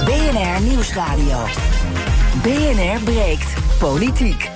BNR 0.00 0.60
Nieuwsradio. 0.60 1.38
BNR 2.42 3.02
breekt 3.04 3.54
politiek. 3.78 4.51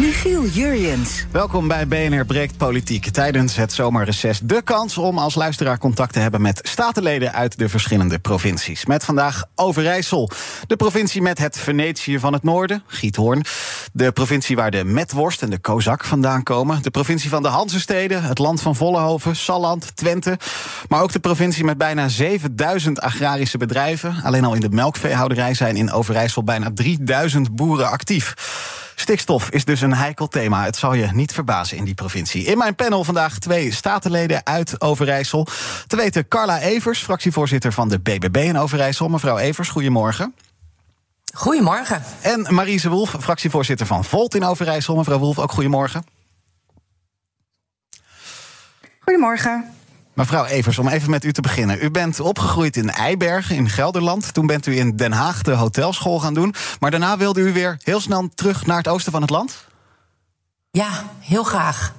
Michiel 0.00 0.46
Jurjens. 0.46 1.26
Welkom 1.32 1.68
bij 1.68 1.86
BNR 1.86 2.24
Breekt 2.24 2.56
Politiek. 2.56 3.06
Tijdens 3.06 3.56
het 3.56 3.72
zomerreces 3.72 4.40
de 4.42 4.62
kans 4.62 4.98
om 4.98 5.18
als 5.18 5.34
luisteraar 5.34 5.78
contact 5.78 6.12
te 6.12 6.18
hebben 6.18 6.40
met 6.40 6.60
statenleden 6.62 7.32
uit 7.32 7.58
de 7.58 7.68
verschillende 7.68 8.18
provincies. 8.18 8.86
Met 8.86 9.04
vandaag 9.04 9.44
Overijssel, 9.54 10.30
de 10.66 10.76
provincie 10.76 11.22
met 11.22 11.38
het 11.38 11.58
Venetië 11.58 12.18
van 12.18 12.32
het 12.32 12.42
noorden, 12.42 12.82
Giethoorn. 12.86 13.44
De 13.92 14.12
provincie 14.12 14.56
waar 14.56 14.70
de 14.70 14.84
Metworst 14.84 15.42
en 15.42 15.50
de 15.50 15.58
Kozak 15.58 16.04
vandaan 16.04 16.42
komen. 16.42 16.82
De 16.82 16.90
provincie 16.90 17.30
van 17.30 17.42
de 17.42 17.48
Hansensteden, 17.48 18.22
het 18.22 18.38
land 18.38 18.60
van 18.60 18.76
Vollenhoven, 18.76 19.36
Salland, 19.36 19.96
Twente. 19.96 20.38
Maar 20.88 21.02
ook 21.02 21.12
de 21.12 21.20
provincie 21.20 21.64
met 21.64 21.78
bijna 21.78 22.08
7000 22.08 23.00
agrarische 23.00 23.58
bedrijven. 23.58 24.16
Alleen 24.22 24.44
al 24.44 24.54
in 24.54 24.60
de 24.60 24.70
melkveehouderij 24.70 25.54
zijn 25.54 25.76
in 25.76 25.92
Overijssel 25.92 26.44
bijna 26.44 26.70
3000 26.74 27.54
boeren 27.56 27.90
actief. 27.90 28.34
Stikstof 29.00 29.50
is 29.50 29.64
dus 29.64 29.80
een 29.80 29.94
heikel 29.94 30.28
thema. 30.28 30.64
Het 30.64 30.76
zal 30.76 30.94
je 30.94 31.08
niet 31.12 31.32
verbazen 31.32 31.76
in 31.76 31.84
die 31.84 31.94
provincie. 31.94 32.44
In 32.44 32.58
mijn 32.58 32.74
panel 32.74 33.04
vandaag 33.04 33.38
twee 33.38 33.72
statenleden 33.72 34.46
uit 34.46 34.80
Overijssel. 34.80 35.46
Te 35.86 35.96
weten 35.96 36.28
Carla 36.28 36.60
Evers, 36.60 37.02
fractievoorzitter 37.02 37.72
van 37.72 37.88
de 37.88 37.98
BBB 37.98 38.36
in 38.36 38.58
Overijssel. 38.58 39.08
Mevrouw 39.08 39.38
Evers, 39.38 39.68
goedemorgen. 39.68 40.34
Goedemorgen. 41.34 42.02
En 42.20 42.54
Marise 42.54 42.88
Wolf, 42.88 43.16
fractievoorzitter 43.20 43.86
van 43.86 44.04
Volt 44.04 44.34
in 44.34 44.44
Overijssel. 44.44 44.96
Mevrouw 44.96 45.18
Wolf, 45.18 45.38
ook 45.38 45.52
goedemorgen. 45.52 46.04
Goedemorgen. 49.00 49.74
Mevrouw 50.14 50.44
Evers, 50.44 50.78
om 50.78 50.88
even 50.88 51.10
met 51.10 51.24
u 51.24 51.32
te 51.32 51.40
beginnen. 51.40 51.84
U 51.84 51.90
bent 51.90 52.20
opgegroeid 52.20 52.76
in 52.76 52.90
Eibergen 52.90 53.56
in 53.56 53.68
Gelderland. 53.68 54.34
Toen 54.34 54.46
bent 54.46 54.66
u 54.66 54.78
in 54.78 54.96
Den 54.96 55.12
Haag 55.12 55.42
de 55.42 55.52
hotelschool 55.52 56.20
gaan 56.20 56.34
doen. 56.34 56.54
Maar 56.80 56.90
daarna 56.90 57.16
wilde 57.16 57.40
u 57.40 57.52
weer 57.52 57.76
heel 57.82 58.00
snel 58.00 58.28
terug 58.34 58.66
naar 58.66 58.76
het 58.76 58.88
oosten 58.88 59.12
van 59.12 59.20
het 59.20 59.30
land? 59.30 59.66
Ja, 60.70 60.88
heel 61.20 61.44
graag. 61.44 61.92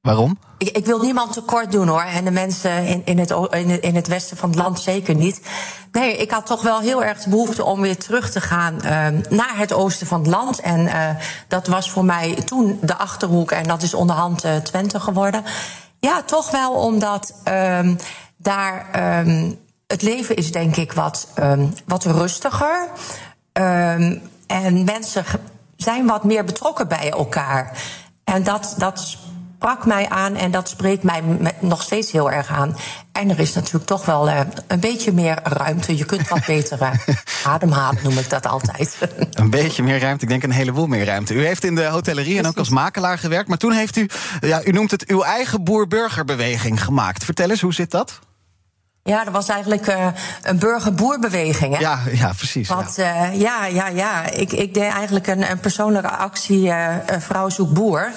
Waarom? 0.00 0.38
Ik, 0.58 0.68
ik 0.68 0.86
wil 0.86 1.00
niemand 1.02 1.32
tekort 1.32 1.72
doen 1.72 1.88
hoor. 1.88 2.02
En 2.02 2.24
de 2.24 2.30
mensen 2.30 2.86
in, 2.86 3.02
in, 3.04 3.18
het, 3.18 3.30
in, 3.30 3.70
het, 3.70 3.82
in 3.82 3.94
het 3.94 4.06
westen 4.08 4.36
van 4.36 4.48
het 4.48 4.58
land 4.58 4.80
zeker 4.80 5.14
niet. 5.14 5.40
Nee, 5.92 6.16
ik 6.16 6.30
had 6.30 6.46
toch 6.46 6.62
wel 6.62 6.80
heel 6.80 7.04
erg 7.04 7.18
de 7.18 7.30
behoefte 7.30 7.64
om 7.64 7.80
weer 7.80 7.96
terug 7.96 8.30
te 8.30 8.40
gaan 8.40 8.74
uh, 8.74 8.80
naar 9.30 9.56
het 9.56 9.72
oosten 9.72 10.06
van 10.06 10.20
het 10.20 10.28
land. 10.28 10.60
En 10.60 10.80
uh, 10.80 11.08
dat 11.48 11.66
was 11.66 11.90
voor 11.90 12.04
mij 12.04 12.34
toen 12.34 12.78
de 12.80 12.96
achterhoek. 12.96 13.50
En 13.50 13.62
dat 13.62 13.82
is 13.82 13.94
onderhand 13.94 14.44
uh, 14.44 14.56
Twente 14.56 15.00
geworden. 15.00 15.44
Ja, 16.06 16.22
toch 16.22 16.50
wel 16.50 16.72
omdat 16.72 17.34
um, 17.48 17.98
daar 18.36 18.86
um, 19.26 19.58
het 19.86 20.02
leven 20.02 20.36
is 20.36 20.52
denk 20.52 20.76
ik 20.76 20.92
wat, 20.92 21.28
um, 21.38 21.72
wat 21.86 22.04
rustiger. 22.04 22.88
en 24.46 24.84
mensen 24.84 25.24
zijn 25.76 26.06
wat 26.06 26.24
meer 26.24 26.44
betrokken 26.44 26.88
bij 26.88 27.10
elkaar. 27.10 27.82
En 28.24 28.42
dat, 28.42 28.74
dat 28.78 29.16
sprak 29.62 29.86
mij 29.86 30.08
aan 30.08 30.36
en 30.36 30.50
dat 30.50 30.68
spreekt 30.68 31.02
mij 31.02 31.22
nog 31.60 31.82
steeds 31.82 32.12
heel 32.12 32.30
erg 32.30 32.48
aan. 32.48 32.76
En 33.12 33.30
er 33.30 33.38
is 33.38 33.52
natuurlijk 33.52 33.84
toch 33.84 34.04
wel 34.04 34.28
uh, 34.28 34.40
een 34.66 34.80
beetje 34.80 35.12
meer 35.12 35.38
ruimte. 35.42 35.96
Je 35.96 36.04
kunt 36.04 36.28
wat 36.28 36.46
beter 36.46 36.78
uh, 36.82 36.90
ademhalen, 37.52 38.02
noem 38.02 38.18
ik 38.18 38.30
dat 38.30 38.46
altijd. 38.46 38.98
een 39.30 39.50
beetje 39.50 39.82
meer 39.82 40.00
ruimte, 40.00 40.22
ik 40.22 40.30
denk 40.30 40.42
een 40.42 40.50
heleboel 40.50 40.86
meer 40.86 41.04
ruimte. 41.04 41.34
U 41.34 41.46
heeft 41.46 41.64
in 41.64 41.74
de 41.74 41.84
hotellerie 41.84 42.38
en 42.38 42.46
ook 42.46 42.56
als 42.56 42.68
makelaar 42.68 43.18
gewerkt. 43.18 43.48
Maar 43.48 43.58
toen 43.58 43.72
heeft 43.72 43.96
u, 43.96 44.08
ja, 44.40 44.64
u 44.64 44.70
noemt 44.70 44.90
het 44.90 45.06
uw 45.06 45.22
eigen 45.22 45.64
boer-burgerbeweging 45.64 46.84
gemaakt. 46.84 47.24
Vertel 47.24 47.50
eens, 47.50 47.60
hoe 47.60 47.74
zit 47.74 47.90
dat? 47.90 48.20
Ja, 49.02 49.24
dat 49.24 49.32
was 49.32 49.48
eigenlijk 49.48 49.88
uh, 49.88 50.06
een 50.42 50.58
burgerboerbeweging. 50.58 51.74
Hè? 51.74 51.80
Ja, 51.80 52.00
ja, 52.12 52.32
precies. 52.36 52.68
Want 52.68 52.96
ja, 52.96 53.32
uh, 53.32 53.40
ja, 53.40 53.66
ja, 53.66 53.88
ja. 53.88 54.30
Ik, 54.30 54.52
ik 54.52 54.74
deed 54.74 54.90
eigenlijk 54.90 55.26
een, 55.26 55.50
een 55.50 55.60
persoonlijke 55.60 56.10
actie, 56.10 56.66
uh, 56.66 56.94
Vrouw 57.18 57.48
zoekt 57.48 57.72
boer. 57.72 58.12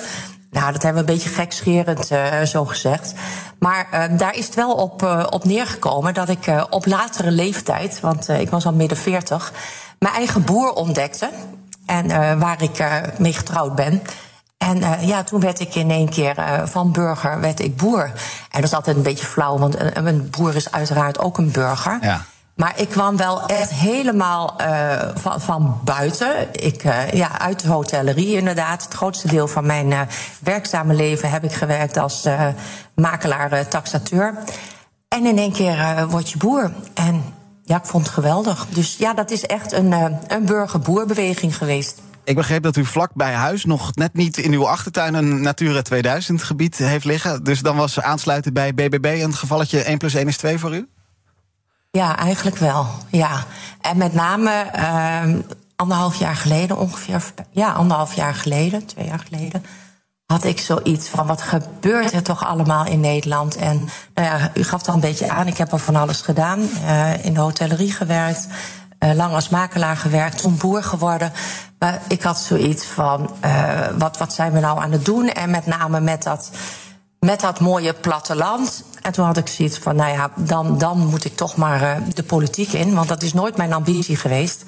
Nou, 0.56 0.72
dat 0.72 0.84
hebben 0.84 1.06
we 1.06 1.10
een 1.10 1.16
beetje 1.16 1.34
gekscherend 1.34 2.12
uh, 2.12 2.42
zo 2.42 2.66
gezegd. 2.66 3.14
Maar 3.60 3.88
uh, 3.94 4.18
daar 4.18 4.36
is 4.36 4.46
het 4.46 4.56
wel 4.56 4.74
op, 4.74 5.04
uh, 5.04 5.28
op 5.30 5.44
neergekomen 5.44 6.14
dat 6.14 6.30
ik 6.30 6.66
op 6.70 6.86
latere 6.86 7.32
leeftijd, 7.32 8.00
want 8.00 8.30
ik 8.30 8.50
was 8.50 8.66
al 8.66 8.74
midden 8.74 8.98
40, 8.98 9.54
mijn 10.00 10.14
eigen 10.14 10.44
boer 10.44 10.74
ontdekte. 10.74 11.30
En 11.86 12.40
waar 12.40 12.62
ik 12.62 12.86
mee 13.18 13.34
getrouwd 13.34 13.76
ben. 13.76 14.02
En 14.58 15.06
ja, 15.06 15.24
toen 15.24 15.40
werd 15.40 15.60
ik 15.60 15.76
in 15.76 15.92
één 15.92 16.10
keer 16.10 16.36
van 16.64 16.92
burger 16.92 17.40
werd 17.40 17.60
ik 17.60 17.78
boer. 17.78 18.04
En 18.52 18.62
dat 18.62 18.64
is 18.64 18.74
altijd 18.74 18.96
een 18.96 19.04
beetje 19.04 19.26
flauw, 19.26 19.58
want 19.58 19.80
een, 19.80 20.08
een 20.08 20.30
boer 20.30 20.56
is 20.56 20.72
uiteraard 20.72 21.20
ook 21.20 21.38
een 21.38 21.52
burger. 21.52 21.98
Ja. 22.02 22.26
Maar 22.56 22.80
ik 22.80 22.90
kwam 22.90 23.18
wel 23.18 23.46
echt 23.46 23.70
helemaal 23.70 24.56
uh, 24.62 25.02
van, 25.16 25.42
van 25.42 25.80
buiten. 25.84 26.48
Ik, 26.52 26.84
uh, 26.84 27.12
ja, 27.12 27.40
uit 27.40 27.60
de 27.60 27.68
hotellerie 27.68 28.36
inderdaad. 28.36 28.84
Het 28.84 28.94
grootste 28.94 29.28
deel 29.28 29.48
van 29.48 29.66
mijn 29.66 29.92
uh, 29.92 30.02
werkzame 30.40 30.94
leven 30.94 31.30
heb 31.30 31.44
ik 31.44 31.54
gewerkt 31.54 31.98
als 31.98 32.28
makelaar, 32.96 33.68
taxateur. 33.68 34.38
En 35.08 35.26
in 35.26 35.38
één 35.38 35.52
keer 35.52 36.08
word 36.10 36.30
je 36.30 36.38
boer. 36.38 36.72
En 36.94 37.24
ja, 37.64 37.78
ik 37.78 37.86
vond 37.86 38.06
het 38.06 38.14
geweldig. 38.14 38.66
Dus 38.70 38.96
ja, 38.98 39.14
dat 39.14 39.32
is 39.32 39.46
echt 39.46 39.72
een, 39.72 39.92
een 40.28 40.46
burger-boerbeweging 40.46 41.58
geweest. 41.58 42.02
Ik 42.24 42.36
begreep 42.36 42.64
dat 42.64 42.76
u 42.76 42.86
vlak 42.86 43.14
bij 43.14 43.34
huis 43.34 43.66
nog 43.66 43.96
net 43.96 44.14
niet 44.14 44.38
in 44.38 44.52
uw 44.52 44.68
achtertuin 44.68 45.14
een 45.14 45.42
Natura 45.42 45.82
2000 45.82 46.44
gebied 46.44 46.78
heeft 46.78 47.06
liggen. 47.06 47.44
Dus 47.44 47.60
dan 47.60 47.76
was 47.76 48.02
aansluiten 48.02 48.54
bij 48.54 48.74
BBB 48.74 49.20
een 49.24 49.34
gevalletje 49.34 49.82
1 49.82 49.98
plus 49.98 50.14
1 50.14 50.28
is 50.28 50.38
2 50.38 50.60
voor 50.60 50.76
u? 50.76 50.88
Ja, 51.96 52.18
eigenlijk 52.18 52.58
wel. 52.58 52.88
Ja. 53.10 53.44
En 53.82 53.98
met 53.98 54.14
name 54.14 54.66
uh, 54.76 55.40
anderhalf 55.76 56.16
jaar 56.16 56.36
geleden 56.36 56.78
ongeveer. 56.78 57.24
Ja, 57.52 57.72
anderhalf 57.72 58.14
jaar 58.14 58.34
geleden, 58.34 58.86
twee 58.86 59.06
jaar 59.06 59.24
geleden. 59.30 59.66
Had 60.26 60.44
ik 60.44 60.60
zoiets 60.60 61.08
van: 61.08 61.28
wat 61.28 61.42
gebeurt 61.42 62.12
er 62.12 62.24
toch 62.24 62.46
allemaal 62.46 62.86
in 62.86 63.00
Nederland? 63.00 63.56
En 63.56 63.90
nou 64.14 64.28
ja, 64.28 64.52
u 64.54 64.64
gaf 64.64 64.88
al 64.88 64.94
een 64.94 65.00
beetje 65.00 65.30
aan. 65.30 65.48
Ik 65.48 65.58
heb 65.58 65.72
al 65.72 65.78
van 65.78 65.96
alles 65.96 66.22
gedaan. 66.22 66.60
Uh, 66.60 67.26
in 67.26 67.34
de 67.34 67.40
hotellerie 67.40 67.92
gewerkt. 67.92 68.48
Uh, 69.00 69.14
lang 69.14 69.34
als 69.34 69.50
makelaar 69.50 69.98
gewerkt. 69.98 70.42
Toen 70.42 70.58
boer 70.58 70.84
geworden. 70.84 71.32
Maar 71.80 72.02
ik 72.08 72.24
had 72.24 72.40
zoiets 72.40 72.86
van: 72.86 73.32
uh, 73.46 73.88
wat, 73.98 74.18
wat 74.18 74.34
zijn 74.34 74.52
we 74.52 74.60
nou 74.60 74.80
aan 74.80 74.92
het 74.92 75.06
doen? 75.06 75.30
En 75.30 75.50
met 75.50 75.66
name 75.66 76.00
met 76.00 76.24
dat 76.24 76.52
met 77.20 77.40
dat 77.40 77.60
mooie 77.60 77.94
platteland. 77.94 78.84
En 79.02 79.12
toen 79.12 79.26
had 79.26 79.38
ik 79.38 79.48
zoiets 79.48 79.78
van, 79.78 79.96
nou 79.96 80.12
ja, 80.12 80.32
dan, 80.36 80.78
dan 80.78 80.98
moet 80.98 81.26
ik 81.26 81.36
toch 81.36 81.56
maar 81.56 81.82
uh, 81.82 81.96
de 82.14 82.24
politiek 82.24 82.72
in. 82.72 82.94
Want 82.94 83.08
dat 83.08 83.24
is 83.24 83.34
nooit 83.34 83.58
mijn 83.58 83.74
ambitie 83.74 84.16
geweest. 84.16 84.64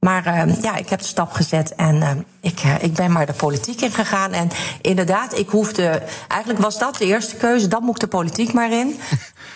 Maar 0.00 0.46
uh, 0.48 0.62
ja, 0.62 0.76
ik 0.76 0.88
heb 0.88 0.98
de 0.98 1.06
stap 1.06 1.32
gezet 1.32 1.74
en 1.74 1.96
uh, 1.96 2.10
ik, 2.40 2.60
ik 2.80 2.94
ben 2.94 3.12
maar 3.12 3.26
de 3.26 3.32
politiek 3.32 3.80
in 3.80 3.92
gegaan. 3.92 4.32
En 4.32 4.50
inderdaad, 4.80 5.38
ik 5.38 5.48
hoefde. 5.48 6.02
Eigenlijk 6.28 6.62
was 6.62 6.78
dat 6.78 6.96
de 6.96 7.04
eerste 7.04 7.36
keuze, 7.36 7.68
dan 7.68 7.82
moet 7.82 7.94
ik 7.94 8.00
de 8.00 8.16
politiek 8.16 8.52
maar 8.52 8.72
in. 8.72 9.00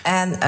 En 0.02 0.38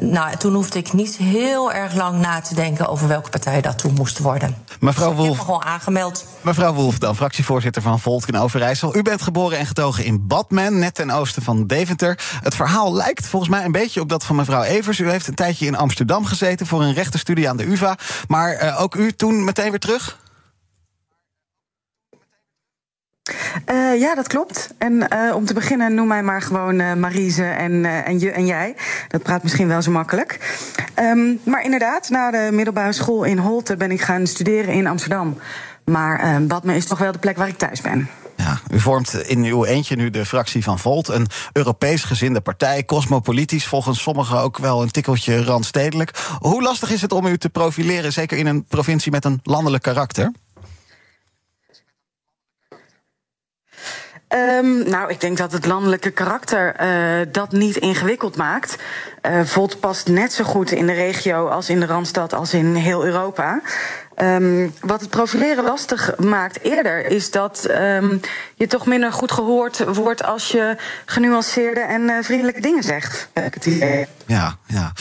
nou, 0.00 0.36
toen 0.36 0.54
hoefde 0.54 0.78
ik 0.78 0.92
niet 0.92 1.16
heel 1.16 1.72
erg 1.72 1.94
lang 1.94 2.20
na 2.20 2.40
te 2.40 2.54
denken 2.54 2.88
over 2.88 3.08
welke 3.08 3.30
partij 3.30 3.60
dat 3.60 3.78
toen 3.78 3.94
moest 3.94 4.18
worden. 4.18 4.56
Mevrouw 4.80 5.08
dus 5.08 5.16
Wolf. 5.16 5.28
Ik 5.28 5.36
heb 5.36 5.46
me 5.46 5.52
gewoon 5.52 5.64
aangemeld. 5.64 6.24
Mevrouw 6.40 6.72
Wolf, 6.72 6.98
dan 6.98 7.16
fractievoorzitter 7.16 7.82
van 7.82 8.00
Volt 8.00 8.28
in 8.28 8.38
Overijssel. 8.38 8.96
U 8.96 9.02
bent 9.02 9.22
geboren 9.22 9.58
en 9.58 9.66
getogen 9.66 10.04
in 10.04 10.26
Badmen, 10.26 10.78
net 10.78 10.94
ten 10.94 11.10
oosten 11.10 11.42
van 11.42 11.66
Deventer. 11.66 12.18
Het 12.42 12.54
verhaal 12.54 12.94
lijkt 12.94 13.26
volgens 13.26 13.50
mij 13.50 13.64
een 13.64 13.72
beetje 13.72 14.00
op 14.00 14.08
dat 14.08 14.24
van 14.24 14.36
mevrouw 14.36 14.62
Evers. 14.62 14.98
U 14.98 15.10
heeft 15.10 15.26
een 15.26 15.34
tijdje 15.34 15.66
in 15.66 15.76
Amsterdam 15.76 16.24
gezeten 16.24 16.66
voor 16.66 16.82
een 16.82 16.94
rechtenstudie 16.94 17.48
aan 17.48 17.56
de 17.56 17.66
UVA. 17.66 17.96
Maar 18.28 18.62
uh, 18.62 18.80
ook 18.80 18.94
u 18.94 19.12
toen 19.12 19.44
meteen 19.44 19.70
weer 19.70 19.78
terug? 19.80 20.18
Uh, 23.70 24.00
ja, 24.00 24.14
dat 24.14 24.26
klopt. 24.26 24.74
En 24.78 24.92
uh, 24.92 25.34
om 25.34 25.44
te 25.44 25.54
beginnen, 25.54 25.94
noem 25.94 26.06
mij 26.06 26.22
maar 26.22 26.42
gewoon 26.42 26.80
uh, 26.80 26.90
en, 27.38 27.84
en, 27.84 28.18
je, 28.18 28.30
en 28.30 28.46
jij. 28.46 28.74
Dat 29.08 29.22
praat 29.22 29.42
misschien 29.42 29.68
wel 29.68 29.82
zo 29.82 29.90
makkelijk. 29.90 30.58
Um, 31.00 31.40
maar 31.44 31.64
inderdaad, 31.64 32.08
na 32.08 32.30
de 32.30 32.48
middelbare 32.52 32.92
school 32.92 33.24
in 33.24 33.38
Holte 33.38 33.76
ben 33.76 33.90
ik 33.90 34.00
gaan 34.00 34.26
studeren 34.26 34.74
in 34.74 34.86
Amsterdam. 34.86 35.38
Maar 35.84 36.42
Badme 36.42 36.76
is 36.76 36.86
toch 36.86 36.98
wel 36.98 37.12
de 37.12 37.18
plek 37.18 37.36
waar 37.36 37.48
ik 37.48 37.58
thuis 37.58 37.80
ben. 37.80 38.08
Ja, 38.36 38.60
u 38.70 38.80
vormt 38.80 39.14
in 39.14 39.44
uw 39.44 39.64
eentje 39.64 39.96
nu 39.96 40.10
de 40.10 40.26
fractie 40.26 40.62
van 40.62 40.78
Volt. 40.78 41.08
Een 41.08 41.26
Europees 41.52 42.04
gezinde 42.04 42.40
partij, 42.40 42.84
cosmopolitisch, 42.84 43.66
volgens 43.66 44.02
sommigen 44.02 44.38
ook 44.38 44.58
wel 44.58 44.82
een 44.82 44.90
tikkeltje 44.90 45.44
randstedelijk. 45.44 46.10
Hoe 46.38 46.62
lastig 46.62 46.90
is 46.90 47.02
het 47.02 47.12
om 47.12 47.26
u 47.26 47.38
te 47.38 47.48
profileren, 47.48 48.12
zeker 48.12 48.38
in 48.38 48.46
een 48.46 48.64
provincie 48.64 49.12
met 49.12 49.24
een 49.24 49.40
landelijk 49.42 49.82
karakter? 49.82 50.32
Um, 54.28 54.88
nou, 54.88 55.10
ik 55.10 55.20
denk 55.20 55.36
dat 55.36 55.52
het 55.52 55.66
landelijke 55.66 56.10
karakter 56.10 56.76
uh, 56.80 57.26
dat 57.32 57.52
niet 57.52 57.76
ingewikkeld 57.76 58.36
maakt. 58.36 58.76
Uh, 59.22 59.40
Volt 59.44 59.80
past 59.80 60.08
net 60.08 60.32
zo 60.32 60.44
goed 60.44 60.70
in 60.70 60.86
de 60.86 60.92
regio 60.92 61.48
als 61.48 61.68
in 61.68 61.80
de 61.80 61.86
Randstad 61.86 62.34
als 62.34 62.54
in 62.54 62.74
heel 62.74 63.04
Europa. 63.04 63.60
Um, 64.22 64.72
wat 64.80 65.00
het 65.00 65.10
profileren 65.10 65.64
lastig 65.64 66.18
maakt 66.18 66.62
eerder, 66.62 67.06
is 67.06 67.30
dat 67.30 67.66
um, 67.70 68.20
je 68.54 68.66
toch 68.66 68.86
minder 68.86 69.12
goed 69.12 69.32
gehoord 69.32 69.84
wordt 69.94 70.24
als 70.24 70.50
je 70.50 70.76
genuanceerde 71.04 71.80
en 71.80 72.02
uh, 72.02 72.22
vriendelijke 72.22 72.60
dingen 72.60 72.82
zegt. 72.82 73.28
Ja, 74.26 74.56
ja. 74.66 74.92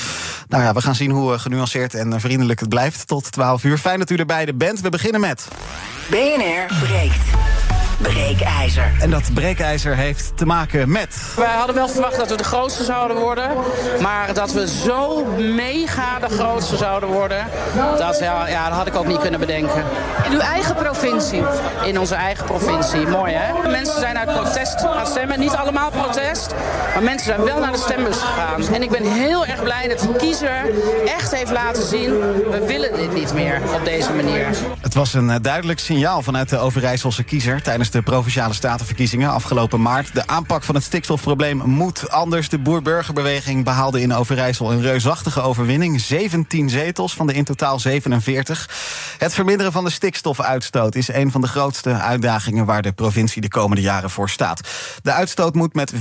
Nou 0.47 0.63
ja, 0.63 0.73
we 0.73 0.81
gaan 0.81 0.95
zien 0.95 1.11
hoe 1.11 1.37
genuanceerd 1.39 1.93
en 1.93 2.19
vriendelijk 2.19 2.59
het 2.59 2.69
blijft 2.69 3.07
tot 3.07 3.31
12 3.31 3.63
uur. 3.63 3.77
Fijn 3.77 3.99
dat 3.99 4.09
u 4.09 4.15
er 4.15 4.25
beide 4.25 4.53
bent. 4.53 4.81
We 4.81 4.89
beginnen 4.89 5.21
met. 5.21 5.47
BNR 6.09 6.65
breekt 6.79 7.54
breekijzer. 7.97 8.91
En 8.99 9.09
dat 9.09 9.33
breekijzer 9.33 9.95
heeft 9.95 10.31
te 10.37 10.45
maken 10.45 10.91
met. 10.91 11.17
Wij 11.35 11.53
hadden 11.55 11.75
wel 11.75 11.87
verwacht 11.87 12.17
dat 12.17 12.29
we 12.29 12.37
de 12.37 12.43
grootste 12.43 12.83
zouden 12.83 13.17
worden. 13.17 13.49
Maar 14.01 14.33
dat 14.33 14.51
we 14.51 14.67
zo 14.67 15.25
mega 15.37 16.19
de 16.19 16.35
grootste 16.35 16.77
zouden 16.77 17.09
worden. 17.09 17.45
Dat, 17.97 18.19
ja, 18.19 18.47
ja, 18.47 18.67
dat 18.67 18.77
had 18.77 18.87
ik 18.87 18.95
ook 18.95 19.07
niet 19.07 19.19
kunnen 19.19 19.39
bedenken. 19.39 19.83
In 20.25 20.31
uw 20.31 20.39
eigen 20.39 20.75
provincie? 20.75 21.43
In 21.83 21.99
onze 21.99 22.15
eigen 22.15 22.45
provincie. 22.45 23.07
Mooi 23.07 23.33
hè? 23.33 23.69
Mensen 23.69 23.99
zijn 23.99 24.17
uit 24.17 24.33
protest 24.33 24.81
gaan 24.81 25.07
stemmen. 25.07 25.39
Niet 25.39 25.53
allemaal 25.53 25.91
protest. 25.91 26.53
Maar 26.93 27.03
mensen 27.03 27.25
zijn 27.25 27.43
wel 27.43 27.59
naar 27.59 27.71
de 27.71 27.77
stembus 27.77 28.17
gegaan. 28.17 28.73
En 28.73 28.83
ik 28.83 28.89
ben 28.89 29.03
heel 29.03 29.45
erg 29.45 29.63
blij 29.63 29.87
dat 29.87 29.99
de 29.99 30.15
kiezer 30.17 30.73
echt 31.05 31.35
heeft 31.35 31.51
laten 31.51 31.83
zien. 31.83 32.09
We 32.49 32.63
willen 32.67 32.95
dit 32.95 33.13
niet 33.13 33.33
meer 33.33 33.61
op 33.75 33.85
deze 33.85 34.13
manier. 34.13 34.47
Het 34.81 34.93
was 34.93 35.13
een 35.13 35.29
eh, 35.29 35.35
duidelijk 35.41 35.79
signaal 35.79 36.21
vanuit 36.21 36.49
de 36.49 36.57
Overijsselse 36.57 37.23
kiezer 37.23 37.61
tijdens 37.61 37.84
de 37.91 38.01
provinciale 38.01 38.53
statenverkiezingen 38.53 39.31
afgelopen 39.31 39.81
maart. 39.81 40.13
De 40.13 40.27
aanpak 40.27 40.63
van 40.63 40.75
het 40.75 40.83
stikstofprobleem 40.83 41.57
moet 41.57 42.09
anders. 42.09 42.49
De 42.49 42.59
boer-burgerbeweging 42.59 43.63
behaalde 43.63 44.01
in 44.01 44.13
Overijssel 44.13 44.71
een 44.71 44.81
reusachtige 44.81 45.41
overwinning. 45.41 46.01
17 46.01 46.69
zetels 46.69 47.13
van 47.13 47.27
de 47.27 47.33
in 47.33 47.43
totaal 47.43 47.79
47. 47.79 48.69
Het 49.17 49.33
verminderen 49.33 49.71
van 49.71 49.83
de 49.83 49.89
stikstofuitstoot 49.89 50.95
is 50.95 51.07
een 51.07 51.31
van 51.31 51.41
de 51.41 51.47
grootste 51.47 51.93
uitdagingen 51.93 52.65
waar 52.65 52.81
de 52.81 52.91
provincie 52.91 53.41
de 53.41 53.47
komende 53.47 53.81
jaren 53.81 54.09
voor 54.09 54.29
staat. 54.29 54.69
De 55.01 55.11
uitstoot 55.11 55.55
moet 55.55 55.73
met 55.73 55.93
41% 55.93 55.97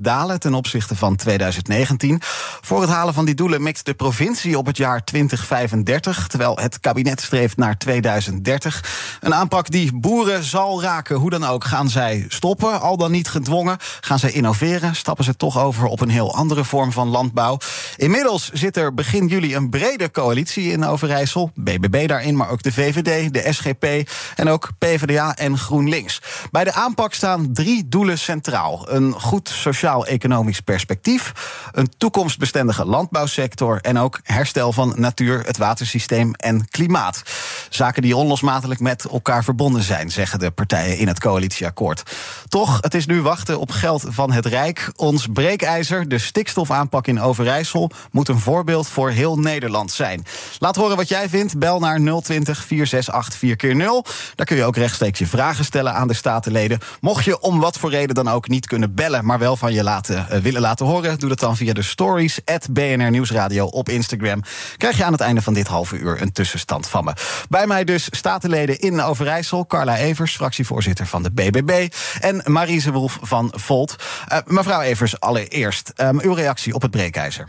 dalen 0.00 0.40
ten 0.40 0.54
opzichte 0.54 0.96
van 0.96 1.16
2019. 1.16 2.20
Voor 2.60 2.80
het 2.80 2.90
halen 2.90 3.14
van 3.14 3.24
die 3.24 3.34
doelen 3.34 3.62
mikt 3.62 3.84
de 3.84 3.94
provincie 3.94 4.58
op 4.58 4.66
het 4.66 4.76
jaar 4.76 5.04
2035, 5.04 6.26
terwijl 6.26 6.58
het 6.58 6.80
kabinet 6.80 7.20
streeft 7.20 7.56
naar 7.56 7.78
2030. 7.78 9.18
Een 9.20 9.34
aanpak 9.34 9.70
die 9.70 9.92
boeren 9.94 10.25
zal 10.40 10.82
raken. 10.82 11.16
Hoe 11.16 11.30
dan 11.30 11.44
ook, 11.44 11.64
gaan 11.64 11.88
zij 11.88 12.24
stoppen, 12.28 12.80
al 12.80 12.96
dan 12.96 13.10
niet 13.10 13.28
gedwongen? 13.28 13.76
Gaan 14.00 14.18
zij 14.18 14.32
innoveren? 14.32 14.96
Stappen 14.96 15.24
ze 15.24 15.36
toch 15.36 15.58
over 15.58 15.86
op 15.86 16.00
een 16.00 16.08
heel 16.08 16.34
andere 16.34 16.64
vorm 16.64 16.92
van 16.92 17.08
landbouw? 17.08 17.58
Inmiddels 17.96 18.50
zit 18.52 18.76
er 18.76 18.94
begin 18.94 19.26
juli 19.26 19.56
een 19.56 19.70
brede 19.70 20.10
coalitie 20.10 20.72
in 20.72 20.84
Overijssel. 20.84 21.50
BBB 21.54 22.08
daarin, 22.08 22.36
maar 22.36 22.50
ook 22.50 22.62
de 22.62 22.72
VVD, 22.72 23.32
de 23.32 23.52
SGP 23.52 24.10
en 24.36 24.48
ook 24.48 24.70
PvdA 24.78 25.36
en 25.36 25.58
GroenLinks. 25.58 26.22
Bij 26.50 26.64
de 26.64 26.72
aanpak 26.72 27.14
staan 27.14 27.52
drie 27.52 27.88
doelen 27.88 28.18
centraal: 28.18 28.90
een 28.90 29.12
goed 29.12 29.48
sociaal-economisch 29.48 30.60
perspectief, 30.60 31.32
een 31.72 31.92
toekomstbestendige 31.98 32.84
landbouwsector 32.84 33.80
en 33.80 33.98
ook 33.98 34.20
herstel 34.22 34.72
van 34.72 34.94
natuur, 34.96 35.42
het 35.46 35.56
watersysteem 35.56 36.34
en 36.34 36.68
klimaat. 36.68 37.22
Zaken 37.68 38.02
die 38.02 38.16
onlosmakelijk 38.16 38.80
met 38.80 39.04
elkaar 39.04 39.44
verbonden 39.44 39.82
zijn 39.82 40.10
zeggen 40.16 40.38
de 40.38 40.50
partijen 40.50 40.98
in 40.98 41.08
het 41.08 41.20
coalitieakkoord. 41.20 42.02
Toch, 42.48 42.78
het 42.80 42.94
is 42.94 43.06
nu 43.06 43.22
wachten 43.22 43.58
op 43.58 43.70
geld 43.70 44.04
van 44.08 44.32
het 44.32 44.46
Rijk. 44.46 44.92
Ons 44.96 45.26
breekijzer, 45.32 46.08
de 46.08 46.18
stikstofaanpak 46.18 47.06
in 47.06 47.20
Overijssel, 47.20 47.90
moet 48.10 48.28
een 48.28 48.38
voorbeeld 48.38 48.88
voor 48.88 49.10
heel 49.10 49.38
Nederland 49.38 49.92
zijn. 49.92 50.24
Laat 50.58 50.76
horen 50.76 50.96
wat 50.96 51.08
jij 51.08 51.28
vindt. 51.28 51.58
Bel 51.58 51.78
naar 51.78 52.00
020 52.22 52.64
468 52.64 53.34
4x0. 53.40 54.12
Daar 54.34 54.46
kun 54.46 54.56
je 54.56 54.64
ook 54.64 54.76
rechtstreeks 54.76 55.18
je 55.18 55.26
vragen 55.26 55.64
stellen 55.64 55.94
aan 55.94 56.08
de 56.08 56.14
statenleden. 56.14 56.78
Mocht 57.00 57.24
je 57.24 57.40
om 57.40 57.60
wat 57.60 57.78
voor 57.78 57.90
reden 57.90 58.14
dan 58.14 58.28
ook 58.28 58.48
niet 58.48 58.66
kunnen 58.66 58.94
bellen, 58.94 59.24
maar 59.24 59.38
wel 59.38 59.56
van 59.56 59.72
je 59.72 59.82
laten, 59.82 60.26
uh, 60.32 60.38
willen 60.38 60.60
laten 60.60 60.86
horen, 60.86 61.18
doe 61.18 61.28
dat 61.28 61.40
dan 61.40 61.56
via 61.56 61.72
de 61.72 61.82
stories 61.82 62.40
at 62.44 62.68
BNR 62.70 63.10
Nieuwsradio 63.10 63.66
op 63.66 63.88
Instagram. 63.88 64.42
Krijg 64.76 64.96
je 64.96 65.04
aan 65.04 65.12
het 65.12 65.20
einde 65.20 65.42
van 65.42 65.54
dit 65.54 65.66
halve 65.66 65.96
uur 65.96 66.22
een 66.22 66.32
tussenstand 66.32 66.88
van 66.88 67.04
me. 67.04 67.12
Bij 67.48 67.66
mij 67.66 67.84
dus 67.84 68.08
statenleden 68.10 68.78
in 68.78 69.02
Overijssel, 69.02 69.66
Carla 69.66 69.94
Evers, 70.06 70.36
fractievoorzitter 70.36 71.06
van 71.06 71.22
de 71.22 71.30
BBB. 71.30 71.88
En 72.20 72.42
Marise 72.44 72.92
Wolf 72.92 73.18
van 73.22 73.52
Volt. 73.56 73.96
Uh, 74.32 74.38
mevrouw 74.46 74.80
Evers, 74.80 75.20
allereerst 75.20 75.92
um, 75.96 76.20
uw 76.20 76.32
reactie 76.32 76.74
op 76.74 76.82
het 76.82 76.90
breekijzer. 76.90 77.48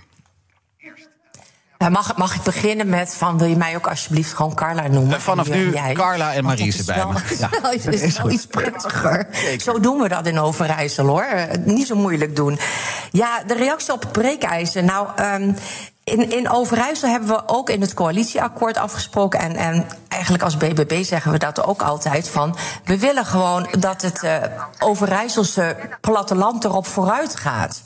Mag, 1.90 2.18
mag 2.18 2.36
ik 2.36 2.42
beginnen 2.42 2.90
met 2.90 3.16
van 3.16 3.38
wil 3.38 3.48
je 3.48 3.56
mij 3.56 3.76
ook 3.76 3.88
alsjeblieft 3.88 4.34
gewoon 4.34 4.56
Carla 4.56 4.88
noemen? 4.88 5.16
Uh, 5.16 5.22
vanaf 5.22 5.50
nu 5.50 5.74
jij? 5.74 5.94
Carla 5.94 6.34
en 6.34 6.44
Marise 6.44 6.86
bij 6.86 6.96
wel, 6.96 7.12
me. 7.12 7.20
Ja, 7.40 7.50
dat 7.62 7.94
is, 7.94 8.18
wel 8.18 8.32
iets 8.32 8.46
prettiger. 8.46 9.28
Zeker. 9.32 9.62
Zo 9.62 9.80
doen 9.80 10.00
we 10.00 10.08
dat 10.08 10.28
in 10.28 10.40
Overijssel 10.40 11.08
hoor. 11.08 11.26
Niet 11.64 11.88
zo 11.88 11.96
moeilijk 11.96 12.36
doen. 12.36 12.60
Ja, 13.12 13.44
de 13.48 13.56
reactie 13.56 13.94
op 13.94 14.02
het 14.02 14.12
breekijzer. 14.12 14.84
Nou, 14.84 15.08
um, 15.22 15.56
in, 16.08 16.32
in 16.32 16.50
Overijssel 16.50 17.10
hebben 17.10 17.30
we 17.30 17.44
ook 17.46 17.70
in 17.70 17.82
het 17.82 17.94
coalitieakkoord 17.94 18.78
afgesproken. 18.78 19.40
En, 19.40 19.56
en 19.56 19.88
eigenlijk 20.08 20.44
als 20.44 20.58
BBB 20.58 21.04
zeggen 21.04 21.32
we 21.32 21.38
dat 21.38 21.64
ook 21.64 21.82
altijd. 21.82 22.30
Van, 22.30 22.56
we 22.86 23.00
willen 23.00 23.26
gewoon 23.26 23.68
dat 23.80 24.02
het 24.02 24.24
uh, 24.24 24.38
Overijsselse 24.80 25.76
platteland 26.02 26.64
erop 26.64 26.88
vooruit 26.88 27.36
gaat. 27.36 27.82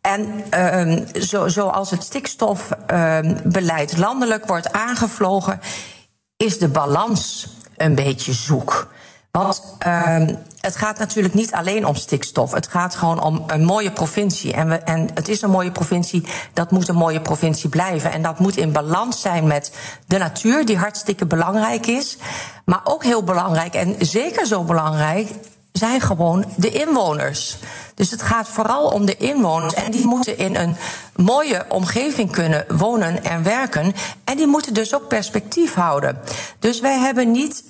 En 0.00 0.44
uh, 0.54 1.06
zo, 1.20 1.48
zoals 1.48 1.90
het 1.90 2.02
stikstofbeleid 2.02 3.92
uh, 3.92 3.98
landelijk 3.98 4.46
wordt 4.46 4.72
aangevlogen, 4.72 5.60
is 6.36 6.58
de 6.58 6.68
balans 6.68 7.48
een 7.76 7.94
beetje 7.94 8.32
zoek. 8.32 8.88
Want 9.38 9.62
uh, 9.86 10.16
het 10.60 10.76
gaat 10.76 10.98
natuurlijk 10.98 11.34
niet 11.34 11.52
alleen 11.52 11.86
om 11.86 11.94
stikstof. 11.94 12.52
Het 12.52 12.66
gaat 12.66 12.94
gewoon 12.94 13.22
om 13.22 13.44
een 13.46 13.64
mooie 13.64 13.90
provincie. 13.90 14.52
En, 14.52 14.68
we, 14.68 14.74
en 14.74 15.08
het 15.14 15.28
is 15.28 15.42
een 15.42 15.50
mooie 15.50 15.72
provincie, 15.72 16.26
dat 16.52 16.70
moet 16.70 16.88
een 16.88 16.94
mooie 16.94 17.20
provincie 17.20 17.68
blijven. 17.68 18.12
En 18.12 18.22
dat 18.22 18.38
moet 18.38 18.56
in 18.56 18.72
balans 18.72 19.20
zijn 19.20 19.46
met 19.46 19.72
de 20.06 20.18
natuur, 20.18 20.64
die 20.64 20.76
hartstikke 20.76 21.26
belangrijk 21.26 21.86
is. 21.86 22.16
Maar 22.64 22.80
ook 22.84 23.04
heel 23.04 23.24
belangrijk, 23.24 23.74
en 23.74 23.96
zeker 23.98 24.46
zo 24.46 24.62
belangrijk, 24.64 25.30
zijn 25.72 26.00
gewoon 26.00 26.44
de 26.56 26.70
inwoners. 26.70 27.56
Dus 27.94 28.10
het 28.10 28.22
gaat 28.22 28.48
vooral 28.48 28.86
om 28.86 29.04
de 29.04 29.16
inwoners. 29.16 29.74
En 29.74 29.90
die 29.90 30.06
moeten 30.06 30.38
in 30.38 30.56
een 30.56 30.76
mooie 31.16 31.64
omgeving 31.68 32.30
kunnen 32.30 32.64
wonen 32.68 33.24
en 33.24 33.42
werken. 33.42 33.94
En 34.24 34.36
die 34.36 34.46
moeten 34.46 34.74
dus 34.74 34.94
ook 34.94 35.08
perspectief 35.08 35.74
houden. 35.74 36.18
Dus 36.58 36.80
wij 36.80 36.98
hebben 36.98 37.30
niet. 37.30 37.64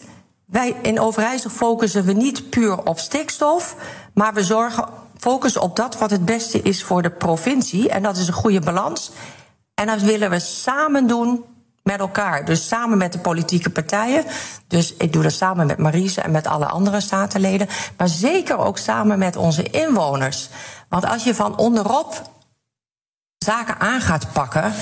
Wij 0.52 0.76
in 0.82 1.00
Overijssel 1.00 1.50
focussen 1.50 2.04
we 2.04 2.12
niet 2.12 2.50
puur 2.50 2.86
op 2.86 2.98
stikstof, 2.98 3.76
maar 4.14 4.34
we 4.34 4.44
zorgen, 4.44 4.88
focussen 5.16 5.60
op 5.62 5.76
dat 5.76 5.98
wat 5.98 6.10
het 6.10 6.24
beste 6.24 6.62
is 6.62 6.84
voor 6.84 7.02
de 7.02 7.10
provincie. 7.10 7.88
En 7.88 8.02
dat 8.02 8.16
is 8.16 8.26
een 8.26 8.34
goede 8.34 8.60
balans. 8.60 9.10
En 9.74 9.86
dat 9.86 10.00
willen 10.00 10.30
we 10.30 10.38
samen 10.38 11.06
doen 11.06 11.44
met 11.82 12.00
elkaar. 12.00 12.44
Dus 12.44 12.68
samen 12.68 12.98
met 12.98 13.12
de 13.12 13.18
politieke 13.18 13.70
partijen. 13.70 14.24
Dus 14.66 14.94
ik 14.94 15.12
doe 15.12 15.22
dat 15.22 15.32
samen 15.32 15.66
met 15.66 15.78
Marise 15.78 16.20
en 16.20 16.30
met 16.30 16.46
alle 16.46 16.66
andere 16.66 17.00
statenleden. 17.00 17.68
Maar 17.96 18.08
zeker 18.08 18.58
ook 18.58 18.78
samen 18.78 19.18
met 19.18 19.36
onze 19.36 19.62
inwoners. 19.62 20.48
Want 20.88 21.06
als 21.06 21.24
je 21.24 21.34
van 21.34 21.56
onderop 21.56 22.30
zaken 23.38 23.80
aan 23.80 24.00
gaat 24.00 24.32
pakken. 24.32 24.72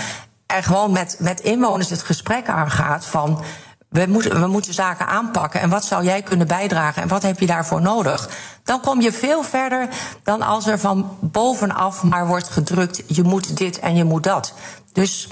en 0.47 0.63
gewoon 0.63 0.93
met, 0.93 1.17
met 1.19 1.41
inwoners 1.41 1.91
het 1.91 2.03
gesprek 2.03 2.49
aangaat 2.49 3.05
van. 3.05 3.43
We 3.91 4.07
moeten, 4.09 4.41
we 4.41 4.47
moeten 4.47 4.75
zaken 4.75 5.07
aanpakken. 5.07 5.61
En 5.61 5.69
wat 5.69 5.85
zou 5.85 6.05
jij 6.05 6.23
kunnen 6.23 6.47
bijdragen? 6.47 7.03
En 7.03 7.09
wat 7.09 7.23
heb 7.23 7.41
je 7.41 7.47
daarvoor 7.47 7.81
nodig? 7.81 8.31
Dan 8.65 8.81
kom 8.81 9.01
je 9.01 9.13
veel 9.13 9.43
verder 9.43 9.89
dan 10.23 10.43
als 10.43 10.67
er 10.67 10.79
van 10.79 11.17
bovenaf 11.21 12.03
maar 12.03 12.27
wordt 12.27 12.49
gedrukt: 12.49 13.03
je 13.07 13.23
moet 13.23 13.57
dit 13.57 13.79
en 13.79 13.97
je 13.97 14.05
moet 14.05 14.23
dat. 14.23 14.55
Dus 14.93 15.29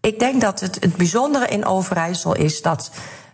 ik 0.00 0.18
denk 0.18 0.40
dat 0.40 0.60
het, 0.60 0.76
het 0.80 0.96
bijzondere 0.96 1.46
in 1.46 1.66
Overijssel 1.66 2.34
is 2.36 2.62
dat 2.62 2.90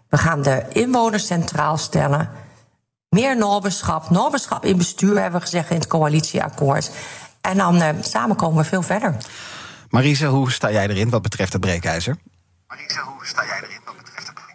we 0.08 0.18
gaan 0.18 0.42
de 0.42 0.64
inwoners 0.68 1.26
centraal 1.26 1.76
stellen. 1.76 2.30
Meer 3.08 3.37
norberschap, 3.37 4.11
norberschap 4.11 4.64
in 4.64 4.76
bestuur 4.76 5.20
hebben 5.20 5.40
we 5.40 5.46
gezegd 5.46 5.70
in 5.70 5.76
het 5.76 5.87
coalitieakkoord. 5.87 6.90
En 7.40 7.56
dan 7.56 7.76
uh, 7.76 7.88
samen 8.00 8.37
komen 8.37 8.62
we 8.62 8.68
veel 8.68 8.82
verder. 8.82 9.16
Marise, 9.90 10.26
hoe 10.26 10.50
sta 10.50 10.70
jij 10.70 10.88
erin 10.88 11.11
wat 11.11 11.23
betreft 11.23 11.52
het 11.52 11.61
breekijzer? 11.61 12.16
Marise, 12.66 13.00
hoe 13.00 13.26
sta 13.26 13.44
jij 13.44 13.61
erin 13.62 13.80
wat 13.85 13.96
betreft 13.96 14.26
het 14.26 14.35
breekijzer? 14.35 14.46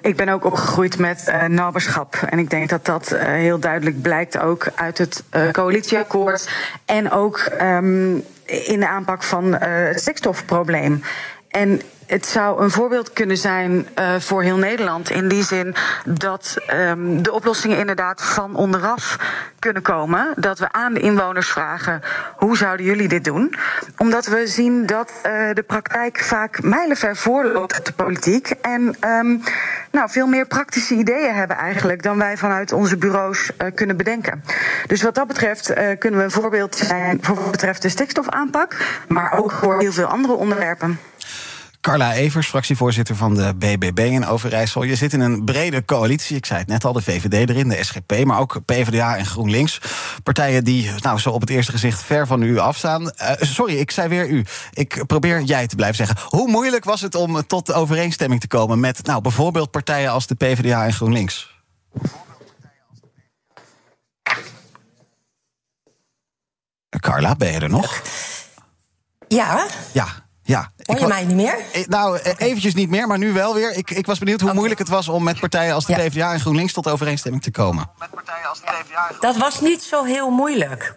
Ik 0.00 0.16
ben 0.16 0.28
ook 0.28 0.44
opgegroeid 0.44 0.98
met 0.98 1.24
uh, 1.28 1.44
naberschap. 1.44 2.14
En 2.14 2.38
ik 2.38 2.50
denk 2.50 2.68
dat 2.68 2.84
dat 2.84 3.12
uh, 3.12 3.20
heel 3.22 3.58
duidelijk 3.58 4.02
blijkt 4.02 4.38
ook 4.38 4.66
uit 4.74 4.98
het 4.98 5.24
uh, 5.36 5.50
coalitieakkoord. 5.50 6.50
En 6.84 7.10
ook 7.10 7.50
um, 7.62 8.24
in 8.44 8.80
de 8.80 8.88
aanpak 8.88 9.22
van 9.22 9.54
het 9.54 10.00
stikstofprobleem. 10.00 11.02
En 11.48 11.80
het 12.08 12.26
zou 12.26 12.62
een 12.62 12.70
voorbeeld 12.70 13.12
kunnen 13.12 13.36
zijn 13.36 13.88
uh, 13.98 14.14
voor 14.18 14.42
heel 14.42 14.56
Nederland. 14.56 15.10
In 15.10 15.28
die 15.28 15.42
zin 15.42 15.74
dat 16.04 16.56
um, 16.72 17.22
de 17.22 17.32
oplossingen 17.32 17.78
inderdaad 17.78 18.22
van 18.22 18.56
onderaf 18.56 19.18
kunnen 19.58 19.82
komen. 19.82 20.34
Dat 20.36 20.58
we 20.58 20.72
aan 20.72 20.94
de 20.94 21.00
inwoners 21.00 21.48
vragen: 21.48 22.00
hoe 22.36 22.56
zouden 22.56 22.86
jullie 22.86 23.08
dit 23.08 23.24
doen? 23.24 23.54
Omdat 23.96 24.26
we 24.26 24.46
zien 24.46 24.86
dat 24.86 25.12
uh, 25.12 25.22
de 25.54 25.64
praktijk 25.66 26.18
vaak 26.18 26.62
mijlenver 26.62 27.16
voorloopt 27.16 27.78
op 27.78 27.84
de 27.84 27.92
politiek. 27.92 28.50
En 28.50 28.96
um, 29.00 29.42
nou, 29.90 30.10
veel 30.10 30.26
meer 30.26 30.46
praktische 30.46 30.94
ideeën 30.94 31.34
hebben 31.34 31.56
eigenlijk 31.56 32.02
dan 32.02 32.18
wij 32.18 32.36
vanuit 32.36 32.72
onze 32.72 32.96
bureaus 32.96 33.50
uh, 33.50 33.68
kunnen 33.74 33.96
bedenken. 33.96 34.44
Dus 34.86 35.02
wat 35.02 35.14
dat 35.14 35.26
betreft 35.26 35.72
kunnen 35.98 36.18
we 36.18 36.24
een 36.24 36.30
voorbeeld 36.30 36.76
zijn 36.76 37.18
voor 37.20 37.34
wat 37.34 37.50
betreft 37.50 37.82
de 37.82 37.88
stikstofaanpak, 37.88 38.76
maar 39.08 39.38
ook 39.38 39.52
voor 39.52 39.78
heel 39.78 39.92
veel 39.92 40.06
andere 40.06 40.34
onderwerpen. 40.34 40.98
Carla 41.80 42.14
Evers, 42.14 42.48
fractievoorzitter 42.48 43.16
van 43.16 43.34
de 43.34 43.54
BBB 43.54 43.98
in 43.98 44.26
Overijssel. 44.26 44.82
Je 44.82 44.94
zit 44.96 45.12
in 45.12 45.20
een 45.20 45.44
brede 45.44 45.84
coalitie. 45.84 46.36
Ik 46.36 46.46
zei 46.46 46.58
het 46.58 46.68
net 46.68 46.84
al, 46.84 46.92
de 46.92 47.02
VVD 47.02 47.48
erin, 47.48 47.68
de 47.68 47.84
SGP, 47.84 48.24
maar 48.24 48.38
ook 48.38 48.60
PvdA 48.64 49.16
en 49.16 49.26
GroenLinks. 49.26 49.80
Partijen 50.22 50.64
die 50.64 50.90
nou, 51.00 51.18
zo 51.18 51.30
op 51.30 51.40
het 51.40 51.50
eerste 51.50 51.72
gezicht 51.72 52.02
ver 52.02 52.26
van 52.26 52.42
u 52.42 52.58
afstaan. 52.58 53.02
Uh, 53.02 53.30
sorry, 53.36 53.76
ik 53.76 53.90
zei 53.90 54.08
weer 54.08 54.28
u. 54.28 54.44
Ik 54.72 55.04
probeer 55.06 55.42
jij 55.42 55.66
te 55.66 55.76
blijven 55.76 55.96
zeggen. 55.96 56.16
Hoe 56.28 56.50
moeilijk 56.50 56.84
was 56.84 57.00
het 57.00 57.14
om 57.14 57.46
tot 57.46 57.72
overeenstemming 57.72 58.40
te 58.40 58.48
komen 58.48 58.80
met 58.80 59.06
nou, 59.06 59.22
bijvoorbeeld 59.22 59.70
partijen 59.70 60.10
als 60.10 60.26
de 60.26 60.34
PvdA 60.34 60.84
en 60.84 60.92
GroenLinks? 60.92 61.56
Carla, 67.00 67.34
ben 67.34 67.52
je 67.52 67.60
er 67.60 67.68
nog? 67.68 68.02
Ja. 69.28 69.66
Ja. 69.92 70.27
Ja, 70.48 70.70
Hoor 70.82 70.98
je 70.98 71.06
mij 71.06 71.24
niet 71.24 71.36
meer? 71.36 71.86
Nou, 71.86 72.18
eventjes 72.18 72.74
niet 72.74 72.90
meer, 72.90 73.06
maar 73.06 73.18
nu 73.18 73.32
wel 73.32 73.54
weer. 73.54 73.72
Ik, 73.72 73.90
ik 73.90 74.06
was 74.06 74.18
benieuwd 74.18 74.40
hoe 74.40 74.48
okay. 74.48 74.58
moeilijk 74.58 74.80
het 74.80 74.88
was 74.88 75.08
om 75.08 75.22
met 75.22 75.40
partijen 75.40 75.74
als 75.74 75.86
de 75.86 75.92
ja. 75.92 75.98
PvdA 75.98 76.32
en 76.32 76.40
GroenLinks 76.40 76.72
tot 76.72 76.88
overeenstemming 76.88 77.42
te 77.42 77.50
komen. 77.50 77.90
Met 77.98 78.10
partijen 78.10 78.48
als 78.48 78.60
de 78.60 78.66
PvdA 78.66 79.08
en 79.08 79.16
Dat 79.20 79.36
was 79.36 79.60
niet 79.60 79.82
zo 79.82 80.04
heel 80.04 80.30
moeilijk. 80.30 80.96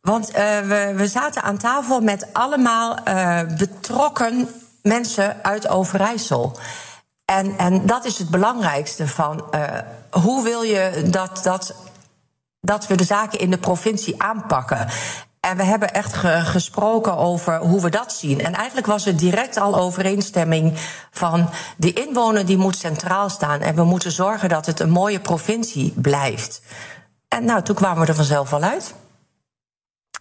Want 0.00 0.28
uh, 0.28 0.34
we, 0.60 0.92
we 0.96 1.08
zaten 1.08 1.42
aan 1.42 1.58
tafel 1.58 2.00
met 2.00 2.26
allemaal 2.32 2.98
uh, 3.08 3.40
betrokken 3.58 4.48
mensen 4.82 5.44
uit 5.44 5.68
Overijssel. 5.68 6.58
En, 7.24 7.58
en 7.58 7.86
dat 7.86 8.04
is 8.04 8.18
het 8.18 8.30
belangrijkste 8.30 9.08
van 9.08 9.44
uh, 9.54 9.64
hoe 10.10 10.44
wil 10.44 10.62
je 10.62 11.02
dat, 11.06 11.40
dat, 11.42 11.74
dat 12.60 12.86
we 12.86 12.96
de 12.96 13.04
zaken 13.04 13.38
in 13.38 13.50
de 13.50 13.58
provincie 13.58 14.22
aanpakken. 14.22 14.88
En 15.40 15.56
we 15.56 15.62
hebben 15.62 15.94
echt 15.94 16.12
ge 16.12 16.40
gesproken 16.44 17.16
over 17.16 17.58
hoe 17.58 17.80
we 17.80 17.90
dat 17.90 18.12
zien. 18.12 18.40
En 18.40 18.54
eigenlijk 18.54 18.86
was 18.86 19.06
er 19.06 19.16
direct 19.16 19.56
al 19.56 19.76
overeenstemming 19.76 20.72
van 21.10 21.48
de 21.76 21.92
inwoner 21.92 22.46
die 22.46 22.56
moet 22.56 22.76
centraal 22.76 23.28
staan. 23.28 23.60
En 23.60 23.74
we 23.74 23.84
moeten 23.84 24.12
zorgen 24.12 24.48
dat 24.48 24.66
het 24.66 24.80
een 24.80 24.90
mooie 24.90 25.20
provincie 25.20 25.92
blijft. 25.96 26.62
En 27.28 27.44
nou, 27.44 27.62
toen 27.62 27.74
kwamen 27.74 28.02
we 28.02 28.08
er 28.08 28.14
vanzelf 28.14 28.52
al 28.52 28.62
uit. 28.62 28.94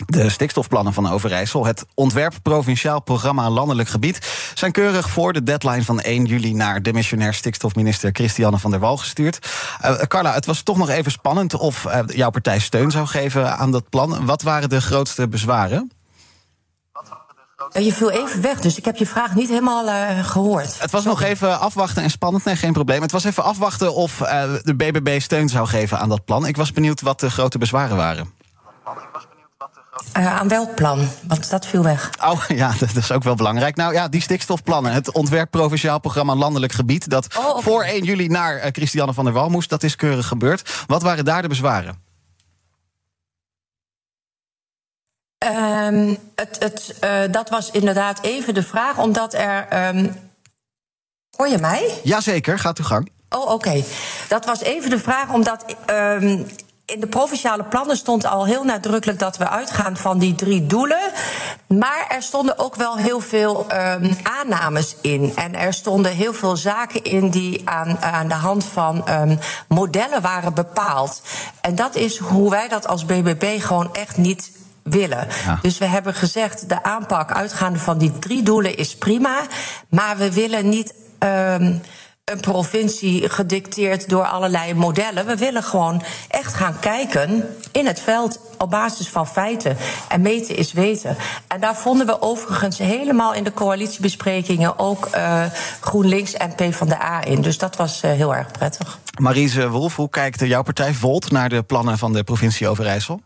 De 0.06 0.30
stikstofplannen 0.30 0.94
van 0.94 1.10
Overijssel, 1.10 1.66
het 1.66 1.86
ontwerp 1.94 2.34
provinciaal 2.42 3.02
programma 3.02 3.50
landelijk 3.50 3.90
gebied, 3.90 4.52
zijn 4.54 4.72
keurig 4.72 5.10
voor 5.10 5.34
de 5.34 5.44
deadline 5.44 5.84
van 5.84 6.00
1 6.00 6.26
juli 6.26 6.54
naar 6.54 6.82
de 6.82 6.94
missionair 6.94 7.34
stikstofminister 7.34 8.10
Christiane 8.12 8.58
van 8.58 8.72
der 8.72 8.80
Wal 8.80 8.98
gestuurd. 8.98 9.50
Uh, 9.86 9.92
Carla, 9.92 10.34
het 10.34 10.46
was 10.46 10.62
toch 10.62 10.78
nog 10.78 10.90
even 10.90 11.12
spannend 11.12 11.54
of 11.54 11.86
uh, 11.86 12.00
jouw 12.06 12.30
partij 12.30 12.60
steun 12.60 12.92
zou 12.92 13.08
geven 13.08 13.58
aan 13.58 13.72
dat 13.72 13.90
plan. 13.90 14.26
Wat 14.26 14.42
waren 14.42 14.70
de 14.70 14.82
grootste 14.82 15.28
bezwaren? 15.28 15.92
Je 17.72 17.94
viel 17.94 18.12
even 18.12 18.42
weg, 18.42 18.60
dus 18.60 18.78
ik 18.78 18.86
heb 18.86 18.96
je 18.96 19.06
vraag 19.06 19.36
niet 19.36 19.50
helemaal 19.50 19.86
uh, 19.86 20.26
gehoord. 20.26 20.80
Het 20.80 20.92
was 20.92 21.04
Sorry. 21.04 21.20
nog 21.20 21.30
even 21.30 21.60
afwachten 21.60 22.04
en 22.04 22.10
spannend, 22.10 22.46
nee, 22.46 22.56
geen 22.56 22.74
probleem. 22.74 23.02
Het 23.02 23.12
was 23.12 23.24
even 23.24 23.44
afwachten 23.44 23.94
of 23.94 24.18
de 24.64 24.76
BBB 24.76 25.20
steun 25.20 25.50
zou 25.50 25.68
geven 25.68 26.00
aan 26.00 26.10
dat 26.10 26.26
plan. 26.26 26.48
Ik 26.48 26.58
was 26.58 26.72
benieuwd 26.72 27.02
wat 27.02 27.20
de 27.20 27.30
grote 27.30 27.58
bezwaren 27.58 27.98
waren. 27.98 28.34
Uh, 30.18 30.40
aan 30.40 30.48
welk 30.48 30.76
plan? 30.76 31.10
Want 31.28 31.50
dat 31.50 31.66
viel 31.66 31.84
weg. 31.84 32.10
Oh 32.24 32.44
ja, 32.48 32.74
dat 32.80 32.96
is 32.96 33.12
ook 33.12 33.24
wel 33.24 33.36
belangrijk. 33.36 33.76
Nou 33.76 33.94
ja, 33.94 34.08
die 34.08 34.22
stikstofplannen. 34.22 34.92
Het 34.92 35.12
ontwerp 35.12 35.52
provinciaal 35.52 36.00
programma 36.00 36.36
Landelijk 36.36 36.74
Gebied. 36.74 37.10
Dat 37.10 37.38
oh, 37.38 37.50
okay. 37.50 37.62
voor 37.62 37.84
1 37.84 38.04
juli 38.04 38.28
naar 38.28 38.56
uh, 38.56 38.64
Christiane 38.72 39.14
van 39.14 39.24
der 39.24 39.34
Wal 39.34 39.50
moest. 39.50 39.70
Dat 39.70 39.84
is 39.84 39.96
keurig 39.96 40.28
gebeurd. 40.28 40.84
Wat 40.88 41.02
waren 41.02 41.26
daar 41.26 41.42
de 41.42 41.48
bezwaren? 41.48 42.08
Um, 45.46 46.18
het, 46.36 46.58
het, 46.60 46.96
uh, 47.04 47.32
dat 47.32 47.50
was 47.50 47.72
inderdaad 47.72 48.22
even 48.22 48.54
de 48.54 48.64
vraag, 48.64 48.98
omdat 48.98 49.34
er. 49.34 49.88
Um... 49.96 50.16
Hoor 51.38 51.48
je 51.48 51.58
mij? 51.58 52.00
Jazeker, 52.04 52.60
gaat 52.60 52.78
uw 52.78 52.86
gang. 52.86 53.12
Oh, 53.30 53.42
oké. 53.42 53.52
Okay. 53.52 53.86
Dat 54.28 54.46
was 54.46 54.62
even 54.62 54.90
de 54.90 55.00
vraag, 55.00 55.34
omdat. 55.34 55.76
Um, 55.90 56.46
in 56.90 57.00
de 57.00 57.08
provinciale 57.08 57.64
plannen 57.64 57.98
stond 57.98 58.26
al 58.26 58.46
heel 58.46 58.64
nadrukkelijk 58.64 59.20
dat 59.20 59.38
we 59.38 59.50
uitgaan 59.50 59.98
van 59.98 60.20
die 60.20 60.36
drie 60.36 60.68
doelen. 60.68 61.12
Maar 61.68 62.06
er 62.10 62.22
stonden 62.22 62.60
ook 62.60 62.76
wel 62.76 62.98
heel 62.98 63.20
veel 63.20 63.68
um, 63.74 64.18
aannames 64.24 64.96
in. 65.02 65.32
En 65.36 65.56
er 65.56 65.74
stonden 65.74 66.12
heel 66.12 66.34
veel 66.34 66.58
zaken 66.58 67.04
in 67.04 67.30
die 67.30 67.70
aan, 67.70 67.98
aan 68.02 68.28
de 68.28 68.34
hand 68.34 68.66
van 68.66 69.10
um, 69.10 69.40
modellen 69.68 70.22
waren 70.22 70.54
bepaald. 70.54 71.22
En 71.62 71.76
dat 71.76 71.96
is 71.96 72.18
hoe 72.18 72.50
wij 72.50 72.68
dat 72.68 72.88
als 72.88 73.06
BBB 73.06 73.62
gewoon 73.62 73.94
echt 73.94 74.18
niet 74.18 74.52
willen. 74.84 75.28
Ja. 75.46 75.60
Dus 75.62 75.78
we 75.78 75.86
hebben 75.86 76.14
gezegd, 76.14 76.70
de 76.70 76.84
aanpak 76.84 77.32
uitgaande 77.32 77.80
van 77.80 77.98
die 77.98 78.20
drie 78.20 78.44
doelen 78.44 78.78
is 78.78 78.96
prima. 78.96 79.40
Maar 79.90 80.18
we 80.18 80.34
willen 80.34 80.70
niet. 80.70 80.94
Um, 81.20 81.82
een 82.32 82.40
provincie 82.40 83.30
gedicteerd 83.30 84.10
door 84.10 84.26
allerlei 84.26 84.74
modellen. 84.74 85.26
We 85.26 85.36
willen 85.38 85.64
gewoon 85.64 86.04
echt 86.28 86.54
gaan 86.54 86.80
kijken 86.80 87.56
in 87.72 87.88
het 87.88 88.00
veld 88.00 88.40
op 88.58 88.70
basis 88.70 89.10
van 89.10 89.28
feiten. 89.28 89.78
En 90.08 90.22
meten 90.22 90.56
is 90.56 90.72
weten. 90.72 91.18
En 91.48 91.60
daar 91.60 91.76
vonden 91.76 92.06
we 92.06 92.22
overigens 92.22 92.78
helemaal 92.78 93.34
in 93.34 93.44
de 93.44 93.54
coalitiebesprekingen 93.54 94.80
ook 94.80 95.08
uh, 95.16 95.44
GroenLinks 95.82 96.34
en 96.34 96.56
PvdA 96.56 97.24
in. 97.24 97.42
Dus 97.42 97.58
dat 97.58 97.76
was 97.76 98.04
uh, 98.04 98.12
heel 98.12 98.36
erg 98.36 98.52
prettig. 98.52 99.00
Marise 99.20 99.70
Wolf, 99.70 99.96
hoe 99.96 100.10
kijkt 100.10 100.40
jouw 100.40 100.62
partij 100.62 100.94
Volt 100.94 101.32
naar 101.32 101.50
de 101.50 101.64
plannen 101.64 101.98
van 101.98 102.14
de 102.14 102.24
provincie 102.24 102.68
Overijssel? 102.68 103.22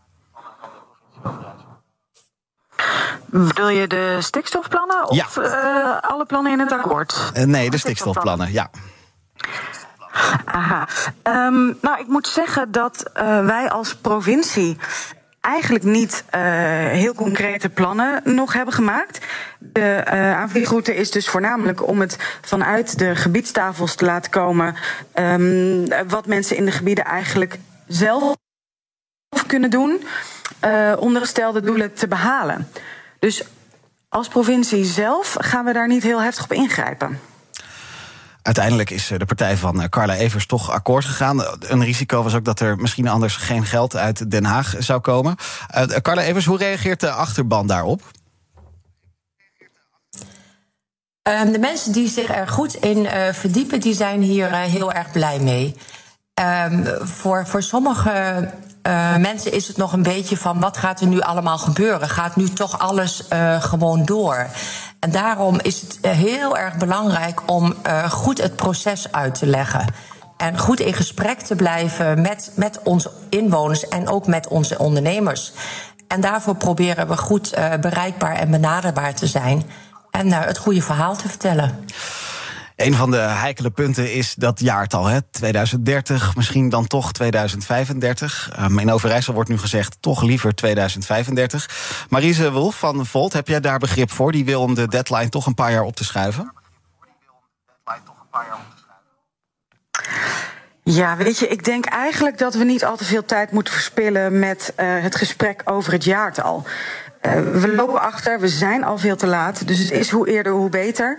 Bedoel 3.26 3.68
je 3.68 3.86
de 3.86 4.16
stikstofplannen 4.20 5.08
of 5.08 5.16
ja. 5.16 5.26
uh, 5.38 6.10
alle 6.10 6.24
plannen 6.24 6.52
in 6.52 6.58
het 6.58 6.72
akkoord? 6.72 7.30
nee, 7.44 7.70
de 7.70 7.78
stikstofplannen, 7.78 8.52
ja. 8.52 8.70
Aha. 10.44 10.88
Um, 11.22 11.78
nou, 11.80 12.00
ik 12.00 12.06
moet 12.06 12.26
zeggen 12.26 12.72
dat 12.72 13.10
uh, 13.16 13.46
wij 13.46 13.70
als 13.70 13.94
provincie 13.94 14.76
eigenlijk 15.40 15.84
niet 15.84 16.24
uh, 16.34 16.40
heel 16.88 17.14
concrete 17.14 17.68
plannen 17.68 18.20
nog 18.24 18.52
hebben 18.52 18.74
gemaakt. 18.74 19.26
De 19.58 20.02
uh, 20.06 20.36
aanvliegroute 20.36 20.94
is 20.94 21.10
dus 21.10 21.28
voornamelijk 21.28 21.88
om 21.88 22.00
het 22.00 22.38
vanuit 22.40 22.98
de 22.98 23.16
gebiedstafels 23.16 23.94
te 23.94 24.04
laten 24.04 24.30
komen. 24.30 24.74
Um, 25.14 25.88
wat 26.08 26.26
mensen 26.26 26.56
in 26.56 26.64
de 26.64 26.70
gebieden 26.70 27.04
eigenlijk 27.04 27.58
zelf 27.86 28.36
kunnen 29.46 29.70
doen. 29.70 30.06
Uh, 30.64 30.92
om 30.98 31.12
de 31.12 31.20
gestelde 31.20 31.60
doelen 31.60 31.94
te 31.94 32.08
behalen. 32.08 32.68
Dus 33.18 33.44
als 34.08 34.28
provincie 34.28 34.84
zelf 34.84 35.36
gaan 35.38 35.64
we 35.64 35.72
daar 35.72 35.88
niet 35.88 36.02
heel 36.02 36.22
heftig 36.22 36.44
op 36.44 36.52
ingrijpen. 36.52 37.20
Uiteindelijk 38.44 38.90
is 38.90 39.06
de 39.06 39.24
partij 39.24 39.56
van 39.56 39.88
Carla 39.88 40.14
Evers 40.14 40.46
toch 40.46 40.70
akkoord 40.70 41.04
gegaan. 41.04 41.44
Een 41.60 41.84
risico 41.84 42.22
was 42.22 42.34
ook 42.34 42.44
dat 42.44 42.60
er 42.60 42.76
misschien 42.76 43.08
anders 43.08 43.36
geen 43.36 43.64
geld 43.64 43.96
uit 43.96 44.30
Den 44.30 44.44
Haag 44.44 44.74
zou 44.78 45.00
komen. 45.00 45.36
Uh, 45.76 45.82
Carla 45.82 46.22
Evers, 46.22 46.44
hoe 46.44 46.58
reageert 46.58 47.00
de 47.00 47.10
achterban 47.10 47.66
daarop? 47.66 48.02
Um, 51.22 51.52
de 51.52 51.58
mensen 51.58 51.92
die 51.92 52.08
zich 52.08 52.34
er 52.34 52.48
goed 52.48 52.74
in 52.74 53.08
verdiepen, 53.32 53.80
die 53.80 53.94
zijn 53.94 54.22
hier 54.22 54.52
heel 54.52 54.92
erg 54.92 55.12
blij 55.12 55.38
mee. 55.38 55.76
Um, 56.70 56.86
voor, 57.06 57.46
voor 57.46 57.62
sommige 57.62 58.50
mensen 59.18 59.52
is 59.52 59.68
het 59.68 59.76
nog 59.76 59.92
een 59.92 60.02
beetje 60.02 60.36
van 60.36 60.60
wat 60.60 60.76
gaat 60.76 61.00
er 61.00 61.06
nu 61.06 61.20
allemaal 61.20 61.58
gebeuren? 61.58 62.08
Gaat 62.08 62.36
nu 62.36 62.48
toch 62.48 62.78
alles 62.78 63.22
gewoon 63.60 64.04
door? 64.04 64.46
En 65.04 65.10
daarom 65.10 65.60
is 65.60 65.80
het 65.80 65.98
heel 66.00 66.58
erg 66.58 66.76
belangrijk 66.76 67.40
om 67.46 67.74
uh, 67.86 68.10
goed 68.10 68.42
het 68.42 68.56
proces 68.56 69.12
uit 69.12 69.34
te 69.34 69.46
leggen. 69.46 69.86
En 70.36 70.58
goed 70.58 70.80
in 70.80 70.94
gesprek 70.94 71.40
te 71.40 71.56
blijven 71.56 72.20
met, 72.22 72.50
met 72.56 72.80
onze 72.82 73.10
inwoners 73.28 73.88
en 73.88 74.08
ook 74.08 74.26
met 74.26 74.48
onze 74.48 74.78
ondernemers. 74.78 75.52
En 76.08 76.20
daarvoor 76.20 76.56
proberen 76.56 77.08
we 77.08 77.16
goed 77.16 77.54
bereikbaar 77.80 78.36
en 78.36 78.50
benaderbaar 78.50 79.14
te 79.14 79.26
zijn. 79.26 79.62
En 80.10 80.32
het 80.32 80.58
goede 80.58 80.82
verhaal 80.82 81.16
te 81.16 81.28
vertellen. 81.28 81.84
Een 82.76 82.94
van 82.94 83.10
de 83.10 83.16
heikele 83.16 83.70
punten 83.70 84.12
is 84.12 84.34
dat 84.34 84.60
jaartal, 84.60 85.06
hè? 85.06 85.18
2030, 85.30 86.36
misschien 86.36 86.68
dan 86.68 86.86
toch 86.86 87.12
2035. 87.12 88.50
Um, 88.60 88.78
in 88.78 88.90
Overijssel 88.90 89.34
wordt 89.34 89.48
nu 89.48 89.58
gezegd 89.58 89.96
toch 90.00 90.22
liever 90.22 90.54
2035. 90.54 92.06
Marise 92.08 92.52
Wolf 92.52 92.78
van 92.78 93.06
Volt, 93.06 93.32
heb 93.32 93.48
jij 93.48 93.60
daar 93.60 93.78
begrip 93.78 94.10
voor? 94.10 94.32
Die 94.32 94.44
wil 94.44 94.60
om 94.60 94.74
de 94.74 94.88
deadline 94.88 95.28
toch 95.28 95.46
een 95.46 95.54
paar 95.54 95.72
jaar 95.72 95.82
op 95.82 95.96
te 95.96 96.04
schuiven? 96.04 96.52
Ja, 100.84 101.16
weet 101.16 101.38
je, 101.38 101.48
ik 101.48 101.64
denk 101.64 101.84
eigenlijk 101.84 102.38
dat 102.38 102.54
we 102.54 102.64
niet 102.64 102.84
al 102.84 102.96
te 102.96 103.04
veel 103.04 103.24
tijd 103.24 103.50
moeten 103.50 103.72
verspillen 103.72 104.38
met 104.38 104.72
uh, 104.76 105.02
het 105.02 105.16
gesprek 105.16 105.62
over 105.64 105.92
het 105.92 106.04
jaartal. 106.04 106.66
Uh, 107.26 107.32
we 107.32 107.74
lopen 107.74 108.00
achter, 108.00 108.40
we 108.40 108.48
zijn 108.48 108.84
al 108.84 108.98
veel 108.98 109.16
te 109.16 109.26
laat. 109.26 109.66
Dus 109.66 109.78
het 109.78 109.90
is 109.90 110.10
hoe 110.10 110.28
eerder, 110.28 110.52
hoe 110.52 110.68
beter. 110.68 111.18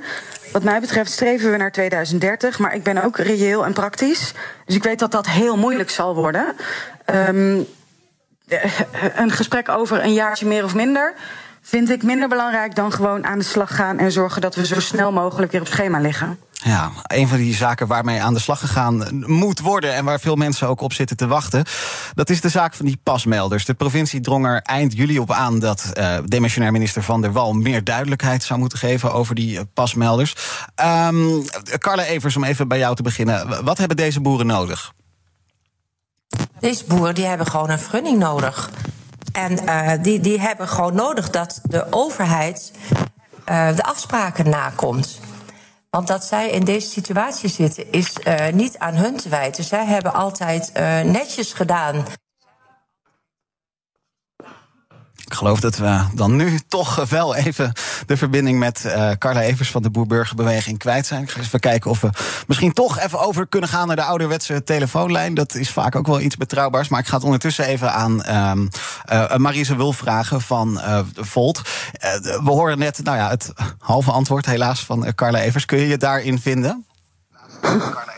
Wat 0.52 0.64
mij 0.64 0.80
betreft 0.80 1.12
streven 1.12 1.52
we 1.52 1.58
naar 1.58 1.72
2030, 1.72 2.60
maar 2.60 2.76
ik 2.76 2.84
ben 2.84 3.04
ook 3.04 3.18
reëel 3.18 3.66
en 3.66 3.74
praktisch. 3.74 4.34
Dus 4.66 4.76
ik 4.76 4.84
weet 4.84 5.00
dat 5.00 5.12
dat 5.12 5.28
heel 5.28 5.58
moeilijk 5.58 5.90
zal 5.90 6.16
worden. 6.16 6.46
Um, 7.14 7.66
een 9.16 9.32
gesprek 9.32 9.70
over 9.70 10.04
een 10.04 10.14
jaartje 10.14 10.46
meer 10.46 10.64
of 10.64 10.76
minder 10.76 11.14
vind 11.62 11.90
ik 11.90 12.04
minder 12.04 12.28
belangrijk 12.28 12.76
dan 12.76 12.92
gewoon 12.92 13.26
aan 13.26 13.38
de 13.38 13.44
slag 13.44 13.76
gaan 13.76 13.98
en 13.98 14.12
zorgen 14.12 14.42
dat 14.42 14.56
we 14.56 14.66
zo 14.66 14.80
snel 14.80 15.12
mogelijk 15.12 15.52
weer 15.52 15.62
op 15.62 15.68
schema 15.68 16.00
liggen. 16.00 16.40
Ja, 16.68 16.92
een 17.04 17.28
van 17.28 17.38
die 17.38 17.56
zaken 17.56 17.88
waarmee 17.88 18.22
aan 18.22 18.34
de 18.34 18.40
slag 18.40 18.60
gegaan 18.60 19.24
moet 19.26 19.60
worden 19.60 19.94
en 19.94 20.06
waar 20.06 20.20
veel 20.20 20.36
mensen 20.36 20.68
ook 20.68 20.82
op 20.82 20.94
zitten 20.94 21.18
te 21.18 21.28
wachten, 21.28 21.66
dat 22.14 22.30
is 22.30 22.42
de 22.42 22.50
zaak 22.50 22.74
van 22.74 22.86
die 22.86 23.00
pasmelders. 23.04 23.66
De 23.66 23.74
provincie 23.74 24.22
drong 24.22 24.46
er 24.46 24.62
eind 24.62 24.94
juli 24.94 25.20
op 25.20 25.32
aan 25.32 25.60
dat 25.60 25.92
uh, 25.94 26.18
demissionair 26.26 26.72
minister 26.72 27.04
Van 27.04 27.22
der 27.22 27.32
Wal 27.32 27.54
meer 27.54 27.84
duidelijkheid 27.84 28.44
zou 28.44 28.60
moeten 28.60 28.78
geven 28.78 29.14
over 29.14 29.36
die 29.36 29.56
uh, 29.56 29.62
pasmelders. 29.74 30.36
Um, 30.76 31.44
Carla 31.78 32.04
Evers, 32.04 32.36
om 32.36 32.44
even 32.44 32.68
bij 32.68 32.78
jou 32.78 32.96
te 32.96 33.04
beginnen. 33.04 33.64
Wat 33.64 33.78
hebben 33.78 33.98
deze 33.98 34.22
boeren 34.22 34.48
nodig? 34.48 34.94
Deze 36.60 36.86
boeren 36.86 37.16
die 37.16 37.26
hebben 37.26 37.48
gewoon 37.48 37.70
een 37.70 37.80
vergunning 37.80 38.20
nodig. 38.20 38.70
En 39.32 39.64
uh, 39.66 39.92
die, 40.02 40.20
die 40.20 40.40
hebben 40.40 40.68
gewoon 40.68 40.96
nodig 40.96 41.30
dat 41.30 41.60
de 41.64 41.88
overheid 41.90 42.72
de 43.46 43.84
afspraken 43.84 44.50
nakomt. 44.50 45.20
Want 45.96 46.08
dat 46.08 46.24
zij 46.24 46.50
in 46.50 46.64
deze 46.64 46.90
situatie 46.90 47.50
zitten 47.50 47.92
is 47.92 48.14
uh, 48.28 48.48
niet 48.54 48.78
aan 48.78 48.94
hun 48.94 49.18
te 49.18 49.30
wijten. 49.30 49.64
Zij 49.64 49.86
hebben 49.86 50.14
altijd 50.14 50.72
netjes 51.04 51.54
gedaan 51.54 52.06
ik 55.26 55.34
geloof 55.34 55.60
dat 55.60 55.78
we 55.78 56.02
dan 56.14 56.36
nu 56.36 56.60
toch 56.68 57.10
wel 57.10 57.36
even 57.36 57.72
de 58.06 58.18
verbinding 58.18 58.60
met 58.60 58.84
uh, 58.86 59.12
Carla 59.12 59.42
Evers 59.42 59.72
van 59.72 59.82
de 59.82 59.90
Boerburgerbeweging 59.90 60.78
kwijt 60.78 61.06
zijn. 61.06 61.24
Ik 61.24 61.30
ga 61.30 61.40
even 61.40 61.60
kijken 61.60 61.92
of 61.92 62.02
we 62.02 62.10
misschien 62.48 62.74
toch 62.74 63.00
even 63.00 63.20
over 63.20 63.48
kunnen 63.48 63.70
gaan 63.70 63.88
naar 63.88 63.96
de 63.96 64.04
ouderwetse 64.04 64.64
telefoonlijn. 64.64 65.34
Dat 65.34 65.56
is 65.56 65.70
vaak 65.70 65.96
ook 65.96 66.08
wel 66.08 66.20
iets 66.20 66.38
betrouwbaars. 66.38 66.88
Maar 66.88 67.00
ik 67.00 67.08
ga 67.08 67.16
het 67.16 67.24
ondertussen 67.26 67.66
even 67.66 67.94
aan 67.94 68.24
uh, 68.30 68.52
uh, 69.12 69.36
Marise 69.36 69.76
Wulf 69.76 69.98
vragen 69.98 70.42
van 70.42 70.82
Volt. 71.16 71.62
we 72.22 72.50
horen 72.50 72.78
net 72.78 73.04
nou 73.04 73.18
ja, 73.18 73.30
het 73.30 73.54
halve 73.80 74.12
antwoord 74.12 74.46
helaas 74.46 74.86
van 74.86 75.14
Carla 75.16 75.40
Evers. 75.40 75.66
Kun 75.66 75.80
je 75.80 75.88
je 75.88 75.98
daarin 75.98 76.40
vinden? 76.40 76.86
Carla 77.62 78.15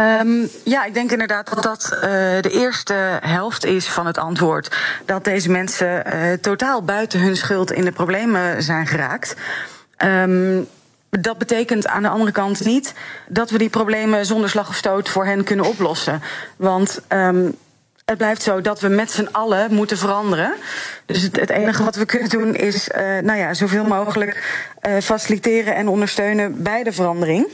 Um, 0.00 0.48
ja, 0.64 0.84
ik 0.84 0.94
denk 0.94 1.10
inderdaad 1.12 1.54
dat 1.54 1.62
dat 1.62 1.90
uh, 1.94 2.00
de 2.40 2.50
eerste 2.50 3.18
helft 3.20 3.64
is 3.64 3.88
van 3.88 4.06
het 4.06 4.18
antwoord. 4.18 4.76
Dat 5.04 5.24
deze 5.24 5.50
mensen 5.50 6.04
uh, 6.06 6.32
totaal 6.32 6.82
buiten 6.82 7.20
hun 7.20 7.36
schuld 7.36 7.72
in 7.72 7.84
de 7.84 7.92
problemen 7.92 8.62
zijn 8.62 8.86
geraakt. 8.86 9.36
Um, 10.04 10.66
dat 11.10 11.38
betekent 11.38 11.86
aan 11.86 12.02
de 12.02 12.08
andere 12.08 12.32
kant 12.32 12.64
niet 12.64 12.94
dat 13.28 13.50
we 13.50 13.58
die 13.58 13.68
problemen 13.68 14.26
zonder 14.26 14.50
slag 14.50 14.68
of 14.68 14.74
stoot 14.74 15.08
voor 15.08 15.24
hen 15.26 15.44
kunnen 15.44 15.66
oplossen. 15.66 16.22
Want 16.56 17.00
um, 17.08 17.56
het 18.04 18.18
blijft 18.18 18.42
zo 18.42 18.60
dat 18.60 18.80
we 18.80 18.88
met 18.88 19.10
z'n 19.10 19.28
allen 19.32 19.74
moeten 19.74 19.98
veranderen. 19.98 20.54
Dus 21.06 21.22
het, 21.22 21.50
enige 21.50 21.84
wat 21.84 21.96
we 21.96 22.04
kunnen 22.04 22.28
doen 22.28 22.54
is 22.54 22.88
uh, 22.88 22.96
nou 23.18 23.38
ja, 23.38 23.54
zoveel 23.54 23.84
mogelijk 23.84 24.66
faciliteren 25.00 25.74
en 25.74 25.88
ondersteunen 25.88 26.62
bij 26.62 26.82
de 26.82 26.92
verandering. 26.92 27.46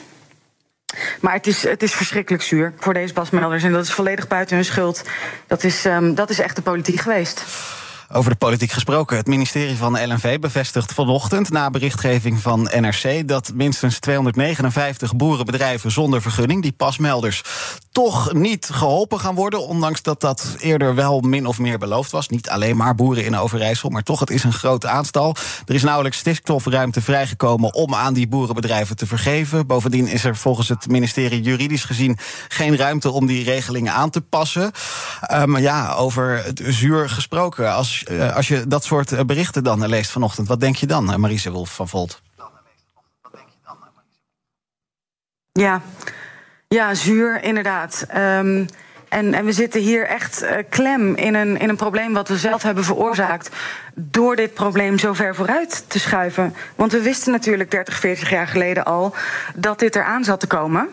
Maar 1.21 1.33
het 1.33 1.47
is, 1.47 1.63
het 1.63 1.83
is 1.83 1.93
verschrikkelijk 1.93 2.43
zuur 2.43 2.73
voor 2.79 2.95
deze 2.95 3.13
basmelders. 3.13 3.63
En 3.63 3.73
dat 3.73 3.85
is 3.85 3.93
volledig 3.93 4.29
buiten 4.29 4.57
hun 4.57 4.65
schuld. 4.65 5.03
Dat 5.47 5.65
is, 5.65 5.85
um, 5.85 6.15
dat 6.15 6.31
is 6.31 6.39
echt 6.39 6.57
de 6.57 6.63
politiek 6.63 7.01
geweest. 7.01 7.45
Over 8.13 8.31
de 8.31 8.37
politiek 8.37 8.71
gesproken. 8.71 9.17
Het 9.17 9.27
ministerie 9.27 9.77
van 9.77 9.93
LNV 9.93 10.39
bevestigt 10.39 10.93
vanochtend 10.93 11.51
na 11.51 11.71
berichtgeving 11.71 12.41
van 12.41 12.63
NRC 12.63 13.29
dat 13.29 13.53
minstens 13.55 13.99
259 13.99 15.17
boerenbedrijven 15.17 15.91
zonder 15.91 16.23
vergunning, 16.23 16.63
die 16.63 16.73
pasmelders, 16.73 17.43
toch 17.95 18.33
niet 18.33 18.69
geholpen 18.73 19.21
gaan 19.21 19.35
worden. 19.35 19.67
Ondanks 19.67 20.03
dat 20.03 20.21
dat 20.21 20.57
eerder 20.59 20.95
wel 20.95 21.21
min 21.21 21.47
of 21.47 21.59
meer 21.59 21.79
beloofd 21.79 22.11
was. 22.11 22.29
Niet 22.29 22.49
alleen 22.49 22.77
maar 22.77 22.95
boeren 22.95 23.25
in 23.25 23.37
Overijssel, 23.37 23.89
maar 23.89 24.03
toch, 24.03 24.21
het 24.21 24.31
is 24.31 24.45
een 24.45 24.53
groot 24.53 24.87
aantal. 24.87 25.37
Er 25.67 25.75
is 25.75 25.83
nauwelijks 25.83 26.19
stikstofruimte 26.19 27.01
vrijgekomen 27.01 27.75
om 27.75 27.95
aan 27.95 28.15
die 28.15 28.29
boerenbedrijven 28.29 28.97
te 28.97 29.07
vergeven. 29.07 29.67
Bovendien 29.67 30.07
is 30.07 30.25
er 30.25 30.37
volgens 30.37 30.69
het 30.69 30.89
ministerie 30.89 31.43
juridisch 31.43 31.85
gezien 31.85 32.19
geen 32.49 32.77
ruimte 32.77 33.11
om 33.11 33.27
die 33.27 33.45
regelingen 33.45 33.93
aan 33.93 34.11
te 34.11 34.21
passen. 34.21 34.71
Maar 35.45 35.61
ja, 35.61 35.93
over 35.93 36.45
het 36.45 36.63
zuur 36.65 37.09
gesproken. 37.09 37.75
Als, 37.75 38.05
uh, 38.11 38.37
als 38.37 38.49
je 38.49 38.67
dat 38.67 38.85
soort 38.85 39.13
eh, 39.13 39.25
berichten 39.25 39.65
dan 39.65 39.87
leest 39.87 40.11
vanochtend, 40.11 40.49
wat 40.49 40.61
denk 40.61 40.77
je 40.77 40.87
dan, 40.87 41.13
eh, 41.13 41.17
Marise 41.17 41.51
Wolf 41.51 41.75
van 41.75 41.89
Volt? 41.89 42.23
Ja. 45.53 45.83
Ja, 46.75 46.95
zuur, 46.95 47.43
inderdaad. 47.43 48.07
Um, 48.17 48.67
en, 49.09 49.35
en, 49.35 49.45
we 49.45 49.53
zitten 49.53 49.81
hier 49.81 50.07
echt 50.07 50.43
uh, 50.43 50.51
klem 50.69 51.15
in 51.15 51.35
een, 51.35 51.59
in 51.59 51.69
een 51.69 51.77
probleem 51.77 52.13
wat 52.13 52.29
we 52.29 52.37
zelf 52.37 52.63
hebben 52.63 52.85
veroorzaakt. 52.85 53.51
Door 53.95 54.37
dit 54.37 54.55
probleem 54.55 54.99
zo 54.99 55.13
ver 55.13 55.35
vooruit 55.35 55.85
te 55.89 55.99
schuiven. 55.99 56.55
Want 56.75 56.93
we 56.93 57.03
wisten 57.03 57.33
natuurlijk 57.33 57.71
30, 57.71 57.99
40 57.99 58.31
jaar 58.31 58.47
geleden 58.47 58.85
al 58.85 59.15
dat 59.55 59.79
dit 59.79 59.97
eraan 59.97 60.25
zat 60.25 60.41
te 60.41 60.47
komen. 60.47 60.89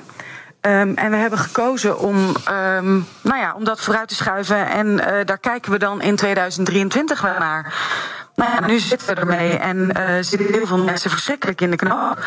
Um, 0.61 0.95
en 0.95 1.11
we 1.11 1.17
hebben 1.17 1.39
gekozen 1.39 1.99
om, 1.99 2.15
um, 2.17 3.05
nou 3.21 3.39
ja, 3.39 3.53
om 3.55 3.63
dat 3.63 3.81
vooruit 3.81 4.07
te 4.07 4.15
schuiven. 4.15 4.69
En 4.69 4.87
uh, 4.87 5.05
daar 5.25 5.39
kijken 5.39 5.71
we 5.71 5.79
dan 5.79 6.01
in 6.01 6.15
2023 6.15 7.21
wel 7.21 7.39
naar. 7.39 7.73
Nu 8.67 8.79
zitten 8.79 9.07
we 9.07 9.13
ermee 9.13 9.57
en 9.57 9.77
uh, 9.77 10.15
zitten 10.19 10.53
heel 10.53 10.67
veel 10.67 10.83
mensen 10.83 11.09
verschrikkelijk 11.09 11.61
in 11.61 11.71
de 11.71 11.75
knoop. 11.75 12.25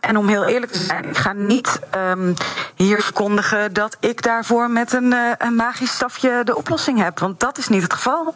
En 0.00 0.16
om 0.16 0.28
heel 0.28 0.44
eerlijk 0.44 0.72
te 0.72 0.78
zijn, 0.78 1.08
ik 1.08 1.16
ga 1.16 1.32
niet 1.32 1.80
um, 1.96 2.34
hier 2.74 3.02
verkondigen 3.02 3.72
dat 3.72 3.96
ik 4.00 4.22
daarvoor 4.22 4.70
met 4.70 4.92
een, 4.92 5.12
uh, 5.12 5.32
een 5.38 5.54
magisch 5.54 5.92
stafje 5.92 6.40
de 6.44 6.56
oplossing 6.56 7.02
heb. 7.02 7.18
Want 7.18 7.40
dat 7.40 7.58
is 7.58 7.68
niet 7.68 7.82
het 7.82 7.92
geval. 7.92 8.34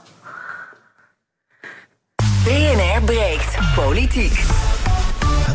BNR 2.44 3.02
breekt 3.04 3.58
politiek. 3.74 4.44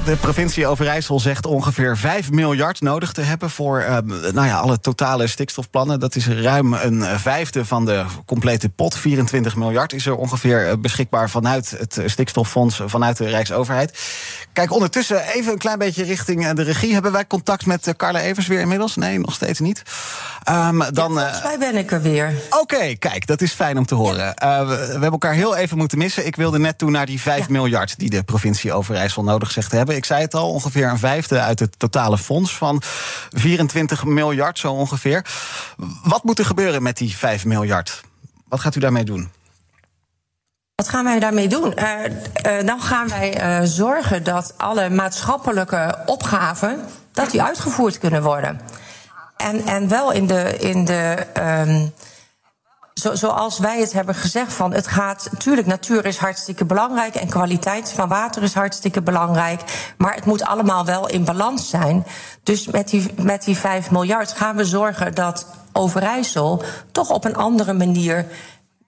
De 0.06 0.16
provincie 0.16 0.68
Overijssel 0.68 1.20
zegt 1.20 1.46
ongeveer 1.46 1.98
5 1.98 2.32
miljard 2.32 2.82
nodig 2.82 3.12
te 3.12 3.22
hebben 3.22 3.50
voor 3.50 3.80
uh, 3.80 3.98
nou 4.34 4.48
ja, 4.48 4.58
alle 4.58 4.80
totale 4.80 5.28
stikstofplannen. 5.28 6.00
Dat 6.00 6.16
is 6.16 6.28
ruim 6.28 6.74
een 6.74 7.04
vijfde 7.20 7.66
van 7.66 7.86
de 7.86 8.06
complete 8.26 8.70
pot. 8.70 8.98
24 8.98 9.56
miljard 9.56 9.94
is 9.94 10.06
er 10.06 10.16
ongeveer 10.16 10.80
beschikbaar 10.80 11.30
vanuit 11.30 11.76
het 11.78 12.00
stikstoffonds, 12.06 12.82
vanuit 12.86 13.18
de 13.18 13.28
Rijksoverheid. 13.28 14.00
Kijk, 14.54 14.72
ondertussen 14.72 15.22
even 15.28 15.52
een 15.52 15.58
klein 15.58 15.80
beetje 15.80 16.04
richting 16.04 16.50
de 16.50 16.64
regie. 16.64 16.94
Hebben 16.94 17.12
wij 17.12 17.28
contact 17.28 17.66
met 17.66 17.94
Carla 17.98 18.22
Evers 18.22 18.48
weer 18.48 18.60
inmiddels? 18.60 18.96
Nee, 18.96 19.20
nog 19.20 19.34
steeds 19.34 19.60
niet. 19.60 19.84
Um, 20.50 20.84
dan, 20.94 21.14
ja, 21.14 21.20
volgens 21.20 21.44
mij 21.44 21.58
ben 21.58 21.76
ik 21.76 21.92
er 21.92 22.02
weer. 22.02 22.34
Oké, 22.50 22.60
okay, 22.60 22.96
kijk, 22.96 23.28
dat 23.28 23.42
is 23.42 23.52
fijn 23.52 23.78
om 23.78 23.86
te 23.86 23.96
horen. 23.96 24.34
Ja. 24.36 24.62
Uh, 24.62 24.68
we, 24.68 24.76
we, 24.76 24.92
hebben 24.92 25.12
elkaar 25.12 25.34
heel 25.34 25.56
even 25.56 25.78
moeten 25.78 25.98
missen. 25.98 26.26
Ik 26.26 26.36
wilde 26.36 26.60
net 26.60 26.78
toe 26.78 26.90
naar 26.90 27.06
die 27.06 27.22
5 27.22 27.40
ja. 27.40 27.46
miljard 27.50 28.00
die 28.00 28.10
de 28.10 28.24
provincie 28.24 28.74
Overijssel 28.74 29.24
nodig 29.24 29.52
zegt 29.52 29.70
te 29.70 29.76
hebben. 29.76 29.95
Ik 29.96 30.06
zei 30.06 30.22
het 30.22 30.34
al, 30.34 30.52
ongeveer 30.52 30.90
een 30.90 30.98
vijfde 30.98 31.40
uit 31.40 31.60
het 31.60 31.80
totale 31.80 32.18
fonds 32.18 32.58
van 32.58 32.82
24 33.30 34.06
miljard, 34.06 34.60
zo 34.60 34.72
ongeveer. 34.74 35.26
Wat 36.04 36.24
moet 36.24 36.40
er 36.40 36.46
gebeuren 36.46 36.84
met 36.84 36.98
die 36.98 37.18
5 37.18 37.46
miljard? 37.46 38.02
Wat 38.48 38.60
gaat 38.60 38.76
u 38.76 38.80
daarmee 38.80 39.04
doen? 39.04 39.32
Wat 40.76 40.90
gaan 40.90 41.04
wij 41.04 41.20
daarmee 41.20 41.48
doen? 41.48 41.74
Uh, 41.78 42.66
dan 42.66 42.82
gaan 42.82 43.08
wij 43.08 43.60
uh, 43.62 43.68
zorgen 43.68 44.24
dat 44.24 44.54
alle 44.58 44.90
maatschappelijke 44.90 45.98
opgaven 46.06 46.86
dat 47.12 47.32
die 47.32 47.42
uitgevoerd 47.42 47.98
kunnen 47.98 48.24
worden. 48.24 48.62
En, 49.38 49.66
en 49.66 49.88
wel 49.88 50.12
in 50.12 50.28
de, 50.28 50.58
in 50.58 50.86
de 50.86 51.28
um, 51.68 51.94
zo, 53.02 53.16
zoals 53.16 53.60
wij 53.60 53.80
het 53.80 53.94
hebben 53.94 54.16
gezegd, 54.16 54.54
van 54.54 54.74
het 54.74 54.88
gaat. 54.88 55.28
Natuurlijk, 55.32 55.68
natuur 55.68 56.06
is 56.06 56.18
hartstikke 56.18 56.66
belangrijk 56.66 57.16
en 57.16 57.30
kwaliteit 57.30 57.92
van 57.92 58.08
water 58.08 58.44
is 58.44 58.54
hartstikke 58.54 59.02
belangrijk. 59.02 59.94
Maar 59.98 60.16
het 60.16 60.26
moet 60.26 60.44
allemaal 60.44 60.86
wel 60.86 61.08
in 61.08 61.26
balans 61.26 61.70
zijn. 61.70 62.06
Dus 62.44 62.68
met 62.68 62.90
die, 62.90 63.14
met 63.22 63.44
die 63.44 63.58
5 63.58 63.92
miljard 63.92 64.32
gaan 64.32 64.56
we 64.56 64.66
zorgen 64.66 65.16
dat 65.16 65.48
Overijssel 65.72 66.64
toch 66.92 67.10
op 67.10 67.26
een 67.26 67.36
andere 67.36 67.74
manier 67.74 68.26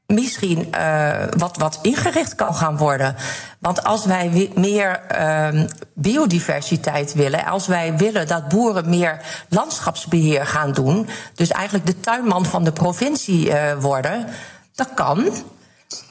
misschien 0.07 0.67
uh, 0.75 1.23
wat, 1.37 1.57
wat 1.57 1.79
ingericht 1.81 2.35
kan 2.35 2.55
gaan 2.55 2.77
worden. 2.77 3.15
Want 3.59 3.83
als 3.83 4.05
wij 4.05 4.51
meer 4.55 5.01
uh, 5.19 5.63
biodiversiteit 5.93 7.13
willen, 7.13 7.45
als 7.45 7.67
wij 7.67 7.97
willen 7.97 8.27
dat 8.27 8.47
boeren 8.47 8.89
meer 8.89 9.21
landschapsbeheer 9.49 10.45
gaan 10.45 10.73
doen, 10.73 11.07
dus 11.35 11.51
eigenlijk 11.51 11.85
de 11.85 11.99
tuinman 11.99 12.45
van 12.45 12.63
de 12.63 12.71
provincie 12.71 13.47
uh, 13.47 13.73
worden, 13.79 14.27
dat 14.75 14.93
kan. 14.93 15.31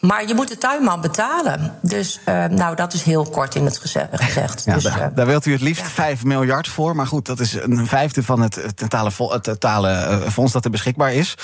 Maar 0.00 0.26
je 0.28 0.34
moet 0.34 0.48
de 0.48 0.58
tuinman 0.58 1.00
betalen. 1.00 1.78
Dus 1.82 2.20
uh, 2.28 2.44
nou, 2.44 2.76
dat 2.76 2.92
is 2.92 3.02
heel 3.02 3.24
kort 3.24 3.54
in 3.54 3.64
het 3.64 3.78
gezegd. 3.78 4.64
Ja, 4.64 4.74
dus, 4.74 4.82
daar, 4.82 5.00
uh, 5.00 5.06
daar, 5.14 5.26
wilt 5.26 5.46
u 5.46 5.52
het 5.52 5.60
liefst 5.60 5.82
ja. 5.82 5.88
5 5.88 6.24
miljard 6.24 6.68
voor. 6.68 6.96
Maar 6.96 7.06
goed, 7.06 7.26
dat 7.26 7.40
is 7.40 7.52
een 7.52 7.86
vijfde 7.86 8.22
van 8.22 8.40
het 8.40 8.72
totale, 8.74 9.10
het 9.28 9.42
totale 9.42 10.20
fonds 10.30 10.52
dat 10.52 10.64
er 10.64 10.70
beschikbaar 10.70 11.12
is. 11.12 11.34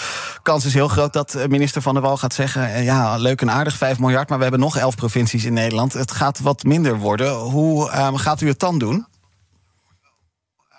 Kans 0.43 0.65
is 0.65 0.75
heel 0.75 0.89
groot 0.89 1.13
dat 1.13 1.37
minister 1.49 1.83
Van 1.83 1.95
der 1.95 2.03
Wal 2.03 2.17
gaat 2.17 2.35
zeggen... 2.35 2.83
ja, 2.83 3.17
leuk 3.17 3.41
en 3.41 3.51
aardig, 3.51 3.77
5 3.77 3.99
miljard, 3.99 4.29
maar 4.29 4.37
we 4.37 4.43
hebben 4.43 4.61
nog 4.61 4.77
11 4.77 4.95
provincies 4.95 5.45
in 5.45 5.53
Nederland. 5.53 5.93
Het 5.93 6.11
gaat 6.11 6.41
wat 6.41 6.65
minder 6.65 6.99
worden. 6.99 7.35
Hoe 7.35 7.91
uh, 7.91 8.09
gaat 8.15 8.41
u 8.41 8.49
het 8.49 8.59
dan 8.59 8.79
doen? 8.79 9.07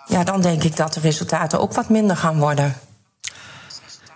Ja, 0.06 0.24
dan 0.24 0.42
denk 0.42 0.64
ik 0.64 0.76
dat 0.76 0.94
de 0.94 1.00
resultaten 1.00 1.60
ook 1.60 1.74
wat 1.74 1.90
minder 1.90 2.18
gaan 2.18 2.38
worden. 2.38 2.76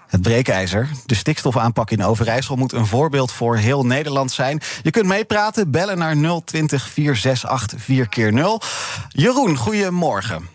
Het 0.07 0.21
breekijzer. 0.21 0.87
De 1.05 1.15
stikstofaanpak 1.15 1.91
in 1.91 2.03
Overijssel 2.03 2.55
moet 2.55 2.71
een 2.71 2.85
voorbeeld 2.85 3.31
voor 3.31 3.57
heel 3.57 3.85
Nederland 3.85 4.31
zijn. 4.31 4.61
Je 4.81 4.91
kunt 4.91 5.05
meepraten, 5.05 5.71
bellen 5.71 5.97
naar 5.97 6.15
020 6.45 6.81
468 6.81 7.79
4 7.79 8.09
keer 8.09 8.33
0 8.33 8.61
Jeroen, 9.09 9.55
goedemorgen. 9.55 10.49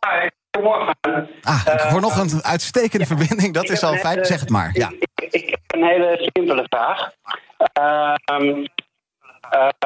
Hi, 0.00 0.28
goedemorgen. 0.50 0.94
Ah, 1.42 1.60
ik 1.74 1.80
hoor 1.80 2.00
nog 2.00 2.18
een 2.18 2.42
uitstekende 2.42 3.06
verbinding, 3.06 3.54
dat 3.54 3.70
is 3.70 3.82
al 3.82 3.94
fijn. 3.94 4.24
Zeg 4.24 4.40
het 4.40 4.50
maar. 4.50 4.70
Ja. 4.72 4.88
Ik, 4.88 5.08
ik, 5.14 5.32
ik 5.32 5.48
heb 5.50 5.60
een 5.66 5.84
hele 5.84 6.30
simpele 6.34 6.66
vraag. 6.68 7.10
Um, 8.32 8.66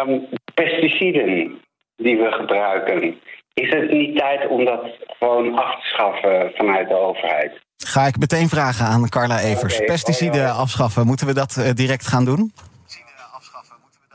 um, 0.00 0.28
pesticiden 0.54 1.60
die 1.96 2.16
we 2.16 2.32
gebruiken, 2.32 3.20
is 3.54 3.70
het 3.70 3.90
niet 3.90 4.16
tijd 4.16 4.48
om 4.48 4.64
dat 4.64 4.84
gewoon 5.18 5.58
af 5.58 5.74
te 5.74 5.86
schaffen 5.86 6.52
vanuit 6.54 6.88
de 6.88 6.94
overheid? 6.94 7.66
Ga 7.84 8.06
ik 8.06 8.18
meteen 8.18 8.48
vragen 8.48 8.86
aan 8.86 9.08
Carla 9.08 9.40
Evers. 9.40 9.74
Okay. 9.74 9.86
Pesticiden 9.86 10.40
Oh, 10.40 10.46
ja. 10.46 10.50
afschaffen, 10.50 11.06
moeten 11.06 11.26
we 11.26 11.34
dat 11.34 11.56
uh, 11.58 11.70
direct 11.74 12.06
gaan 12.06 12.24
doen? 12.24 12.52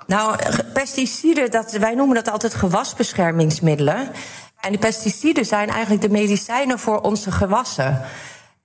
Nou, 0.08 0.38
pesticiden, 0.74 1.52
dat, 1.52 1.72
wij 1.72 1.96
noemen 1.96 2.16
dat 2.16 2.30
altijd 2.30 2.54
gewasbeschermingsmiddelen. 2.54 4.12
En 4.60 4.70
die 4.70 4.80
pesticiden 4.80 5.46
zijn 5.46 5.70
eigenlijk 5.70 6.02
de 6.02 6.10
medicijnen 6.10 6.80
voor 6.80 7.02
onze 7.02 7.32
gewassen. 7.32 8.02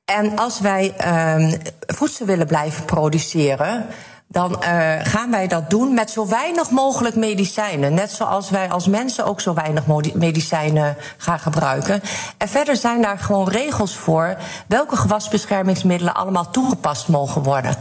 En 0.04 0.37
als 0.37 0.61
wij 0.61 0.94
uh, 1.04 1.52
voedsel 1.87 2.26
willen 2.26 2.46
blijven 2.46 2.84
produceren 2.84 3.87
dan 4.29 4.62
uh, 4.62 4.93
gaan 5.03 5.31
wij 5.31 5.47
dat 5.47 5.71
doen 5.71 5.95
met 5.95 6.11
zo 6.11 6.27
weinig 6.27 6.71
mogelijk 6.71 7.17
medicijnen. 7.17 7.95
Net 7.95 8.11
zoals 8.11 8.51
wij 8.51 8.71
als 8.71 8.87
mensen 8.87 9.25
ook 9.25 9.41
zo 9.41 9.55
weinig 9.55 9.87
medicijnen 10.14 10.97
gaan 11.17 11.38
gebruiken. 11.38 12.03
En 12.37 12.49
verder 12.49 12.77
zijn 12.77 13.03
daar 13.03 13.19
gewoon 13.19 13.49
regels 13.49 13.97
voor 13.97 14.37
welke 14.67 14.97
gewasbeschermingsmiddelen 14.97 16.14
allemaal 16.14 16.51
toegepast 16.51 17.09
mogen 17.09 17.43
worden. 17.43 17.77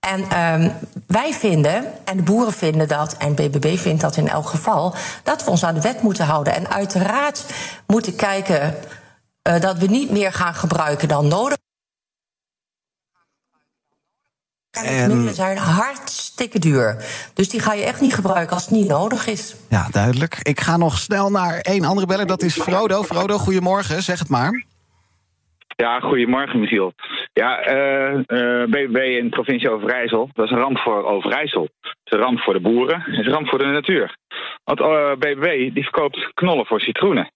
En 0.00 0.20
uh, 0.20 0.70
wij 1.06 1.32
vinden, 1.32 1.84
en 2.04 2.16
de 2.16 2.22
boeren 2.22 2.52
vinden 2.52 2.88
dat, 2.88 3.16
en 3.16 3.34
BBB 3.34 3.76
vindt 3.76 4.00
dat 4.00 4.16
in 4.16 4.28
elk 4.28 4.48
geval, 4.48 4.94
dat 5.22 5.44
we 5.44 5.50
ons 5.50 5.64
aan 5.64 5.74
de 5.74 5.80
wet 5.80 6.02
moeten 6.02 6.24
houden. 6.24 6.54
En 6.54 6.70
uiteraard 6.70 7.44
moeten 7.86 8.16
kijken 8.16 8.74
uh, 9.48 9.60
dat 9.60 9.78
we 9.78 9.86
niet 9.86 10.10
meer 10.10 10.32
gaan 10.32 10.54
gebruiken 10.54 11.08
dan 11.08 11.28
nodig. 11.28 11.56
En... 14.84 15.08
middelen 15.08 15.34
zijn 15.34 15.56
hartstikke 15.56 16.58
duur. 16.58 17.04
Dus 17.34 17.48
die 17.48 17.60
ga 17.60 17.72
je 17.72 17.84
echt 17.84 18.00
niet 18.00 18.14
gebruiken 18.14 18.54
als 18.54 18.64
het 18.64 18.74
niet 18.74 18.88
nodig 18.88 19.26
is. 19.26 19.56
Ja, 19.68 19.88
duidelijk. 19.90 20.38
Ik 20.42 20.60
ga 20.60 20.76
nog 20.76 20.98
snel 20.98 21.30
naar 21.30 21.58
één 21.60 21.84
andere 21.84 22.06
beller. 22.06 22.26
Dat 22.26 22.42
is 22.42 22.60
Frodo. 22.60 23.02
Frodo, 23.02 23.36
goedemorgen. 23.38 24.02
Zeg 24.02 24.18
het 24.18 24.28
maar. 24.28 24.66
Ja, 25.82 26.00
goedemorgen, 26.00 26.60
Michiel. 26.60 26.92
Ja, 27.32 27.68
uh, 27.68 28.12
uh, 28.26 28.64
BBB 28.64 28.96
in 28.96 29.24
de 29.24 29.28
provincie 29.30 29.70
Overijssel, 29.70 30.30
dat 30.32 30.44
is 30.44 30.50
een 30.50 30.58
ramp 30.58 30.78
voor 30.78 31.04
Overijssel. 31.04 31.68
Het 31.80 31.96
is 32.04 32.12
een 32.12 32.18
ramp 32.18 32.40
voor 32.40 32.52
de 32.52 32.60
boeren, 32.60 33.00
het 33.00 33.18
is 33.18 33.26
een 33.26 33.32
ramp 33.32 33.48
voor 33.48 33.58
de 33.58 33.64
natuur. 33.64 34.16
Want 34.64 34.80
uh, 34.80 35.12
BBB 35.12 35.74
die 35.74 35.82
verkoopt 35.82 36.30
knollen 36.34 36.66
voor 36.66 36.80
citroenen. 36.80 37.30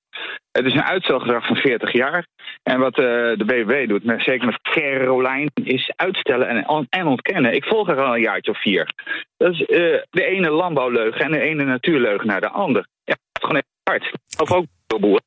Het 0.52 0.64
is 0.64 0.74
een 0.74 0.84
uitstelgedrag 0.84 1.46
van 1.46 1.56
40 1.56 1.92
jaar. 1.92 2.26
En 2.62 2.78
wat 2.78 2.98
uh, 2.98 3.06
de 3.06 3.44
BBB 3.46 3.88
doet, 3.88 4.04
met, 4.04 4.22
zeker 4.22 4.46
met 4.46 4.60
Carolijn, 4.62 5.50
is 5.64 5.92
uitstellen 5.96 6.48
en, 6.48 6.86
en, 6.90 7.06
ontkennen. 7.06 7.54
Ik 7.54 7.64
volg 7.64 7.86
haar 7.86 8.02
al 8.02 8.14
een 8.14 8.20
jaartje 8.20 8.50
of 8.50 8.60
vier. 8.60 8.92
Dat 9.36 9.52
is 9.52 9.60
uh, 9.60 9.66
de 10.10 10.24
ene 10.24 10.50
landbouwleugen 10.50 11.20
en 11.20 11.32
de 11.32 11.40
ene 11.40 11.64
natuurleugen 11.64 12.26
naar 12.26 12.40
de 12.40 12.48
ander. 12.48 12.86
Ja, 13.04 13.12
het 13.12 13.42
is 13.42 13.48
gewoon 13.48 13.56
echt 13.56 13.66
hard. 13.82 14.12
Of 14.40 14.52
ook 14.52 14.66
boeren. 15.00 15.24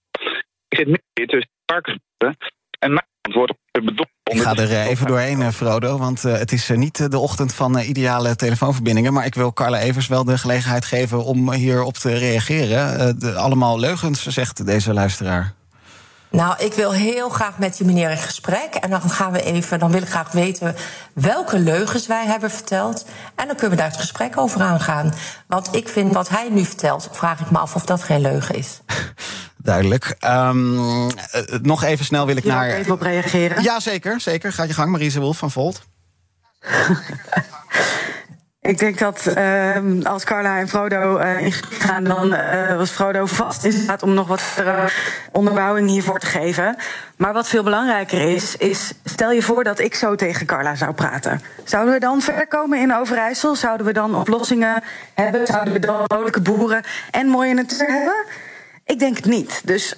Ik 0.67 0.77
zit 0.77 0.87
midden 0.87 1.27
tussen 1.27 1.51
varkensboeren 1.65 2.37
en 2.79 2.93
mijn 2.93 3.05
antwoord 3.21 3.53
bedoeling. 3.71 4.13
Ik 4.23 4.41
ga 4.41 4.53
er 4.53 4.69
uh, 4.69 4.89
even 4.89 5.07
doorheen, 5.07 5.51
Frodo, 5.51 5.97
want 5.97 6.21
het 6.21 6.51
is 6.51 6.69
niet 6.69 7.11
de 7.11 7.19
ochtend 7.19 7.53
van 7.53 7.79
ideale 7.79 8.35
telefoonverbindingen. 8.35 9.13
Maar 9.13 9.25
ik 9.25 9.35
wil 9.35 9.53
Carla 9.53 9.79
Evers 9.79 10.07
wel 10.07 10.23
de 10.23 10.37
gelegenheid 10.37 10.85
geven 10.85 11.23
om 11.23 11.51
hierop 11.51 11.93
te 11.93 12.17
reageren. 12.17 13.35
Allemaal 13.35 13.79
leugens, 13.79 14.27
zegt 14.27 14.65
deze 14.65 14.93
luisteraar. 14.93 15.53
Nou, 16.35 16.55
ik 16.57 16.73
wil 16.73 16.93
heel 16.93 17.29
graag 17.29 17.57
met 17.57 17.77
die 17.77 17.85
meneer 17.85 18.09
in 18.09 18.17
gesprek. 18.17 18.75
En 18.75 18.89
dan 18.89 19.01
gaan 19.01 19.31
we 19.31 19.41
even, 19.43 19.79
dan 19.79 19.91
wil 19.91 20.01
ik 20.01 20.09
graag 20.09 20.31
weten 20.31 20.75
welke 21.13 21.59
leugens 21.59 22.07
wij 22.07 22.25
hebben 22.25 22.51
verteld. 22.51 23.05
En 23.35 23.47
dan 23.47 23.55
kunnen 23.55 23.69
we 23.69 23.83
daar 23.83 23.91
het 23.91 23.99
gesprek 23.99 24.37
over 24.37 24.61
aangaan. 24.61 25.13
Want 25.47 25.75
ik 25.75 25.87
vind 25.87 26.13
wat 26.13 26.29
hij 26.29 26.49
nu 26.49 26.65
vertelt, 26.65 27.09
vraag 27.11 27.39
ik 27.39 27.51
me 27.51 27.57
af 27.57 27.75
of 27.75 27.85
dat 27.85 28.03
geen 28.03 28.21
leugen 28.21 28.55
is. 28.55 28.79
Duidelijk. 29.57 30.15
Um, 30.27 30.75
uh, 30.75 31.09
nog 31.61 31.83
even 31.83 32.05
snel 32.05 32.25
wil 32.25 32.37
ik 32.37 32.43
je 32.43 32.49
naar. 32.49 32.69
even 32.69 32.93
op 32.93 33.01
reageren? 33.01 33.63
Ja, 33.63 33.79
zeker. 33.79 34.21
zeker. 34.21 34.53
Ga 34.53 34.63
je 34.63 34.73
gang, 34.73 34.91
Marise 34.91 35.19
Wolf 35.19 35.37
van 35.37 35.51
Volt. 35.51 35.81
Ik 38.65 38.77
denk 38.77 38.99
dat 38.99 39.33
uh, 39.37 39.77
als 40.03 40.23
Carla 40.23 40.59
en 40.59 40.67
Frodo 40.67 41.19
uh, 41.19 41.41
in 41.41 41.51
gaan, 41.51 42.03
dan 42.03 42.33
uh, 42.33 42.75
was 42.75 42.89
Frodo 42.89 43.25
vast 43.25 43.63
in 43.63 43.71
staat 43.71 44.03
om 44.03 44.13
nog 44.13 44.27
wat 44.27 44.43
onderbouwing 45.31 45.89
hiervoor 45.89 46.19
te 46.19 46.25
geven. 46.25 46.75
Maar 47.17 47.33
wat 47.33 47.47
veel 47.47 47.63
belangrijker 47.63 48.21
is, 48.21 48.55
is 48.55 48.93
stel 49.03 49.31
je 49.31 49.41
voor 49.41 49.63
dat 49.63 49.79
ik 49.79 49.95
zo 49.95 50.15
tegen 50.15 50.45
Carla 50.45 50.75
zou 50.75 50.93
praten. 50.93 51.41
Zouden 51.63 51.93
we 51.93 51.99
dan 51.99 52.21
verder 52.21 52.47
komen 52.47 52.79
in 52.79 52.95
Overijssel? 52.95 53.55
Zouden 53.55 53.85
we 53.85 53.93
dan 53.93 54.15
oplossingen 54.15 54.83
hebben? 55.13 55.47
Zouden 55.47 55.73
we 55.73 55.79
dan 55.79 56.03
vrolijke 56.03 56.41
boeren 56.41 56.83
en 57.11 57.27
mooie 57.27 57.53
natuur 57.53 57.87
hebben? 57.87 58.25
Ik 58.85 58.99
denk 58.99 59.15
het 59.15 59.25
niet. 59.25 59.61
Dus 59.65 59.95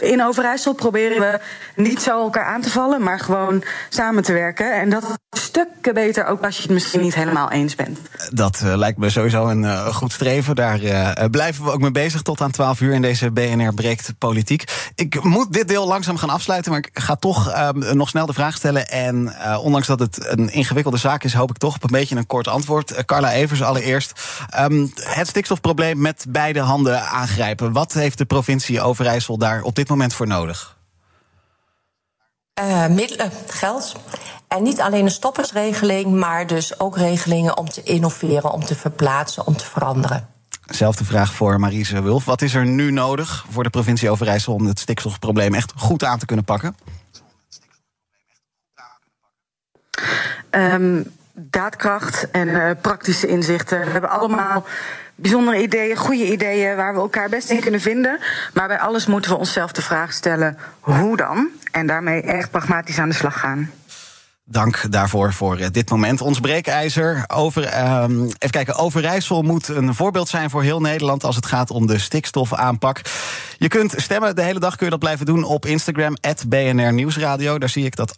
in 0.00 0.22
Overijssel 0.22 0.72
proberen 0.72 1.20
we 1.20 1.40
niet 1.82 2.02
zo 2.02 2.22
elkaar 2.22 2.44
aan 2.44 2.60
te 2.60 2.70
vallen, 2.70 3.02
maar 3.02 3.20
gewoon 3.20 3.64
samen 3.88 4.22
te 4.22 4.32
werken. 4.32 4.80
En 4.80 4.90
dat 4.90 5.02
is 5.02 5.42
stukken 5.42 5.94
beter, 5.94 6.26
ook 6.26 6.44
als 6.44 6.56
je 6.56 6.62
het 6.62 6.70
misschien 6.70 7.00
niet 7.00 7.14
helemaal 7.14 7.50
eens 7.50 7.74
bent. 7.74 7.98
Dat 8.30 8.60
uh, 8.64 8.76
lijkt 8.76 8.98
me 8.98 9.10
sowieso 9.10 9.46
een 9.46 9.62
uh, 9.62 9.86
goed 9.86 10.12
streven. 10.12 10.54
Daar 10.54 10.80
uh, 10.80 11.12
blijven 11.30 11.64
we 11.64 11.70
ook 11.70 11.80
mee 11.80 11.90
bezig 11.90 12.22
tot 12.22 12.40
aan 12.40 12.50
12 12.50 12.80
uur 12.80 12.92
in 12.92 13.02
deze 13.02 13.30
BNR 13.30 13.74
Breekt 13.74 14.12
Politiek. 14.18 14.64
Ik 14.94 15.24
moet 15.24 15.52
dit 15.52 15.68
deel 15.68 15.86
langzaam 15.86 16.16
gaan 16.16 16.30
afsluiten, 16.30 16.70
maar 16.70 16.80
ik 16.80 16.90
ga 16.92 17.16
toch 17.16 17.72
nog 17.92 18.08
snel 18.08 18.26
de 18.26 18.32
vraag 18.32 18.56
stellen. 18.56 18.88
En 18.88 19.32
ondanks 19.60 19.86
dat 19.86 19.98
het 19.98 20.26
een 20.26 20.52
ingewikkelde 20.52 20.98
zaak 20.98 21.24
is, 21.24 21.34
hoop 21.34 21.50
ik 21.50 21.58
toch 21.58 21.74
op 21.74 21.82
een 21.84 21.90
beetje 21.90 22.16
een 22.16 22.26
kort 22.26 22.48
antwoord. 22.48 23.04
Carla 23.04 23.32
Evers 23.32 23.62
allereerst. 23.62 24.20
Um, 24.60 24.92
het 25.00 25.28
stikstofprobleem 25.28 26.00
met 26.00 26.24
beide 26.28 26.60
handen 26.60 27.02
aangrijpen. 27.02 27.72
Wat 27.72 27.92
heeft 27.92 28.18
de 28.18 28.24
provincie 28.24 28.80
Overijssel 28.80 29.15
daar 29.24 29.62
op 29.62 29.74
dit 29.74 29.88
moment 29.88 30.14
voor 30.14 30.26
nodig? 30.26 30.76
Uh, 32.60 32.86
middelen, 32.86 33.30
geld. 33.46 33.96
En 34.48 34.62
niet 34.62 34.80
alleen 34.80 35.04
een 35.04 35.10
stoppersregeling, 35.10 36.12
maar 36.14 36.46
dus 36.46 36.80
ook 36.80 36.96
regelingen 36.96 37.56
om 37.56 37.68
te 37.68 37.82
innoveren, 37.82 38.52
om 38.52 38.64
te 38.64 38.74
verplaatsen, 38.74 39.46
om 39.46 39.56
te 39.56 39.64
veranderen. 39.64 40.28
Zelfde 40.66 41.04
vraag 41.04 41.32
voor 41.32 41.60
Marise 41.60 42.02
Wulf. 42.02 42.24
Wat 42.24 42.42
is 42.42 42.54
er 42.54 42.66
nu 42.66 42.90
nodig 42.90 43.46
voor 43.50 43.62
de 43.62 43.70
provincie 43.70 44.10
Overijssel 44.10 44.54
om 44.54 44.66
het 44.66 44.78
stikstofprobleem 44.78 45.54
echt 45.54 45.72
goed 45.76 46.04
aan 46.04 46.18
te 46.18 46.26
kunnen 46.26 46.44
pakken? 46.44 46.76
Um, 50.50 51.14
daadkracht 51.32 52.30
en 52.30 52.48
uh, 52.48 52.70
praktische 52.80 53.26
inzichten. 53.26 53.80
We 53.84 53.90
hebben 53.90 54.10
allemaal 54.10 54.64
bijzondere 55.16 55.62
ideeën, 55.62 55.96
goede 55.96 56.32
ideeën 56.32 56.76
waar 56.76 56.94
we 56.94 57.00
elkaar 57.00 57.28
best 57.28 57.50
in 57.50 57.60
kunnen 57.60 57.80
vinden. 57.80 58.18
Maar 58.54 58.68
bij 58.68 58.78
alles 58.78 59.06
moeten 59.06 59.30
we 59.30 59.36
onszelf 59.36 59.72
de 59.72 59.82
vraag 59.82 60.12
stellen: 60.12 60.58
hoe 60.80 61.16
dan? 61.16 61.48
En 61.70 61.86
daarmee 61.86 62.22
echt 62.22 62.50
pragmatisch 62.50 62.98
aan 62.98 63.08
de 63.08 63.14
slag 63.14 63.38
gaan. 63.38 63.70
Dank 64.48 64.92
daarvoor 64.92 65.32
voor 65.32 65.70
dit 65.72 65.90
moment. 65.90 66.20
Ons 66.20 66.40
breekijzer 66.40 67.24
over. 67.26 67.62
Um, 68.02 68.22
even 68.22 68.50
kijken. 68.50 68.74
Overijssel 68.74 69.42
moet 69.42 69.68
een 69.68 69.94
voorbeeld 69.94 70.28
zijn 70.28 70.50
voor 70.50 70.62
heel 70.62 70.80
Nederland 70.80 71.24
als 71.24 71.36
het 71.36 71.46
gaat 71.46 71.70
om 71.70 71.86
de 71.86 71.98
stikstofaanpak. 71.98 73.00
Je 73.58 73.68
kunt 73.68 73.94
stemmen, 73.96 74.36
de 74.36 74.42
hele 74.42 74.58
dag 74.58 74.76
kun 74.76 74.84
je 74.84 74.90
dat 74.90 75.00
blijven 75.00 75.26
doen 75.26 75.44
op 75.44 75.66
Instagram, 75.66 76.16
BNR 76.48 76.92
Nieuwsradio. 76.92 77.58
Daar 77.58 77.68
zie 77.68 77.84
ik 77.84 77.96
dat 77.96 78.12
58% 78.12 78.16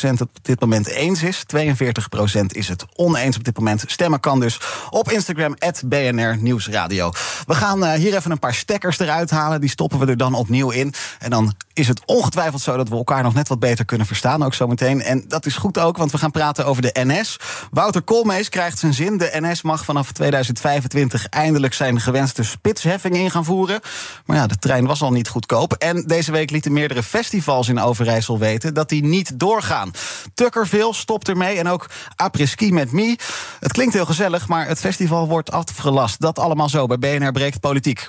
het 0.00 0.20
op 0.20 0.28
dit 0.42 0.60
moment 0.60 0.86
eens 0.86 1.22
is. 1.22 1.44
42% 1.56 2.46
is 2.46 2.68
het 2.68 2.84
oneens 2.94 3.36
op 3.36 3.44
dit 3.44 3.58
moment. 3.58 3.84
Stemmen 3.86 4.20
kan 4.20 4.40
dus 4.40 4.60
op 4.90 5.10
Instagram, 5.10 5.56
BNR 5.86 6.36
Nieuwsradio. 6.40 7.10
We 7.46 7.54
gaan 7.54 7.84
uh, 7.84 7.92
hier 7.92 8.16
even 8.16 8.30
een 8.30 8.38
paar 8.38 8.54
stekkers 8.54 8.98
eruit 8.98 9.30
halen. 9.30 9.60
Die 9.60 9.70
stoppen 9.70 9.98
we 9.98 10.06
er 10.06 10.16
dan 10.16 10.34
opnieuw 10.34 10.70
in. 10.70 10.94
En 11.18 11.30
dan 11.30 11.54
is 11.72 11.88
het 11.88 12.02
ongetwijfeld 12.06 12.62
zo 12.62 12.76
dat 12.76 12.88
we 12.88 12.96
elkaar 12.96 13.22
nog 13.22 13.34
net 13.34 13.48
wat 13.48 13.58
beter 13.58 13.84
kunnen 13.84 14.06
verstaan, 14.06 14.42
ook 14.42 14.54
zometeen. 14.54 15.02
En 15.02 15.19
dat 15.26 15.46
is 15.46 15.56
goed 15.56 15.78
ook, 15.78 15.96
want 15.96 16.12
we 16.12 16.18
gaan 16.18 16.30
praten 16.30 16.66
over 16.66 16.82
de 16.82 16.96
NS. 17.04 17.36
Wouter 17.70 18.02
Koolmees 18.02 18.48
krijgt 18.48 18.78
zijn 18.78 18.94
zin. 18.94 19.18
De 19.18 19.30
NS 19.32 19.62
mag 19.62 19.84
vanaf 19.84 20.12
2025 20.12 21.26
eindelijk 21.26 21.74
zijn 21.74 22.00
gewenste 22.00 22.42
spitsheffing 22.42 23.16
in 23.16 23.30
gaan 23.30 23.44
voeren. 23.44 23.80
Maar 24.24 24.36
ja, 24.36 24.46
de 24.46 24.56
trein 24.56 24.86
was 24.86 25.02
al 25.02 25.12
niet 25.12 25.28
goedkoop. 25.28 25.72
En 25.72 26.02
deze 26.06 26.32
week 26.32 26.50
lieten 26.50 26.72
meerdere 26.72 27.02
festivals 27.02 27.68
in 27.68 27.80
Overijssel 27.80 28.38
weten 28.38 28.74
dat 28.74 28.88
die 28.88 29.04
niet 29.04 29.38
doorgaan. 29.38 29.90
Tukkerville 30.34 30.94
stopt 30.94 31.28
ermee 31.28 31.58
en 31.58 31.68
ook 31.68 31.86
Après-ski 32.16 32.72
met 32.72 32.92
Me. 32.92 33.18
Het 33.60 33.72
klinkt 33.72 33.94
heel 33.94 34.06
gezellig, 34.06 34.48
maar 34.48 34.66
het 34.66 34.80
festival 34.80 35.28
wordt 35.28 35.50
afgelast. 35.50 36.20
Dat 36.20 36.38
allemaal 36.38 36.68
zo 36.68 36.86
bij 36.86 36.98
BNR 36.98 37.32
Breekt 37.32 37.60
Politiek. 37.60 38.08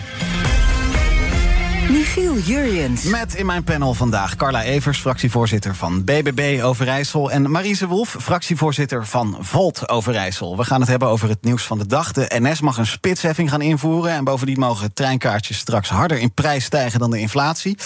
Michiel 1.91 2.37
Jurjens. 2.37 3.03
Met 3.03 3.35
in 3.35 3.45
mijn 3.45 3.63
panel 3.63 3.93
vandaag 3.93 4.35
Carla 4.35 4.63
Evers, 4.63 4.99
fractievoorzitter 4.99 5.75
van 5.75 6.03
BBB 6.03 6.63
Overijssel... 6.63 7.31
en 7.31 7.51
Marise 7.51 7.87
Wolf, 7.87 8.15
fractievoorzitter 8.19 9.05
van 9.05 9.37
Volt 9.39 9.89
Overijssel. 9.89 10.57
We 10.57 10.63
gaan 10.63 10.79
het 10.79 10.89
hebben 10.89 11.07
over 11.07 11.29
het 11.29 11.43
nieuws 11.43 11.63
van 11.63 11.77
de 11.77 11.85
dag. 11.85 12.11
De 12.11 12.31
NS 12.39 12.61
mag 12.61 12.77
een 12.77 12.85
spitsheffing 12.85 13.49
gaan 13.49 13.61
invoeren... 13.61 14.11
en 14.11 14.23
bovendien 14.23 14.59
mogen 14.59 14.93
treinkaartjes 14.93 15.57
straks 15.57 15.89
harder 15.89 16.17
in 16.17 16.33
prijs 16.33 16.63
stijgen 16.63 16.99
dan 16.99 17.11
de 17.11 17.19
inflatie. 17.19 17.77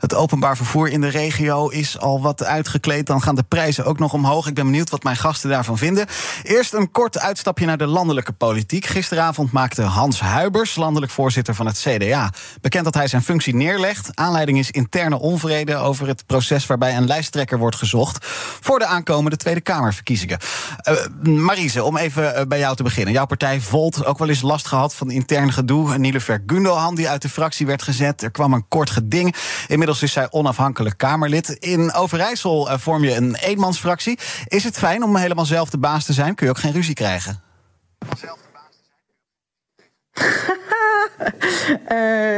Het 0.00 0.14
openbaar 0.14 0.56
vervoer 0.56 0.88
in 0.88 1.00
de 1.00 1.08
regio 1.08 1.68
is 1.68 1.98
al 1.98 2.20
wat 2.20 2.44
uitgekleed. 2.44 3.06
Dan 3.06 3.22
gaan 3.22 3.34
de 3.34 3.44
prijzen 3.48 3.84
ook 3.84 3.98
nog 3.98 4.12
omhoog. 4.12 4.46
Ik 4.46 4.54
ben 4.54 4.64
benieuwd 4.64 4.90
wat 4.90 5.02
mijn 5.02 5.16
gasten 5.16 5.50
daarvan 5.50 5.78
vinden. 5.78 6.06
Eerst 6.42 6.72
een 6.72 6.90
kort 6.90 7.18
uitstapje 7.18 7.66
naar 7.66 7.78
de 7.78 7.86
landelijke 7.86 8.32
politiek. 8.32 8.86
Gisteravond 8.86 9.52
maakte 9.52 9.82
Hans 9.82 10.20
Huibers, 10.20 10.76
landelijk 10.76 11.12
voorzitter 11.12 11.54
van 11.54 11.66
het 11.66 11.78
CDA... 11.78 12.32
bekend 12.60 12.84
dat 12.84 12.94
hij 12.94 13.06
zijn 13.06 13.22
functie 13.22 13.51
neerlegt. 13.54 14.10
Aanleiding 14.14 14.58
is 14.58 14.70
interne 14.70 15.18
onvrede 15.18 15.76
over 15.76 16.06
het 16.06 16.26
proces 16.26 16.66
waarbij 16.66 16.96
een 16.96 17.06
lijsttrekker 17.06 17.58
wordt 17.58 17.76
gezocht 17.76 18.26
voor 18.60 18.78
de 18.78 18.86
aankomende 18.86 19.36
Tweede 19.36 19.60
Kamerverkiezingen. 19.60 20.38
Uh, 20.88 21.36
Marise, 21.36 21.82
om 21.82 21.96
even 21.96 22.34
eh, 22.34 22.46
bij 22.46 22.58
jou 22.58 22.76
te 22.76 22.82
beginnen. 22.82 23.12
Jouw 23.12 23.26
partij 23.26 23.60
Volt 23.60 24.04
ook 24.04 24.18
wel 24.18 24.28
eens 24.28 24.42
last 24.42 24.66
gehad 24.66 24.94
van 24.94 25.10
intern 25.10 25.52
gedoe. 25.52 25.98
Nilever 25.98 26.42
Gundogan 26.46 26.94
die 26.94 27.08
uit 27.08 27.22
de 27.22 27.28
fractie 27.28 27.66
werd 27.66 27.82
gezet. 27.82 28.22
Er 28.22 28.30
kwam 28.30 28.52
een 28.52 28.68
kort 28.68 28.90
geding. 28.90 29.34
Inmiddels 29.68 30.02
is 30.02 30.12
zij 30.12 30.26
onafhankelijk 30.30 30.98
Kamerlid. 30.98 31.48
In 31.48 31.92
Overijssel 31.92 32.70
uh, 32.70 32.78
vorm 32.78 33.04
je 33.04 33.14
een 33.14 33.34
eenmansfractie. 33.34 34.18
Is 34.46 34.64
het 34.64 34.78
fijn 34.78 35.02
om 35.02 35.16
helemaal 35.16 35.44
zelf 35.44 35.70
de 35.70 35.78
baas 35.78 36.04
te 36.04 36.12
zijn? 36.12 36.34
Kun 36.34 36.46
je 36.46 36.52
ook 36.52 36.58
geen 36.58 36.72
ruzie 36.72 36.94
krijgen? 36.94 37.42
Zelf 38.18 38.38
de 38.38 38.48
baas 38.52 38.76
te 38.76 38.82
zijn. 41.22 41.41
uh, 41.41 41.41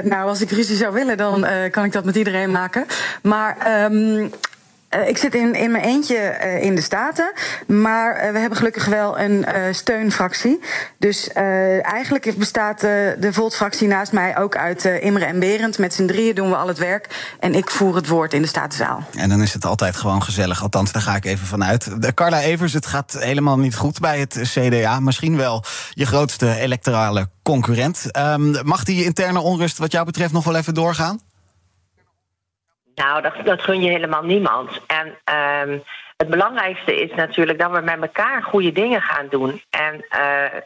nou, 0.03 0.29
als 0.29 0.41
ik 0.41 0.51
ruzie 0.51 0.77
zou 0.77 0.93
willen, 0.93 1.17
dan 1.17 1.45
uh, 1.45 1.51
kan 1.71 1.85
ik 1.85 1.93
dat 1.93 2.05
met 2.05 2.17
iedereen 2.17 2.51
maken. 2.51 2.87
Maar 3.23 3.85
um, 3.93 4.31
uh, 4.97 5.09
ik 5.09 5.19
zit 5.19 5.35
in, 5.35 5.55
in 5.55 5.71
mijn 5.71 5.85
eentje 5.85 6.39
uh, 6.45 6.63
in 6.63 6.75
de 6.75 6.81
Staten. 6.81 7.33
Maar 7.67 8.25
uh, 8.25 8.33
we 8.33 8.39
hebben 8.39 8.59
gelukkig 8.59 8.87
wel 8.87 9.19
een 9.19 9.47
steunfractie. 9.75 10.61
Dus 10.99 11.33
eigenlijk 11.83 12.35
bestaat 12.37 12.81
de 12.81 13.29
Volt-fractie 13.31 13.89
naast 13.89 14.13
mij 14.13 14.39
ook 14.39 14.57
uit 14.57 14.85
Imre 14.85 15.25
en 15.25 15.39
Berend. 15.39 15.79
Met 15.79 15.95
z'n 15.95 16.07
drieën 16.07 16.35
doen 16.35 16.51
we 16.51 16.57
al 16.57 16.69
het 16.69 16.79
werk. 16.79 17.35
En 17.41 17.55
ik 17.55 17.71
voer 17.71 17.97
het 17.97 18.09
woord 18.09 18.33
in 18.33 18.43
de 18.43 18.49
Statenzaal. 18.49 19.03
En 19.17 19.29
dan 19.29 19.43
is 19.43 19.53
het 19.53 19.65
altijd 19.65 19.97
gewoon 19.97 20.23
gezellig. 20.23 20.63
Althans, 20.63 20.93
daar 20.93 21.03
ga 21.03 21.17
ik 21.17 21.25
even 21.25 21.47
vanuit. 21.47 22.03
De 22.03 22.15
Carla 22.15 22.41
Evers, 22.41 22.73
het 22.73 22.87
gaat 22.87 23.17
helemaal 23.19 23.59
niet 23.59 23.77
goed 23.77 24.01
bij 24.01 24.19
het 24.19 24.41
CDA. 24.43 25.01
Misschien 25.01 25.37
wel 25.37 25.65
je 25.91 26.07
grootste 26.07 26.57
electorale 26.57 27.29
concurrent. 27.43 28.17
Um, 28.17 28.57
mag 28.63 28.85
die 28.85 29.05
interne 29.05 29.41
onrust 29.41 29.79
wat 29.79 29.93
jou 29.93 30.05
betreft 30.05 30.33
nog 30.33 30.45
wel 30.45 30.57
even 30.57 30.75
doorgaan? 30.75 31.21
Nou, 32.95 33.23
dat, 33.45 33.63
gun 33.63 33.81
je 33.81 33.91
helemaal 33.91 34.23
niemand. 34.23 34.81
En 34.87 35.07
um, 35.69 35.83
het 36.17 36.29
belangrijkste 36.29 37.03
is 37.03 37.15
natuurlijk 37.15 37.59
dat 37.59 37.71
we 37.71 37.81
met 37.81 38.01
elkaar 38.01 38.43
goede 38.43 38.73
dingen 38.73 39.03
gaan 39.03 39.27
doen. 39.31 39.63
En 39.71 40.07
uh, 40.17 40.61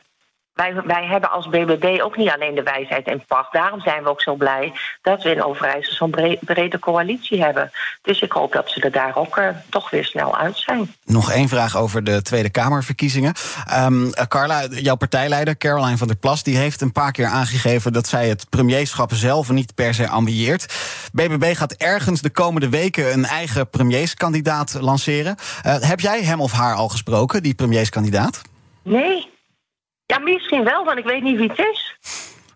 wij, 0.58 0.74
wij 0.84 1.06
hebben 1.06 1.30
als 1.30 1.48
BBB 1.48 1.98
ook 2.02 2.16
niet 2.16 2.30
alleen 2.30 2.54
de 2.54 2.62
wijsheid 2.62 3.06
en 3.06 3.24
pacht. 3.26 3.52
Daarom 3.52 3.80
zijn 3.80 4.02
we 4.02 4.08
ook 4.08 4.22
zo 4.22 4.34
blij 4.34 4.72
dat 5.02 5.22
we 5.22 5.30
in 5.30 5.42
Overijssel 5.42 5.94
zo'n 5.94 6.10
brede, 6.10 6.38
brede 6.40 6.78
coalitie 6.78 7.42
hebben. 7.42 7.70
Dus 8.02 8.20
ik 8.20 8.32
hoop 8.32 8.52
dat 8.52 8.70
ze 8.70 8.80
er 8.80 8.92
daar 8.92 9.16
ook 9.16 9.36
uh, 9.36 9.48
toch 9.68 9.90
weer 9.90 10.04
snel 10.04 10.36
uit 10.36 10.56
zijn. 10.56 10.94
Nog 11.04 11.30
één 11.30 11.48
vraag 11.48 11.76
over 11.76 12.04
de 12.04 12.22
Tweede 12.22 12.50
Kamerverkiezingen. 12.50 13.34
Um, 13.74 14.10
Carla, 14.28 14.66
jouw 14.70 14.94
partijleider 14.94 15.56
Caroline 15.56 15.96
van 15.96 16.06
der 16.06 16.16
Plas... 16.16 16.42
die 16.42 16.56
heeft 16.56 16.80
een 16.80 16.92
paar 16.92 17.12
keer 17.12 17.26
aangegeven 17.26 17.92
dat 17.92 18.06
zij 18.06 18.28
het 18.28 18.48
premierschap 18.50 19.12
zelf 19.12 19.50
niet 19.50 19.74
per 19.74 19.94
se 19.94 20.08
ambieert. 20.08 20.74
BBB 21.12 21.56
gaat 21.56 21.72
ergens 21.72 22.20
de 22.20 22.30
komende 22.30 22.68
weken 22.68 23.12
een 23.12 23.24
eigen 23.24 23.70
premierskandidaat 23.70 24.76
lanceren. 24.80 25.36
Uh, 25.66 25.76
heb 25.80 26.00
jij 26.00 26.22
hem 26.22 26.40
of 26.40 26.52
haar 26.52 26.74
al 26.74 26.88
gesproken, 26.88 27.42
die 27.42 27.54
premierskandidaat? 27.54 28.42
Nee. 28.82 29.36
Ja, 30.12 30.18
misschien 30.18 30.64
wel, 30.64 30.84
want 30.84 30.98
ik 30.98 31.04
weet 31.04 31.22
niet 31.22 31.36
wie 31.36 31.48
het 31.48 31.58
is. 31.58 31.96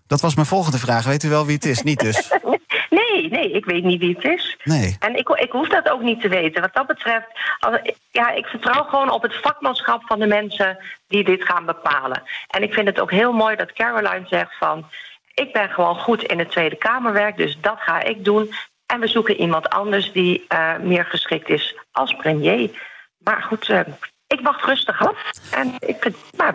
Dat 0.07 0.21
was 0.21 0.35
mijn 0.35 0.47
volgende 0.47 0.79
vraag. 0.79 1.05
Weet 1.05 1.23
u 1.23 1.29
wel 1.29 1.47
wie 1.47 1.55
het 1.55 1.65
is? 1.65 1.83
Niet 1.83 2.01
dus. 2.01 2.33
nee, 3.01 3.29
nee, 3.29 3.51
ik 3.51 3.65
weet 3.65 3.85
niet 3.85 4.01
wie 4.01 4.15
het 4.15 4.25
is. 4.25 4.57
Nee. 4.65 4.97
En 4.99 5.17
ik, 5.17 5.29
ik 5.29 5.51
hoef 5.51 5.69
dat 5.69 5.91
ook 5.91 6.03
niet 6.03 6.21
te 6.21 6.29
weten. 6.29 6.61
Wat 6.61 6.75
dat 6.75 6.87
betreft, 6.87 7.27
als, 7.59 7.79
ja, 8.11 8.31
ik 8.31 8.47
vertrouw 8.47 8.85
gewoon 8.85 9.11
op 9.11 9.23
het 9.23 9.35
vakmanschap 9.35 10.03
van 10.07 10.19
de 10.19 10.27
mensen 10.27 10.79
die 11.09 11.25
dit 11.25 11.45
gaan 11.45 11.67
bepalen. 11.67 12.23
En 12.49 12.62
ik 12.62 12.75
vind 12.75 12.87
het 12.87 13.01
ook 13.01 13.11
heel 13.11 13.33
mooi 13.33 13.57
dat 13.57 13.73
Caroline 13.73 14.27
zegt 14.27 14.57
van... 14.59 14.87
ik 15.35 15.53
ben 15.53 15.69
gewoon 15.69 15.99
goed 15.99 16.23
in 16.23 16.38
het 16.38 16.51
Tweede 16.51 16.77
Kamerwerk, 16.77 17.37
dus 17.37 17.59
dat 17.61 17.79
ga 17.81 18.03
ik 18.03 18.25
doen. 18.25 18.53
En 18.87 19.01
we 19.01 19.07
zoeken 19.07 19.41
iemand 19.41 19.69
anders 19.69 20.12
die 20.12 20.45
uh, 20.49 20.77
meer 20.77 21.05
geschikt 21.05 21.49
is 21.49 21.77
als 21.93 22.17
premier. 22.17 22.71
Maar 23.19 23.43
goed, 23.43 23.69
uh, 23.69 23.81
ik 24.27 24.41
wacht 24.41 24.65
rustig 24.65 25.07
af. 25.07 25.17
En 25.51 25.75
ik, 25.79 26.11
nou, 26.37 26.55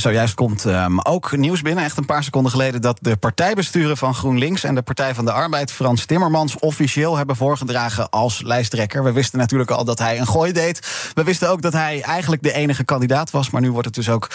Zojuist 0.00 0.34
komt 0.34 0.64
um, 0.64 1.00
ook 1.00 1.36
nieuws 1.36 1.62
binnen, 1.62 1.84
echt 1.84 1.96
een 1.96 2.06
paar 2.06 2.24
seconden 2.24 2.50
geleden... 2.50 2.80
dat 2.80 2.98
de 3.00 3.16
partijbesturen 3.16 3.96
van 3.96 4.14
GroenLinks 4.14 4.64
en 4.64 4.74
de 4.74 4.82
Partij 4.82 5.14
van 5.14 5.24
de 5.24 5.32
Arbeid... 5.32 5.72
Frans 5.72 6.04
Timmermans 6.04 6.58
officieel 6.58 7.16
hebben 7.16 7.36
voorgedragen 7.36 8.10
als 8.10 8.42
lijsttrekker. 8.42 9.04
We 9.04 9.12
wisten 9.12 9.38
natuurlijk 9.38 9.70
al 9.70 9.84
dat 9.84 9.98
hij 9.98 10.18
een 10.18 10.26
gooi 10.26 10.52
deed. 10.52 11.10
We 11.14 11.22
wisten 11.22 11.50
ook 11.50 11.62
dat 11.62 11.72
hij 11.72 12.02
eigenlijk 12.02 12.42
de 12.42 12.52
enige 12.52 12.84
kandidaat 12.84 13.30
was... 13.30 13.50
maar 13.50 13.60
nu 13.60 13.70
wordt 13.70 13.86
het 13.86 13.94
dus 13.94 14.08
ook 14.08 14.30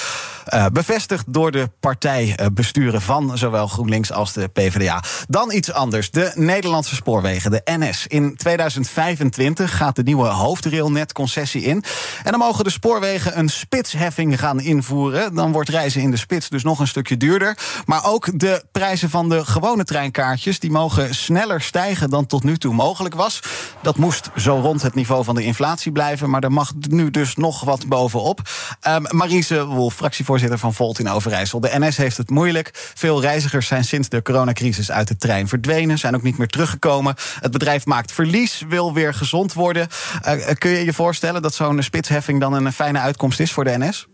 uh, 0.54 0.66
bevestigd 0.74 1.34
door 1.34 1.52
de 1.52 1.70
partijbesturen... 1.80 3.02
van 3.02 3.38
zowel 3.38 3.68
GroenLinks 3.68 4.12
als 4.12 4.34
de 4.34 4.48
PvdA. 4.48 5.04
Dan 5.28 5.52
iets 5.52 5.72
anders, 5.72 6.12
de 6.12 6.32
Nederlandse 6.36 6.96
spoorwegen, 6.96 7.52
de 7.52 7.62
NS. 7.66 8.08
In 8.08 8.36
2025 8.36 9.78
gaat 9.78 9.96
de 9.96 10.04
nieuwe 10.04 10.28
hoofdrailnet-concessie 10.28 11.62
in. 11.62 11.84
En 12.24 12.32
dan 12.32 12.40
mogen 12.40 12.64
de 12.64 12.70
spoorwegen 12.70 13.38
een 13.38 13.50
spitsheffing 13.50 14.40
gaan 14.40 14.60
invoeren... 14.60 15.36
Dan 15.36 15.52
wordt 15.54 15.70
reizen 15.70 16.02
in 16.02 16.12
de 16.12 16.18
spits 16.18 16.50
dus 16.50 16.64
nog 16.64 16.80
een 16.80 16.88
stukje 16.88 17.18
duurder. 17.18 17.58
Maar 17.86 18.06
ook 18.06 18.40
de 18.40 18.64
prijzen 18.72 19.10
van 19.10 19.30
de 19.30 19.46
gewone 19.46 19.84
treinkaartjes... 19.84 20.60
die 20.60 20.72
mogen 20.72 21.16
sneller 21.16 21.62
stijgen 21.62 22.10
dan 22.10 22.26
tot 22.26 22.44
nu 22.44 22.58
toe 22.58 22.74
mogelijk 22.74 23.16
was. 23.16 23.40
Dat 23.82 23.98
moest 23.98 24.30
zo 24.36 24.60
rond 24.60 24.82
het 24.82 24.96
niveau 24.96 25.24
van 25.24 25.36
de 25.36 25.44
inflatie 25.44 25.92
blijven... 25.92 26.30
maar 26.30 26.44
er 26.44 26.52
mag 26.52 26.72
nu 26.90 27.12
dus 27.12 27.36
nog 27.36 27.64
wat 27.64 27.88
bovenop. 27.88 28.40
Um, 28.88 29.06
Marise 29.10 29.66
Wolf, 29.66 29.94
fractievoorzitter 29.94 30.60
van 30.60 30.74
Volt 30.74 31.00
in 31.00 31.10
Overijssel. 31.10 31.60
De 31.60 31.72
NS 31.80 31.98
heeft 31.98 32.18
het 32.18 32.30
moeilijk. 32.30 32.92
Veel 32.96 33.22
reizigers 33.22 33.68
zijn 33.68 33.84
sinds 33.84 34.10
de 34.10 34.22
coronacrisis 34.22 34.92
uit 34.92 35.08
de 35.08 35.18
trein 35.18 35.48
verdwenen... 35.48 35.98
zijn 35.98 36.16
ook 36.16 36.24
niet 36.24 36.38
meer 36.38 36.48
teruggekomen. 36.48 37.16
Het 37.40 37.52
bedrijf 37.52 37.86
maakt 37.86 38.12
verlies, 38.12 38.64
wil 38.68 38.94
weer 38.94 39.14
gezond 39.14 39.54
worden. 39.54 39.88
Uh, 40.28 40.32
kun 40.58 40.70
je 40.70 40.86
je 40.86 40.94
voorstellen 40.94 41.42
dat 41.42 41.54
zo'n 41.54 41.82
spitsheffing 41.84 42.40
dan 42.40 42.54
een 42.54 42.74
fijne 42.74 43.00
uitkomst 43.00 43.40
is 43.40 43.52
voor 43.52 43.64
de 43.64 43.78
NS? 43.78 44.08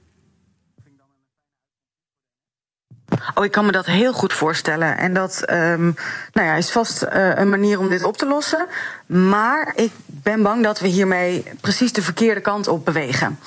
Oh, 3.33 3.45
ik 3.45 3.51
kan 3.51 3.65
me 3.65 3.71
dat 3.71 3.85
heel 3.85 4.13
goed 4.13 4.33
voorstellen. 4.33 4.97
En 4.97 5.13
dat 5.13 5.43
um, 5.51 5.95
nou 6.33 6.47
ja, 6.47 6.53
is 6.53 6.71
vast 6.71 7.03
uh, 7.03 7.35
een 7.35 7.49
manier 7.49 7.79
om 7.79 7.89
dit 7.89 8.03
op 8.03 8.17
te 8.17 8.25
lossen. 8.25 8.67
Maar 9.05 9.73
ik 9.75 9.91
ben 10.05 10.41
bang 10.41 10.63
dat 10.63 10.79
we 10.79 10.87
hiermee 10.87 11.43
precies 11.61 11.93
de 11.93 12.01
verkeerde 12.01 12.41
kant 12.41 12.67
op 12.67 12.85
bewegen. 12.85 13.39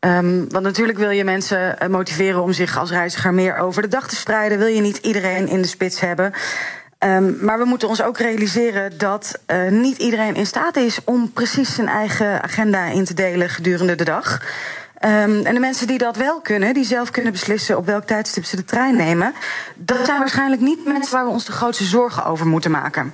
Um, 0.00 0.50
want 0.50 0.64
natuurlijk 0.64 0.98
wil 0.98 1.10
je 1.10 1.24
mensen 1.24 1.76
uh, 1.82 1.88
motiveren 1.88 2.42
om 2.42 2.52
zich 2.52 2.78
als 2.78 2.90
reiziger 2.90 3.34
meer 3.34 3.56
over 3.56 3.82
de 3.82 3.88
dag 3.88 4.08
te 4.08 4.16
spreiden. 4.16 4.58
Wil 4.58 4.66
je 4.66 4.80
niet 4.80 4.96
iedereen 4.96 5.48
in 5.48 5.62
de 5.62 5.68
spits 5.68 6.00
hebben. 6.00 6.32
Um, 6.98 7.38
maar 7.40 7.58
we 7.58 7.64
moeten 7.64 7.88
ons 7.88 8.02
ook 8.02 8.18
realiseren 8.18 8.98
dat 8.98 9.38
uh, 9.46 9.70
niet 9.70 9.98
iedereen 9.98 10.34
in 10.34 10.46
staat 10.46 10.76
is 10.76 10.98
om 11.04 11.32
precies 11.32 11.74
zijn 11.74 11.88
eigen 11.88 12.42
agenda 12.42 12.84
in 12.84 13.04
te 13.04 13.14
delen 13.14 13.48
gedurende 13.48 13.94
de 13.94 14.04
dag. 14.04 14.40
Um, 15.04 15.44
en 15.46 15.54
de 15.54 15.60
mensen 15.60 15.86
die 15.86 15.98
dat 15.98 16.16
wel 16.16 16.40
kunnen, 16.40 16.74
die 16.74 16.84
zelf 16.84 17.10
kunnen 17.10 17.32
beslissen 17.32 17.76
op 17.76 17.86
welk 17.86 18.04
tijdstip 18.04 18.44
ze 18.44 18.56
de 18.56 18.64
trein 18.64 18.96
nemen, 18.96 19.34
dat 19.74 20.04
zijn 20.04 20.18
waarschijnlijk 20.18 20.62
niet 20.62 20.86
mensen 20.86 21.12
waar 21.12 21.24
we 21.24 21.30
ons 21.30 21.44
de 21.44 21.52
grootste 21.52 21.84
zorgen 21.84 22.24
over 22.24 22.46
moeten 22.46 22.70
maken. 22.70 23.12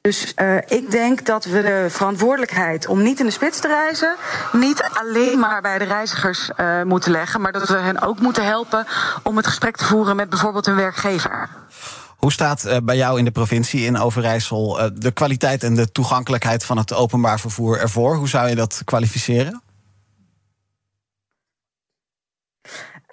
Dus 0.00 0.32
uh, 0.36 0.56
ik 0.56 0.90
denk 0.90 1.26
dat 1.26 1.44
we 1.44 1.62
de 1.62 1.86
verantwoordelijkheid 1.88 2.86
om 2.86 3.02
niet 3.02 3.20
in 3.20 3.26
de 3.26 3.32
spits 3.32 3.60
te 3.60 3.68
reizen, 3.68 4.16
niet 4.52 4.90
alleen 4.92 5.38
maar 5.38 5.62
bij 5.62 5.78
de 5.78 5.84
reizigers 5.84 6.50
uh, 6.56 6.82
moeten 6.82 7.10
leggen, 7.10 7.40
maar 7.40 7.52
dat 7.52 7.68
we 7.68 7.76
hen 7.76 8.02
ook 8.02 8.20
moeten 8.20 8.44
helpen 8.44 8.86
om 9.22 9.36
het 9.36 9.46
gesprek 9.46 9.76
te 9.76 9.84
voeren 9.84 10.16
met 10.16 10.28
bijvoorbeeld 10.28 10.66
een 10.66 10.76
werkgever. 10.76 11.48
Hoe 12.16 12.32
staat 12.32 12.64
uh, 12.66 12.76
bij 12.82 12.96
jou 12.96 13.18
in 13.18 13.24
de 13.24 13.30
provincie 13.30 13.84
in 13.84 13.98
Overijssel 13.98 14.90
de 14.94 15.10
kwaliteit 15.10 15.62
en 15.62 15.74
de 15.74 15.92
toegankelijkheid 15.92 16.64
van 16.64 16.78
het 16.78 16.94
openbaar 16.94 17.40
vervoer 17.40 17.78
ervoor? 17.78 18.14
Hoe 18.14 18.28
zou 18.28 18.48
je 18.48 18.54
dat 18.54 18.82
kwalificeren? 18.84 19.62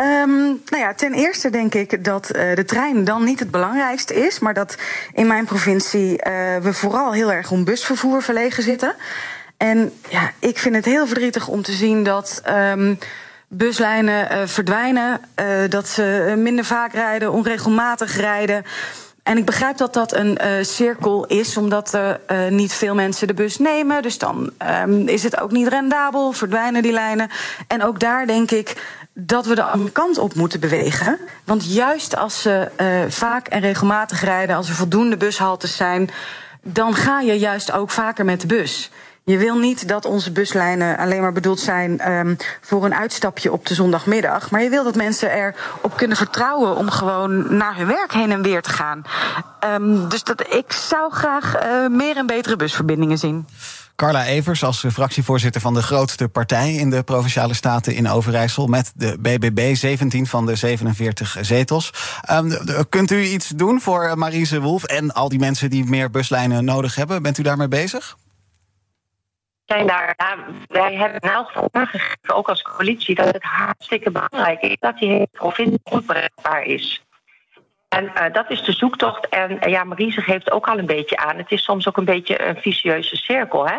Um, 0.02 0.62
nou 0.70 0.84
ja, 0.84 0.94
ten 0.94 1.14
eerste 1.14 1.50
denk 1.50 1.74
ik 1.74 2.04
dat 2.04 2.36
uh, 2.36 2.56
de 2.56 2.66
trein 2.66 3.04
dan 3.04 3.24
niet 3.24 3.40
het 3.40 3.52
belangrijkste 3.52 4.14
is, 4.14 4.40
maar 4.40 4.54
dat 4.54 4.78
in 5.14 5.28
mijn 5.28 5.46
provincie 5.46 6.12
uh, 6.12 6.22
we 6.58 6.74
vooral 6.74 7.12
heel 7.12 7.32
erg 7.32 7.52
om 7.52 7.64
busvervoer 7.64 8.22
verlegen 8.22 8.64
zitten. 8.64 8.96
En 9.58 9.94
ja, 10.10 10.32
ik 10.40 10.58
vind 10.58 10.76
het 10.76 10.86
heel 10.86 11.08
verdrietig 11.08 11.48
om 11.48 11.62
te 11.62 11.72
zien 11.72 12.04
dat 12.04 12.42
um, 12.50 12.98
buslijnen 13.48 14.32
uh, 14.32 14.48
verdwijnen, 14.48 15.22
dat 15.70 15.88
ze 15.88 16.34
minder 16.38 16.66
vaak 16.66 16.94
rijden, 16.94 17.32
onregelmatig 17.32 18.16
rijden. 18.16 18.64
En 19.24 19.38
ik 19.38 19.46
begrijp 19.46 19.78
dat 19.78 19.94
dat 19.94 20.14
een 20.14 20.38
cirkel 20.66 21.26
is, 21.26 21.58
omdat 21.58 21.94
er 21.94 22.20
niet 22.50 22.74
veel 22.74 22.96
mensen 22.96 23.28
de 23.28 23.34
bus 23.34 23.58
nemen. 23.58 24.02
Dus 24.02 24.18
dan 24.18 24.52
um, 24.84 25.08
is 25.08 25.24
het 25.24 25.40
ook 25.40 25.52
niet 25.52 25.68
rendabel, 25.68 26.32
verdwijnen 26.32 26.82
die 26.82 26.92
lijnen. 26.92 27.30
En 27.68 27.84
ook 27.84 28.00
daar 28.00 28.26
denk 28.26 28.52
ik 28.52 28.76
dat 29.20 29.46
we 29.46 29.56
de 29.56 29.64
andere 29.64 29.92
kant 29.92 30.18
op 30.18 30.34
moeten 30.34 30.60
bewegen. 30.60 31.20
Want 31.44 31.74
juist 31.74 32.16
als 32.16 32.42
ze 32.42 32.70
uh, 32.82 33.12
vaak 33.12 33.48
en 33.48 33.60
regelmatig 33.60 34.24
rijden, 34.24 34.56
als 34.56 34.70
er 34.70 34.76
voldoende 34.76 35.18
bushaltes 35.18 35.76
zijn, 35.76 36.10
dan 36.62 36.96
ga 36.96 37.20
je 37.20 37.40
juist 37.40 37.72
ook 37.72 37.90
vaker 37.90 38.26
met 38.26 38.42
de 38.42 38.48
bus. 38.48 38.92
Je 39.24 39.38
wil 39.38 39.58
niet 39.58 39.88
dat 39.88 40.06
onze 40.06 40.32
buslijnen 40.32 40.98
alleen 40.98 41.22
maar 41.22 41.34
bedoeld 41.34 41.60
zijn 41.60 42.12
um, 42.12 42.38
voor 42.62 42.86
een 42.86 42.96
uitstapje 42.96 43.52
op 43.52 43.66
de 43.66 43.74
zondagmiddag. 43.74 44.52
Maar 44.52 44.64
je 44.64 44.70
wil 44.70 44.84
dat 44.84 44.96
mensen 44.96 45.32
erop 45.32 45.98
kunnen 45.98 46.18
vertrouwen 46.18 46.76
om 46.76 46.90
gewoon 46.90 47.58
naar 47.58 47.78
hun 47.78 47.88
werk 47.88 48.14
heen 48.14 48.32
en 48.32 48.42
weer 48.42 48.62
te 48.62 48.70
gaan. 48.70 49.02
Um, 49.74 50.10
dus 50.10 50.24
dat, 50.24 50.54
ik 50.54 50.72
zou 50.72 51.12
graag 51.12 51.64
uh, 51.64 51.88
meer 51.88 52.18
en 52.18 52.26
betere 52.26 52.56
busverbindingen 52.56 53.18
zien. 53.18 53.48
Carla 53.98 54.26
Evers 54.26 54.64
als 54.64 54.86
fractievoorzitter 54.92 55.62
van 55.62 55.74
de 55.74 55.82
grootste 55.82 56.30
partij 56.30 56.74
in 56.74 56.90
de 56.90 57.04
provinciale 57.04 57.54
staten 57.54 57.96
in 57.96 58.10
Overijssel 58.10 58.68
met 58.68 58.92
de 58.96 59.18
BBB, 59.20 59.76
17 59.76 60.28
van 60.28 60.46
de 60.46 60.56
47 60.56 61.38
zetels. 61.42 61.94
Um, 62.32 62.58
kunt 62.90 63.12
u 63.12 63.22
iets 63.22 63.48
doen 63.48 63.82
voor 63.82 64.18
Marise 64.18 64.62
Wolf 64.62 64.84
en 64.84 65.12
al 65.12 65.30
die 65.30 65.40
mensen 65.40 65.70
die 65.70 65.86
meer 65.86 66.10
buslijnen 66.10 66.66
nodig 66.66 66.96
hebben? 66.96 67.22
Bent 67.22 67.38
u 67.38 67.44
daarmee 67.44 67.68
bezig? 67.68 68.18
zijn 69.68 69.88
daar, 69.88 70.16
wij 70.68 70.96
hebben 70.96 71.20
in 71.20 71.30
elk 71.30 71.48
geval 71.48 71.70
aangegeven, 71.72 72.36
ook 72.36 72.50
als 72.50 72.62
coalitie, 72.62 73.16
dat 73.16 73.26
het 73.26 73.44
hartstikke 73.44 74.12
belangrijk 74.12 74.62
is 74.62 74.78
dat 74.80 74.98
die 74.98 75.10
hele 75.10 75.28
provincie 75.32 75.80
goed 75.84 76.06
bereikbaar 76.06 76.64
is. 76.64 77.06
En 77.88 78.04
uh, 78.04 78.34
dat 78.34 78.50
is 78.50 78.64
de 78.64 78.72
zoektocht. 78.72 79.30
En 79.30 79.52
uh, 79.52 79.72
ja, 79.72 79.84
Marise 79.84 80.22
geeft 80.22 80.52
ook 80.52 80.68
al 80.68 80.78
een 80.78 80.86
beetje 80.86 81.18
aan. 81.18 81.38
Het 81.38 81.52
is 81.52 81.64
soms 81.64 81.88
ook 81.88 81.98
een 81.98 82.06
beetje 82.06 82.42
een 82.48 82.56
vicieuze 82.56 83.16
cirkel. 83.16 83.68
Hè? 83.68 83.78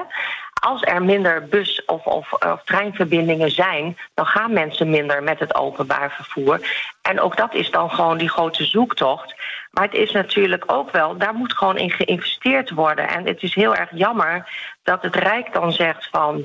Als 0.61 0.83
er 0.83 1.03
minder 1.03 1.49
bus- 1.49 1.85
of, 1.85 2.05
of, 2.05 2.33
of, 2.33 2.63
treinverbindingen 2.65 3.51
zijn, 3.51 3.97
dan 4.15 4.27
gaan 4.27 4.53
mensen 4.53 4.91
minder 4.91 5.23
met 5.23 5.39
het 5.39 5.55
openbaar 5.55 6.11
vervoer. 6.11 6.61
En 7.03 7.21
ook 7.21 7.37
dat 7.37 7.55
is 7.55 7.71
dan 7.71 7.91
gewoon 7.91 8.19
die 8.19 8.29
grote 8.29 8.65
zoektocht. 8.65 9.35
Maar 9.71 9.85
het 9.85 9.95
is 9.95 10.13
natuurlijk 10.13 10.65
ook 10.67 10.91
wel, 10.91 11.17
daar 11.17 11.35
moet 11.35 11.53
gewoon 11.53 11.77
in 11.77 11.91
geïnvesteerd 11.91 12.71
worden. 12.71 13.09
En 13.09 13.27
het 13.27 13.43
is 13.43 13.55
heel 13.55 13.75
erg 13.75 13.91
jammer 13.93 14.49
dat 14.83 15.03
het 15.03 15.17
Rijk 15.17 15.53
dan 15.53 15.73
zegt 15.73 16.09
van. 16.11 16.45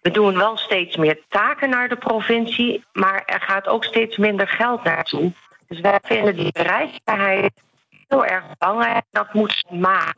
We 0.00 0.10
doen 0.10 0.38
wel 0.38 0.56
steeds 0.56 0.96
meer 0.96 1.20
taken 1.28 1.70
naar 1.70 1.88
de 1.88 1.96
provincie, 1.96 2.84
maar 2.92 3.22
er 3.26 3.40
gaat 3.40 3.68
ook 3.68 3.84
steeds 3.84 4.16
minder 4.16 4.48
geld 4.48 4.84
naartoe. 4.84 5.32
Dus 5.68 5.80
wij 5.80 5.98
vinden 6.02 6.36
die 6.36 6.52
bereikbaarheid 6.52 7.52
heel 8.06 8.24
erg 8.24 8.44
belangrijk. 8.58 9.04
Dat 9.10 9.32
moet 9.34 9.64
maat. 9.70 10.16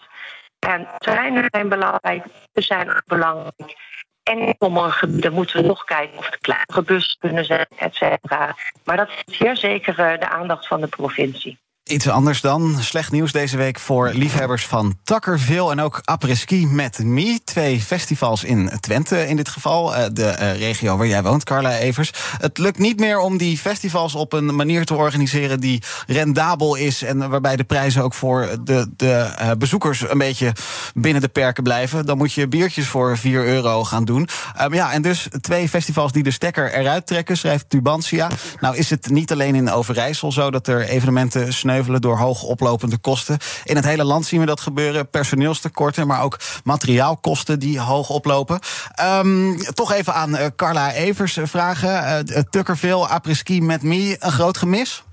En 0.58 0.88
treinen 0.98 1.44
zijn 1.48 1.68
belangrijk, 1.68 2.24
we 2.52 2.62
zijn 2.62 2.90
ook 2.90 3.06
belangrijk. 3.06 3.76
En 4.22 4.38
in 4.38 4.54
sommige 4.58 4.90
gebieden 4.90 5.32
moeten 5.32 5.60
we 5.60 5.66
nog 5.66 5.84
kijken 5.84 6.18
of 6.18 6.26
het 6.26 6.38
kleinere 6.38 6.82
bussen 6.82 7.18
kunnen 7.18 7.44
zijn, 7.44 7.66
et 7.76 7.94
cetera. 7.94 8.56
Maar 8.84 8.96
dat 8.96 9.08
is 9.08 9.36
zeer 9.36 9.56
zeker 9.56 9.96
de 9.96 10.28
aandacht 10.28 10.66
van 10.66 10.80
de 10.80 10.86
provincie. 10.86 11.58
Iets 11.90 12.08
anders 12.08 12.40
dan. 12.40 12.76
Slecht 12.80 13.12
nieuws 13.12 13.32
deze 13.32 13.56
week 13.56 13.78
voor 13.78 14.10
liefhebbers 14.12 14.66
van 14.66 14.98
Takkerville 15.04 15.70
en 15.70 15.80
ook 15.80 16.00
Après-ski 16.04 16.66
met 16.66 16.98
Me. 16.98 17.40
Twee 17.44 17.80
festivals 17.80 18.44
in 18.44 18.70
Twente 18.80 19.28
in 19.28 19.36
dit 19.36 19.48
geval. 19.48 19.94
Eh, 19.96 20.04
de 20.12 20.36
uh, 20.40 20.58
regio 20.58 20.96
waar 20.96 21.06
jij 21.06 21.22
woont, 21.22 21.44
Carla 21.44 21.76
Evers. 21.76 22.12
Het 22.38 22.58
lukt 22.58 22.78
niet 22.78 23.00
meer 23.00 23.18
om 23.18 23.36
die 23.36 23.58
festivals 23.58 24.14
op 24.14 24.32
een 24.32 24.54
manier 24.56 24.84
te 24.84 24.94
organiseren 24.94 25.60
die 25.60 25.82
rendabel 26.06 26.74
is. 26.74 27.02
En 27.02 27.30
waarbij 27.30 27.56
de 27.56 27.64
prijzen 27.64 28.02
ook 28.02 28.14
voor 28.14 28.48
de, 28.64 28.90
de 28.96 29.34
uh, 29.40 29.50
bezoekers 29.58 30.10
een 30.10 30.18
beetje 30.18 30.52
binnen 30.94 31.22
de 31.22 31.28
perken 31.28 31.62
blijven. 31.62 32.06
Dan 32.06 32.18
moet 32.18 32.32
je 32.32 32.48
biertjes 32.48 32.86
voor 32.86 33.18
4 33.18 33.44
euro 33.44 33.84
gaan 33.84 34.04
doen. 34.04 34.28
Um, 34.62 34.74
ja, 34.74 34.92
en 34.92 35.02
dus 35.02 35.28
twee 35.40 35.68
festivals 35.68 36.12
die 36.12 36.22
de 36.22 36.30
stekker 36.30 36.72
eruit 36.72 37.06
trekken, 37.06 37.36
schrijft 37.36 37.68
Tubantia. 37.68 38.28
Nou 38.60 38.76
is 38.76 38.90
het 38.90 39.10
niet 39.10 39.32
alleen 39.32 39.54
in 39.54 39.70
Overijssel 39.70 40.32
zo 40.32 40.50
dat 40.50 40.66
er 40.66 40.82
evenementen 40.82 41.52
door 41.84 42.16
hoog 42.16 42.42
oplopende 42.42 42.98
kosten. 42.98 43.38
In 43.64 43.76
het 43.76 43.84
hele 43.84 44.04
land 44.04 44.26
zien 44.26 44.40
we 44.40 44.46
dat 44.46 44.60
gebeuren. 44.60 45.10
Personeelstekorten, 45.10 46.06
maar 46.06 46.22
ook 46.22 46.38
materiaalkosten 46.64 47.58
die 47.58 47.80
hoog 47.80 48.10
oplopen. 48.10 48.58
Um, 49.02 49.56
toch 49.74 49.92
even 49.92 50.14
aan 50.14 50.30
uh, 50.30 50.46
Carla 50.56 50.92
Evers 50.92 51.38
vragen. 51.42 52.24
Uh, 52.28 52.38
Tukkerville, 52.50 53.06
Après-ski 53.06 53.60
met 53.60 53.82
me, 53.82 54.16
een 54.18 54.32
groot 54.32 54.56
gemis? 54.56 55.04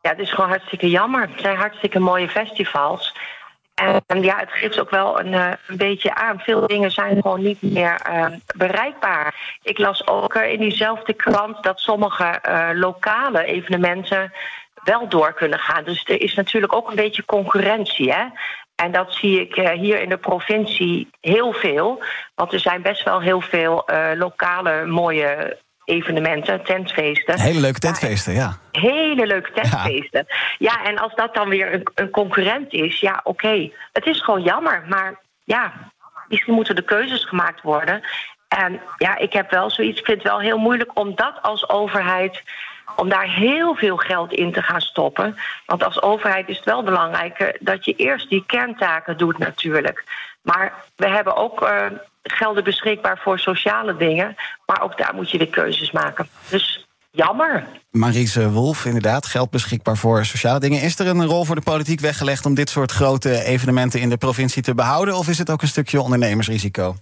Ja, 0.00 0.10
het 0.10 0.18
is 0.18 0.30
gewoon 0.30 0.50
hartstikke 0.50 0.90
jammer. 0.90 1.20
Het 1.20 1.40
zijn 1.40 1.56
hartstikke 1.56 1.98
mooie 1.98 2.28
festivals. 2.28 3.14
En 4.06 4.22
ja, 4.22 4.38
het 4.38 4.50
geeft 4.50 4.80
ook 4.80 4.90
wel 4.90 5.20
een, 5.20 5.32
een, 5.32 5.76
beetje 5.76 6.14
aan. 6.14 6.38
Veel 6.38 6.66
dingen 6.66 6.90
zijn 6.90 7.22
gewoon 7.22 7.42
niet 7.42 7.62
meer 7.62 8.00
uh, 8.10 8.26
bereikbaar. 8.56 9.58
Ik 9.62 9.78
las 9.78 10.06
ook 10.06 10.34
in 10.34 10.60
diezelfde 10.60 11.12
krant 11.12 11.62
dat 11.62 11.80
sommige 11.80 12.40
lokale 12.74 13.44
evenementen 13.44 14.32
wel 14.84 15.08
door 15.08 15.32
kunnen 15.32 15.58
gaan. 15.58 15.84
Dus 15.84 16.04
er 16.04 16.20
is 16.20 16.34
natuurlijk 16.34 16.72
ook 16.72 16.88
een 16.88 16.96
beetje 16.96 17.24
concurrentie. 17.24 18.12
Hè? 18.12 18.24
En 18.74 18.92
dat 18.92 19.14
zie 19.14 19.40
ik 19.40 19.56
uh, 19.56 19.70
hier 19.70 20.00
in 20.00 20.08
de 20.08 20.16
provincie 20.16 21.08
heel 21.20 21.52
veel. 21.52 22.02
Want 22.34 22.52
er 22.52 22.60
zijn 22.60 22.82
best 22.82 23.02
wel 23.02 23.20
heel 23.20 23.40
veel 23.40 23.90
uh, 23.90 24.10
lokale 24.14 24.86
mooie 24.86 25.58
evenementen, 25.84 26.64
tentfeesten. 26.64 27.40
Hele 27.40 27.60
leuke 27.60 27.78
tentfeesten, 27.78 28.32
ja. 28.32 28.58
Hele 28.72 29.26
leuke 29.26 29.52
tentfeesten. 29.52 30.24
Ja, 30.26 30.34
ja 30.58 30.84
en 30.84 30.98
als 30.98 31.14
dat 31.14 31.34
dan 31.34 31.48
weer 31.48 31.74
een, 31.74 31.82
een 31.94 32.10
concurrent 32.10 32.72
is, 32.72 33.00
ja, 33.00 33.20
oké. 33.22 33.46
Okay. 33.46 33.72
Het 33.92 34.06
is 34.06 34.22
gewoon 34.22 34.42
jammer, 34.42 34.84
maar 34.88 35.20
ja, 35.44 35.72
misschien 36.28 36.54
moeten 36.54 36.76
de 36.76 36.84
keuzes 36.84 37.24
gemaakt 37.24 37.62
worden. 37.62 38.02
En 38.48 38.80
ja, 38.98 39.16
ik 39.16 39.32
heb 39.32 39.50
wel 39.50 39.70
zoiets, 39.70 39.98
ik 39.98 40.04
vind 40.04 40.22
het 40.22 40.30
wel 40.30 40.40
heel 40.40 40.58
moeilijk 40.58 40.98
om 40.98 41.14
dat 41.14 41.42
als 41.42 41.68
overheid 41.68 42.42
om 42.96 43.08
daar 43.08 43.34
heel 43.34 43.74
veel 43.74 43.96
geld 43.96 44.32
in 44.32 44.52
te 44.52 44.62
gaan 44.62 44.80
stoppen. 44.80 45.36
Want 45.66 45.84
als 45.84 46.02
overheid 46.02 46.48
is 46.48 46.56
het 46.56 46.64
wel 46.64 46.82
belangrijk 46.82 47.58
dat 47.60 47.84
je 47.84 47.96
eerst 47.96 48.28
die 48.28 48.44
kerntaken 48.46 49.16
doet 49.16 49.38
natuurlijk. 49.38 50.04
Maar 50.42 50.72
we 50.96 51.08
hebben 51.08 51.36
ook 51.36 51.62
uh, 51.62 51.86
gelden 52.22 52.64
beschikbaar 52.64 53.18
voor 53.18 53.38
sociale 53.38 53.96
dingen. 53.96 54.36
Maar 54.66 54.82
ook 54.82 54.98
daar 54.98 55.14
moet 55.14 55.30
je 55.30 55.38
de 55.38 55.46
keuzes 55.46 55.90
maken. 55.90 56.28
Dus 56.48 56.86
jammer. 57.10 57.66
Marise 57.90 58.50
Wolf, 58.50 58.84
inderdaad, 58.84 59.26
geld 59.26 59.50
beschikbaar 59.50 59.96
voor 59.96 60.24
sociale 60.24 60.60
dingen. 60.60 60.80
Is 60.80 60.98
er 60.98 61.06
een 61.06 61.26
rol 61.26 61.44
voor 61.44 61.54
de 61.54 61.60
politiek 61.60 62.00
weggelegd 62.00 62.46
om 62.46 62.54
dit 62.54 62.70
soort 62.70 62.92
grote 62.92 63.44
evenementen 63.44 64.00
in 64.00 64.08
de 64.08 64.16
provincie 64.16 64.62
te 64.62 64.74
behouden? 64.74 65.16
Of 65.16 65.28
is 65.28 65.38
het 65.38 65.50
ook 65.50 65.62
een 65.62 65.68
stukje 65.68 66.00
ondernemersrisico? 66.00 66.96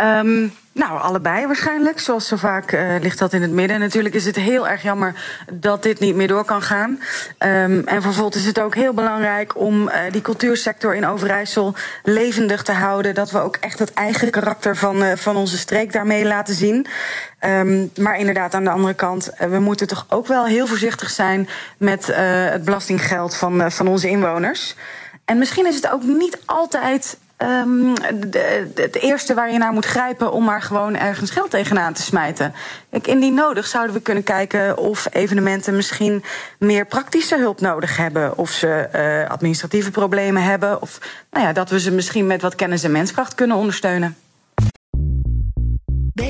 Um, 0.00 0.52
nou, 0.72 1.00
allebei 1.00 1.46
waarschijnlijk. 1.46 2.00
Zoals 2.00 2.28
zo 2.28 2.36
vaak 2.36 2.72
uh, 2.72 2.94
ligt 3.00 3.18
dat 3.18 3.32
in 3.32 3.42
het 3.42 3.50
midden. 3.50 3.80
Natuurlijk 3.80 4.14
is 4.14 4.24
het 4.24 4.36
heel 4.36 4.68
erg 4.68 4.82
jammer 4.82 5.14
dat 5.52 5.82
dit 5.82 6.00
niet 6.00 6.14
meer 6.14 6.28
door 6.28 6.44
kan 6.44 6.62
gaan. 6.62 6.90
Um, 7.38 7.86
en 7.86 8.02
vervolgens 8.02 8.36
is 8.36 8.46
het 8.46 8.60
ook 8.60 8.74
heel 8.74 8.92
belangrijk 8.92 9.58
om 9.58 9.88
uh, 9.88 9.94
die 10.10 10.22
cultuursector 10.22 10.94
in 10.94 11.06
Overijssel 11.06 11.74
levendig 12.02 12.62
te 12.62 12.72
houden. 12.72 13.14
Dat 13.14 13.30
we 13.30 13.38
ook 13.38 13.56
echt 13.56 13.78
het 13.78 13.92
eigen 13.92 14.30
karakter 14.30 14.76
van, 14.76 15.02
uh, 15.02 15.12
van 15.14 15.36
onze 15.36 15.58
streek 15.58 15.92
daarmee 15.92 16.24
laten 16.24 16.54
zien. 16.54 16.86
Um, 17.40 17.90
maar 18.00 18.18
inderdaad, 18.18 18.54
aan 18.54 18.64
de 18.64 18.70
andere 18.70 18.94
kant, 18.94 19.30
we 19.38 19.58
moeten 19.58 19.86
toch 19.86 20.06
ook 20.08 20.26
wel 20.26 20.46
heel 20.46 20.66
voorzichtig 20.66 21.10
zijn 21.10 21.48
met 21.76 22.06
het 22.12 22.64
belastinggeld 22.64 23.36
van, 23.36 23.72
van 23.72 23.88
onze 23.88 24.08
inwoners. 24.08 24.74
En 25.24 25.38
misschien 25.38 25.66
is 25.66 25.74
het 25.74 25.90
ook 25.90 26.02
niet 26.02 26.38
altijd 26.44 27.16
um, 27.38 27.94
de, 28.30 28.70
het 28.74 28.96
eerste 28.96 29.34
waar 29.34 29.52
je 29.52 29.58
naar 29.58 29.72
moet 29.72 29.84
grijpen 29.84 30.32
om 30.32 30.44
maar 30.44 30.62
gewoon 30.62 30.96
ergens 30.96 31.30
geld 31.30 31.50
tegenaan 31.50 31.92
te 31.92 32.02
smijten. 32.02 32.54
Kijk, 32.90 33.06
indien 33.06 33.34
nodig 33.34 33.66
zouden 33.66 33.94
we 33.94 34.02
kunnen 34.02 34.22
kijken 34.22 34.78
of 34.78 35.06
evenementen 35.12 35.76
misschien 35.76 36.24
meer 36.58 36.86
praktische 36.86 37.36
hulp 37.36 37.60
nodig 37.60 37.96
hebben. 37.96 38.38
Of 38.38 38.50
ze 38.50 38.88
uh, 38.94 39.30
administratieve 39.30 39.90
problemen 39.90 40.42
hebben. 40.42 40.82
Of 40.82 40.98
nou 41.30 41.46
ja, 41.46 41.52
dat 41.52 41.70
we 41.70 41.80
ze 41.80 41.90
misschien 41.90 42.26
met 42.26 42.42
wat 42.42 42.54
kennis 42.54 42.82
en 42.82 42.92
menskracht 42.92 43.34
kunnen 43.34 43.56
ondersteunen. 43.56 44.16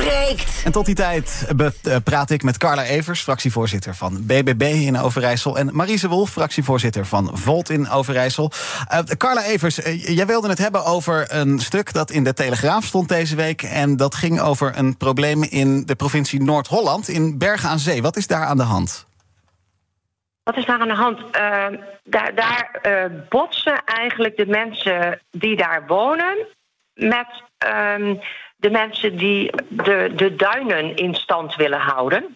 breekt. 0.00 0.62
En 0.64 0.72
tot 0.72 0.86
die 0.86 0.94
tijd 0.94 1.52
eh, 1.58 1.96
praat 2.04 2.30
ik 2.30 2.42
met 2.42 2.56
Carla 2.56 2.84
Evers, 2.84 3.22
fractievoorzitter 3.22 3.94
van 3.94 4.26
BBB 4.26 4.62
in 4.62 4.98
Overijssel. 4.98 5.58
En 5.58 5.70
Marise 5.72 6.08
Wolf, 6.08 6.30
fractievoorzitter 6.30 7.06
van 7.06 7.30
Volt 7.32 7.70
in 7.70 7.88
Overijssel. 7.88 8.52
Uh, 8.92 8.98
Carla 8.98 9.44
Evers, 9.44 9.78
uh, 9.78 10.16
jij 10.16 10.26
wilde 10.26 10.48
het 10.48 10.58
hebben 10.58 10.84
over 10.84 11.26
een 11.28 11.58
stuk 11.58 11.92
dat 11.92 12.10
in 12.10 12.24
de 12.24 12.34
Telegraaf 12.34 12.84
stond 12.84 13.08
deze 13.08 13.36
week. 13.36 13.62
En 13.62 13.96
dat 13.96 14.14
ging 14.14 14.40
over 14.40 14.72
een 14.76 14.96
probleem 14.96 15.42
in 15.42 15.86
de 15.86 15.94
provincie 15.94 16.42
Noord-Holland, 16.42 17.08
in 17.08 17.38
Bergen 17.38 17.68
aan 17.68 17.78
Zee. 17.78 18.02
Wat 18.02 18.16
is 18.16 18.26
daar 18.26 18.44
aan 18.44 18.56
de 18.56 18.62
hand? 18.62 19.06
Wat 20.42 20.56
is 20.56 20.64
daar 20.64 20.80
aan 20.80 20.88
de 20.88 20.94
hand? 20.94 21.20
daar 22.04 22.34
daar 22.34 22.80
botsen 23.28 23.84
eigenlijk 23.84 24.36
de 24.36 24.46
mensen 24.46 25.20
die 25.30 25.56
daar 25.56 25.86
wonen 25.86 26.46
met. 26.94 27.26
Ehm, 28.60 28.70
de 28.70 28.70
mensen 28.70 29.16
die 29.16 29.50
de, 29.68 30.12
de 30.14 30.36
duinen 30.36 30.96
in 30.96 31.14
stand 31.14 31.56
willen 31.56 31.80
houden. 31.80 32.34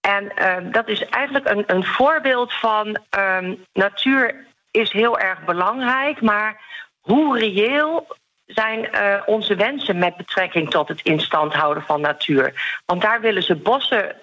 En 0.00 0.32
uh, 0.38 0.72
dat 0.72 0.88
is 0.88 1.04
eigenlijk 1.04 1.48
een, 1.48 1.64
een 1.66 1.84
voorbeeld 1.84 2.54
van 2.54 2.98
um, 3.18 3.64
natuur 3.72 4.46
is 4.70 4.92
heel 4.92 5.18
erg 5.18 5.44
belangrijk, 5.44 6.20
maar 6.20 6.60
hoe 7.00 7.38
reëel 7.38 8.16
zijn 8.46 8.88
uh, 8.94 9.22
onze 9.26 9.54
wensen 9.54 9.98
met 9.98 10.16
betrekking 10.16 10.70
tot 10.70 10.88
het 10.88 11.00
instand 11.02 11.54
houden 11.54 11.82
van 11.82 12.00
natuur? 12.00 12.78
Want 12.86 13.02
daar 13.02 13.20
willen 13.20 13.42
ze 13.42 13.56
bossen 13.56 14.16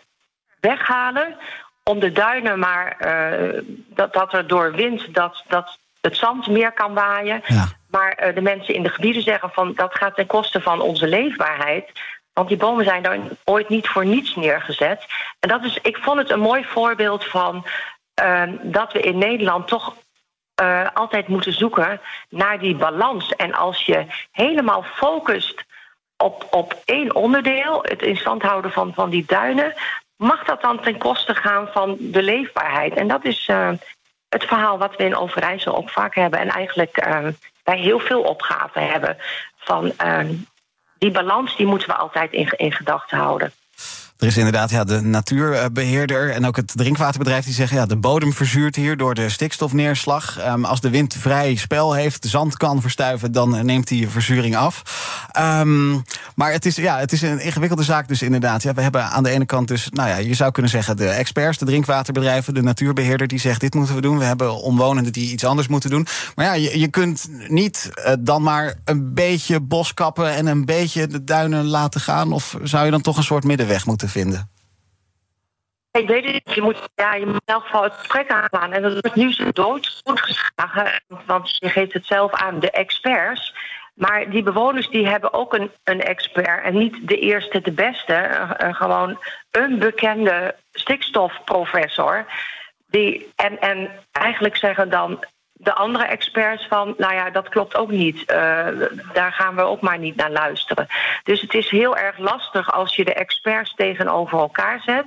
weghalen 0.59 1.37
om 1.83 1.99
de 1.99 2.11
duinen 2.11 2.59
maar 2.59 2.97
uh, 3.01 3.61
dat, 3.87 4.13
dat 4.13 4.33
er 4.33 4.47
door 4.47 4.71
wind 4.71 5.13
dat, 5.13 5.43
dat 5.47 5.79
het 6.01 6.17
zand 6.17 6.47
meer 6.47 6.71
kan 6.71 6.93
waaien. 6.93 7.41
Ja. 7.45 7.67
Maar 7.89 8.27
uh, 8.27 8.35
de 8.35 8.41
mensen 8.41 8.73
in 8.73 8.83
de 8.83 8.89
gebieden 8.89 9.21
zeggen 9.21 9.49
van 9.49 9.73
dat 9.73 9.95
gaat 9.95 10.15
ten 10.15 10.27
koste 10.27 10.61
van 10.61 10.81
onze 10.81 11.07
leefbaarheid. 11.07 11.91
Want 12.33 12.49
die 12.49 12.57
bomen 12.57 12.85
zijn 12.85 13.03
daar 13.03 13.19
ooit 13.43 13.69
niet 13.69 13.87
voor 13.87 14.05
niets 14.05 14.35
neergezet. 14.35 15.05
En 15.39 15.49
dat 15.49 15.63
is, 15.63 15.79
ik 15.81 15.97
vond 15.97 16.17
het 16.17 16.29
een 16.29 16.39
mooi 16.39 16.63
voorbeeld 16.63 17.25
van 17.25 17.65
uh, 18.23 18.43
dat 18.61 18.93
we 18.93 18.99
in 18.99 19.17
Nederland 19.17 19.67
toch 19.67 19.95
uh, 20.61 20.87
altijd 20.93 21.27
moeten 21.27 21.53
zoeken 21.53 22.01
naar 22.29 22.59
die 22.59 22.75
balans. 22.75 23.35
En 23.35 23.53
als 23.53 23.85
je 23.85 24.05
helemaal 24.31 24.83
focust 24.83 25.65
op, 26.17 26.47
op 26.51 26.81
één 26.85 27.15
onderdeel, 27.15 27.79
het 27.81 28.01
in 28.01 28.17
stand 28.17 28.41
houden 28.41 28.71
van, 28.71 28.93
van 28.93 29.09
die 29.09 29.23
duinen, 29.27 29.73
mag 30.15 30.43
dat 30.43 30.61
dan 30.61 30.81
ten 30.81 30.97
koste 30.97 31.35
gaan 31.35 31.67
van 31.67 31.97
de 31.99 32.23
leefbaarheid. 32.23 32.93
En 32.93 33.07
dat 33.07 33.25
is 33.25 33.47
uh, 33.47 33.69
het 34.29 34.43
verhaal 34.43 34.77
wat 34.77 34.95
we 34.95 35.03
in 35.03 35.15
Overijssel 35.15 35.77
ook 35.77 35.89
vaak 35.89 36.15
hebben. 36.15 36.39
En 36.39 36.49
eigenlijk 36.49 36.97
bij 37.67 37.79
heel 37.79 37.99
veel 37.99 38.21
opgaven 38.21 38.87
hebben. 38.87 39.17
Van 39.57 39.91
uh, 40.03 40.19
die 40.97 41.11
balans 41.11 41.55
die 41.55 41.65
moeten 41.65 41.87
we 41.87 41.95
altijd 41.95 42.31
in, 42.31 42.49
in 42.57 42.71
gedachten 42.71 43.17
houden. 43.17 43.51
Er 44.17 44.27
is 44.27 44.37
inderdaad 44.37 44.69
ja, 44.69 44.83
de 44.83 45.01
natuurbeheerder 45.01 46.31
en 46.31 46.45
ook 46.45 46.55
het 46.55 46.71
drinkwaterbedrijf 46.75 47.45
die 47.45 47.53
zeggen... 47.53 47.77
ja, 47.77 47.85
de 47.85 47.95
bodem 47.95 48.33
verzuurt 48.33 48.75
hier 48.75 48.97
door 48.97 49.13
de 49.13 49.29
stikstofneerslag. 49.29 50.45
Um, 50.47 50.65
als 50.65 50.81
de 50.81 50.89
wind 50.89 51.15
vrij 51.19 51.55
spel 51.55 51.93
heeft, 51.93 52.25
zand 52.25 52.57
kan 52.57 52.81
verstuiven... 52.81 53.31
dan 53.31 53.65
neemt 53.65 53.87
die 53.87 54.09
verzuring 54.09 54.55
af. 54.55 54.81
Um, 55.39 56.03
maar 56.35 56.51
het 56.51 56.65
is, 56.65 56.75
ja, 56.75 56.99
het 56.99 57.11
is 57.11 57.21
een 57.21 57.39
ingewikkelde 57.39 57.83
zaak 57.83 58.07
dus 58.07 58.21
inderdaad. 58.21 58.63
We 58.63 58.81
hebben 58.81 59.09
aan 59.09 59.23
de 59.23 59.29
ene 59.29 59.45
kant 59.45 59.67
dus, 59.67 59.89
nou 59.89 60.09
ja, 60.09 60.15
je 60.15 60.33
zou 60.33 60.51
kunnen 60.51 60.71
zeggen... 60.71 60.97
de 60.97 61.09
experts, 61.09 61.57
de 61.57 61.65
drinkwaterbedrijven, 61.65 62.53
de 62.53 62.61
natuurbeheerder... 62.61 63.27
die 63.27 63.39
zegt 63.39 63.61
dit 63.61 63.73
moeten 63.73 63.95
we 63.95 64.01
doen. 64.01 64.17
We 64.17 64.25
hebben 64.25 64.61
omwonenden 64.61 65.13
die 65.13 65.31
iets 65.31 65.45
anders 65.45 65.67
moeten 65.67 65.89
doen. 65.89 66.07
Maar 66.35 66.45
ja, 66.45 66.53
je, 66.53 66.79
je 66.79 66.87
kunt 66.87 67.29
niet 67.47 67.89
uh, 67.95 68.13
dan 68.19 68.43
maar 68.43 68.73
een 68.85 69.13
beetje 69.13 69.59
bos 69.59 69.93
kappen... 69.93 70.33
en 70.33 70.45
een 70.45 70.65
beetje 70.65 71.07
de 71.07 71.23
duinen 71.23 71.65
laten 71.65 72.01
gaan. 72.01 72.31
Of 72.31 72.57
zou 72.63 72.85
je 72.85 72.91
dan 72.91 73.01
toch 73.01 73.17
een 73.17 73.23
soort 73.23 73.43
middenweg 73.43 73.85
moeten 73.85 74.06
vinden? 74.09 74.51
Ik 75.91 76.07
weet. 76.07 76.41
Je 76.55 76.61
moet, 76.61 76.89
ja, 76.95 77.13
je 77.13 77.25
in 77.25 77.41
elk 77.45 77.63
geval 77.63 77.83
het 77.83 77.93
gesprek 77.93 78.31
aangaan. 78.31 78.71
En 78.71 78.81
dat 78.81 78.91
wordt 78.91 79.15
nu 79.15 79.33
zo 79.33 79.51
doodgeslagen. 79.51 81.01
Want 81.25 81.57
je 81.59 81.69
geeft 81.69 81.93
het 81.93 82.05
zelf 82.05 82.31
aan, 82.31 82.59
de 82.59 82.71
experts. 82.71 83.55
Maar 83.93 84.29
die 84.29 84.43
bewoners 84.43 84.89
die 84.89 85.07
hebben 85.07 85.33
ook 85.33 85.53
een, 85.53 85.71
een 85.83 86.01
expert. 86.01 86.63
En 86.63 86.77
niet 86.77 87.07
de 87.07 87.19
eerste, 87.19 87.61
de 87.61 87.71
beste. 87.71 88.47
Gewoon 88.57 89.19
een 89.51 89.79
bekende 89.79 90.55
stikstofprofessor. 90.71 92.25
Die, 92.87 93.31
en, 93.35 93.59
en 93.59 93.91
eigenlijk 94.11 94.57
zeggen 94.57 94.89
dan 94.89 95.23
de 95.59 95.73
andere 95.73 96.05
experts 96.05 96.67
van, 96.67 96.93
nou 96.97 97.13
ja, 97.13 97.29
dat 97.29 97.49
klopt 97.49 97.75
ook 97.75 97.91
niet. 97.91 98.31
Uh, 98.31 98.67
daar 99.13 99.31
gaan 99.31 99.55
we 99.55 99.61
ook 99.61 99.81
maar 99.81 99.97
niet 99.97 100.15
naar 100.15 100.31
luisteren. 100.31 100.87
Dus 101.23 101.41
het 101.41 101.53
is 101.53 101.69
heel 101.69 101.97
erg 101.97 102.17
lastig 102.17 102.71
als 102.71 102.95
je 102.95 103.05
de 103.05 103.13
experts 103.13 103.73
tegenover 103.73 104.39
elkaar 104.39 104.81
zet. 104.85 105.05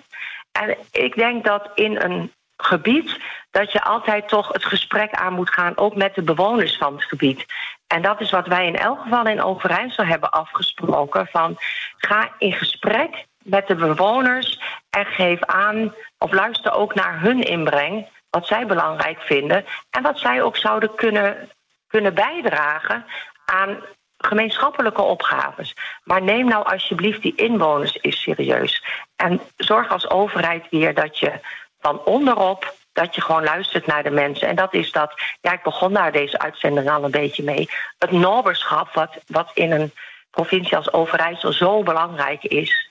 En 0.52 0.76
ik 0.92 1.14
denk 1.14 1.44
dat 1.44 1.70
in 1.74 2.00
een 2.00 2.32
gebied 2.56 3.18
dat 3.50 3.72
je 3.72 3.82
altijd 3.82 4.28
toch 4.28 4.52
het 4.52 4.64
gesprek 4.64 5.12
aan 5.12 5.32
moet 5.32 5.50
gaan, 5.50 5.76
ook 5.76 5.94
met 5.94 6.14
de 6.14 6.22
bewoners 6.22 6.76
van 6.76 6.94
het 6.94 7.04
gebied. 7.04 7.46
En 7.86 8.02
dat 8.02 8.20
is 8.20 8.30
wat 8.30 8.46
wij 8.46 8.66
in 8.66 8.76
elk 8.76 9.00
geval 9.00 9.26
in 9.26 9.42
Overijssel 9.42 10.04
hebben 10.04 10.30
afgesproken: 10.30 11.26
van 11.26 11.56
ga 11.96 12.28
in 12.38 12.52
gesprek 12.52 13.26
met 13.42 13.66
de 13.66 13.74
bewoners 13.74 14.60
en 14.90 15.06
geef 15.06 15.44
aan 15.44 15.94
of 16.18 16.32
luister 16.32 16.72
ook 16.72 16.94
naar 16.94 17.20
hun 17.20 17.42
inbreng 17.42 18.06
wat 18.30 18.46
zij 18.46 18.66
belangrijk 18.66 19.20
vinden 19.20 19.64
en 19.90 20.02
wat 20.02 20.18
zij 20.18 20.42
ook 20.42 20.56
zouden 20.56 20.94
kunnen, 20.94 21.50
kunnen 21.86 22.14
bijdragen 22.14 23.06
aan 23.44 23.82
gemeenschappelijke 24.18 25.02
opgaves. 25.02 25.76
Maar 26.04 26.22
neem 26.22 26.46
nou 26.46 26.64
alsjeblieft 26.64 27.22
die 27.22 27.34
inwoners 27.36 27.98
eens 28.00 28.22
serieus. 28.22 28.84
En 29.16 29.40
zorg 29.56 29.90
als 29.90 30.10
overheid 30.10 30.66
weer 30.70 30.94
dat 30.94 31.18
je 31.18 31.32
van 31.80 32.04
onderop 32.04 32.74
dat 32.92 33.14
je 33.14 33.20
gewoon 33.20 33.44
luistert 33.44 33.86
naar 33.86 34.02
de 34.02 34.10
mensen. 34.10 34.48
En 34.48 34.56
dat 34.56 34.74
is 34.74 34.92
dat, 34.92 35.12
ja, 35.40 35.52
ik 35.52 35.62
begon 35.62 35.92
daar 35.92 36.12
deze 36.12 36.38
uitzending 36.38 36.90
al 36.90 37.04
een 37.04 37.10
beetje 37.10 37.42
mee. 37.42 37.68
Het 37.98 38.10
noberschap, 38.10 38.94
wat, 38.94 39.16
wat 39.26 39.50
in 39.54 39.72
een 39.72 39.92
provincie 40.30 40.76
als 40.76 40.92
Overijssel 40.92 41.52
zo 41.52 41.82
belangrijk 41.82 42.44
is. 42.44 42.90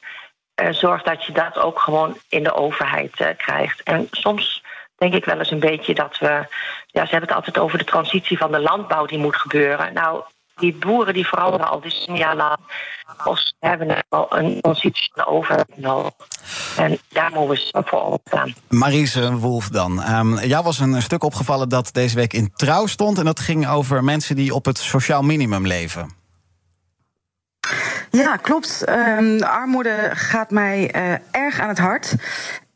Uh, 0.61 0.69
zorg 0.71 1.03
dat 1.03 1.25
je 1.25 1.31
dat 1.31 1.57
ook 1.57 1.79
gewoon 1.79 2.17
in 2.29 2.43
de 2.43 2.53
overheid 2.53 3.19
uh, 3.19 3.27
krijgt. 3.37 3.83
En 3.83 4.07
soms 4.11 4.63
denk 4.99 5.13
ik 5.13 5.25
wel 5.25 5.37
eens 5.37 5.51
een 5.51 5.59
beetje 5.59 5.93
dat 5.93 6.17
we. 6.17 6.47
Ja, 6.87 7.05
ze 7.05 7.11
hebben 7.11 7.29
het 7.29 7.37
altijd 7.37 7.57
over 7.57 7.77
de 7.77 7.83
transitie 7.83 8.37
van 8.37 8.51
de 8.51 8.59
landbouw 8.59 9.05
die 9.05 9.19
moet 9.19 9.35
gebeuren. 9.35 9.93
Nou, 9.93 10.21
die 10.55 10.75
boeren 10.75 11.13
die 11.13 11.27
vooral 11.27 11.59
al 11.59 11.81
decennia 11.81 12.35
lang. 12.35 12.57
Of 13.23 13.39
hebben 13.59 13.97
al 14.09 14.37
een 14.37 14.61
transitie 14.61 15.25
overheid 15.25 15.77
nodig. 15.77 16.13
En 16.77 16.99
daar 17.09 17.31
moeten 17.33 17.71
we 17.71 17.81
voor 17.85 18.01
opstaan. 18.01 18.53
Marise 18.69 19.37
Wolf 19.37 19.69
dan. 19.69 20.09
Um, 20.09 20.39
jou 20.39 20.63
was 20.63 20.79
een 20.79 21.01
stuk 21.01 21.23
opgevallen 21.23 21.69
dat 21.69 21.93
deze 21.93 22.15
week 22.15 22.33
in 22.33 22.51
trouw 22.53 22.85
stond. 22.85 23.17
En 23.17 23.25
dat 23.25 23.39
ging 23.39 23.69
over 23.69 24.03
mensen 24.03 24.35
die 24.35 24.53
op 24.53 24.65
het 24.65 24.77
sociaal 24.77 25.21
minimum 25.21 25.67
leven. 25.67 26.17
Ja, 28.11 28.35
klopt. 28.35 28.89
Um, 28.89 29.43
armoede 29.43 30.09
gaat 30.13 30.51
mij 30.51 30.95
uh, 30.95 31.11
erg 31.31 31.59
aan 31.59 31.67
het 31.67 31.77
hart. 31.77 32.15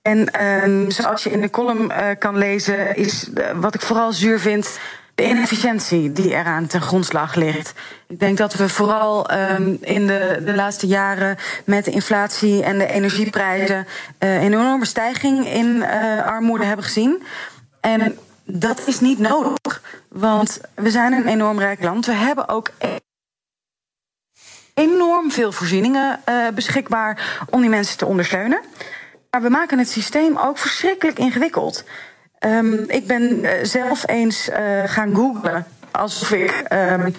En 0.03 0.31
ehm, 0.31 0.89
zoals 0.89 1.23
je 1.23 1.31
in 1.31 1.41
de 1.41 1.49
column 1.49 1.91
eh, 1.91 2.09
kan 2.19 2.37
lezen, 2.37 2.95
is 2.95 3.33
eh, 3.33 3.59
wat 3.59 3.75
ik 3.75 3.81
vooral 3.81 4.13
zuur 4.13 4.39
vind. 4.39 4.79
De 5.15 5.27
inefficiëntie 5.27 6.11
die 6.11 6.29
eraan 6.29 6.67
ten 6.67 6.81
grondslag 6.81 7.35
ligt. 7.35 7.73
Ik 8.07 8.19
denk 8.19 8.37
dat 8.37 8.53
we 8.53 8.69
vooral 8.69 9.29
ehm, 9.29 9.75
in 9.81 10.07
de, 10.07 10.41
de 10.45 10.55
laatste 10.55 10.87
jaren 10.87 11.37
met 11.65 11.85
de 11.85 11.91
inflatie 11.91 12.63
en 12.63 12.77
de 12.77 12.87
energieprijzen 12.87 13.87
eh, 14.17 14.35
een 14.35 14.53
enorme 14.53 14.85
stijging 14.85 15.47
in 15.47 15.83
armoede 16.25 16.65
hebben 16.65 16.85
gezien. 16.85 17.23
En 17.79 18.17
dat 18.43 18.87
is 18.87 18.99
niet 18.99 19.19
nodig, 19.19 19.81
want 20.09 20.61
we 20.75 20.91
zijn 20.91 21.13
een 21.13 21.27
enorm 21.27 21.59
rijk 21.59 21.83
land. 21.83 22.05
We 22.05 22.13
hebben 22.13 22.49
ook 22.49 22.71
enorm 24.73 25.31
veel 25.31 25.51
voorzieningen 25.51 26.19
beschikbaar 26.53 27.45
om 27.49 27.61
die 27.61 27.69
mensen 27.69 27.97
te 27.97 28.05
ondersteunen. 28.05 28.61
Maar 29.33 29.41
we 29.41 29.49
maken 29.49 29.77
het 29.77 29.89
systeem 29.89 30.37
ook 30.37 30.57
verschrikkelijk 30.57 31.19
ingewikkeld. 31.19 31.83
Um, 32.39 32.83
ik 32.87 33.07
ben 33.07 33.39
uh, 33.39 33.51
zelf 33.61 34.07
eens 34.07 34.49
uh, 34.49 34.55
gaan 34.85 35.15
googlen. 35.15 35.65
Alsof 35.91 36.31
ik 36.31 36.63
um, 36.73 37.15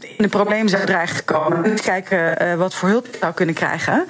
in 0.00 0.16
een 0.16 0.28
probleem 0.28 0.68
zou 0.68 0.84
dreigen 0.84 1.16
te 1.16 1.24
komen. 1.24 1.64
En 1.64 1.80
kijken 1.80 2.58
wat 2.58 2.74
voor 2.74 2.88
hulp 2.88 3.06
ik 3.06 3.16
zou 3.20 3.34
kunnen 3.34 3.54
krijgen. 3.54 4.06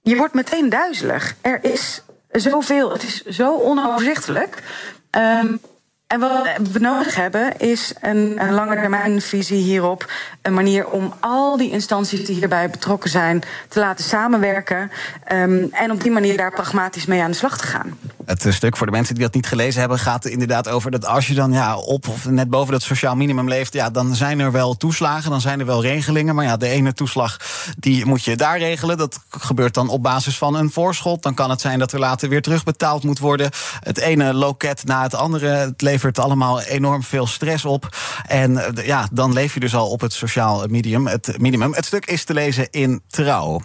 Je 0.00 0.16
wordt 0.16 0.34
meteen 0.34 0.68
duizelig. 0.68 1.34
Er 1.40 1.58
is 1.64 2.02
zoveel. 2.30 2.92
Het 2.92 3.02
is 3.02 3.22
zo 3.24 3.58
onoverzichtelijk. 3.60 4.62
Um, 5.10 5.60
en 6.08 6.20
wat 6.20 6.46
we 6.72 6.78
nodig 6.78 7.14
hebben 7.14 7.58
is 7.58 7.92
een, 8.00 8.42
een 8.42 8.52
lange 8.52 8.74
termijn 8.74 9.20
visie 9.20 9.62
hierop. 9.62 10.12
Een 10.42 10.54
manier 10.54 10.86
om 10.86 11.14
al 11.20 11.56
die 11.56 11.70
instanties 11.70 12.24
die 12.24 12.36
hierbij 12.36 12.70
betrokken 12.70 13.10
zijn 13.10 13.42
te 13.68 13.80
laten 13.80 14.04
samenwerken. 14.04 14.90
Um, 15.32 15.68
en 15.72 15.90
op 15.90 16.02
die 16.02 16.10
manier 16.10 16.36
daar 16.36 16.52
pragmatisch 16.52 17.06
mee 17.06 17.22
aan 17.22 17.30
de 17.30 17.36
slag 17.36 17.58
te 17.58 17.66
gaan. 17.66 17.98
Het 18.24 18.46
stuk 18.48 18.76
voor 18.76 18.86
de 18.86 18.92
mensen 18.92 19.14
die 19.14 19.24
dat 19.24 19.34
niet 19.34 19.46
gelezen 19.46 19.80
hebben 19.80 19.98
gaat 19.98 20.24
inderdaad 20.24 20.68
over 20.68 20.90
dat 20.90 21.06
als 21.06 21.26
je 21.26 21.34
dan 21.34 21.52
ja, 21.52 21.76
op 21.76 22.08
of 22.08 22.26
net 22.26 22.50
boven 22.50 22.72
dat 22.72 22.82
sociaal 22.82 23.16
minimum 23.16 23.48
leeft, 23.48 23.72
ja, 23.72 23.90
dan 23.90 24.14
zijn 24.14 24.40
er 24.40 24.52
wel 24.52 24.76
toeslagen, 24.76 25.30
dan 25.30 25.40
zijn 25.40 25.60
er 25.60 25.66
wel 25.66 25.82
regelingen. 25.82 26.34
Maar 26.34 26.44
ja, 26.44 26.56
de 26.56 26.68
ene 26.68 26.92
toeslag 26.92 27.36
die 27.78 28.06
moet 28.06 28.24
je 28.24 28.36
daar 28.36 28.58
regelen. 28.58 28.96
Dat 28.96 29.20
gebeurt 29.30 29.74
dan 29.74 29.88
op 29.88 30.02
basis 30.02 30.38
van 30.38 30.54
een 30.54 30.70
voorschot. 30.70 31.22
Dan 31.22 31.34
kan 31.34 31.50
het 31.50 31.60
zijn 31.60 31.78
dat 31.78 31.92
er 31.92 31.98
later 31.98 32.28
weer 32.28 32.42
terugbetaald 32.42 33.04
moet 33.04 33.18
worden. 33.18 33.50
Het 33.80 33.98
ene 33.98 34.34
loket 34.34 34.84
na 34.84 35.02
het 35.02 35.14
andere. 35.14 35.46
Het 35.46 35.82
allemaal 36.18 36.60
enorm 36.60 37.02
veel 37.02 37.26
stress 37.26 37.64
op. 37.64 37.96
En 38.26 38.74
ja, 38.84 39.08
dan 39.12 39.32
leef 39.32 39.54
je 39.54 39.60
dus 39.60 39.74
al 39.74 39.90
op 39.90 40.00
het 40.00 40.12
sociaal 40.12 40.66
minimum. 40.68 41.06
Het, 41.06 41.34
minimum. 41.38 41.74
het 41.74 41.84
stuk 41.84 42.06
is 42.06 42.24
te 42.24 42.34
lezen 42.34 42.70
in 42.70 43.02
Trouw. 43.06 43.60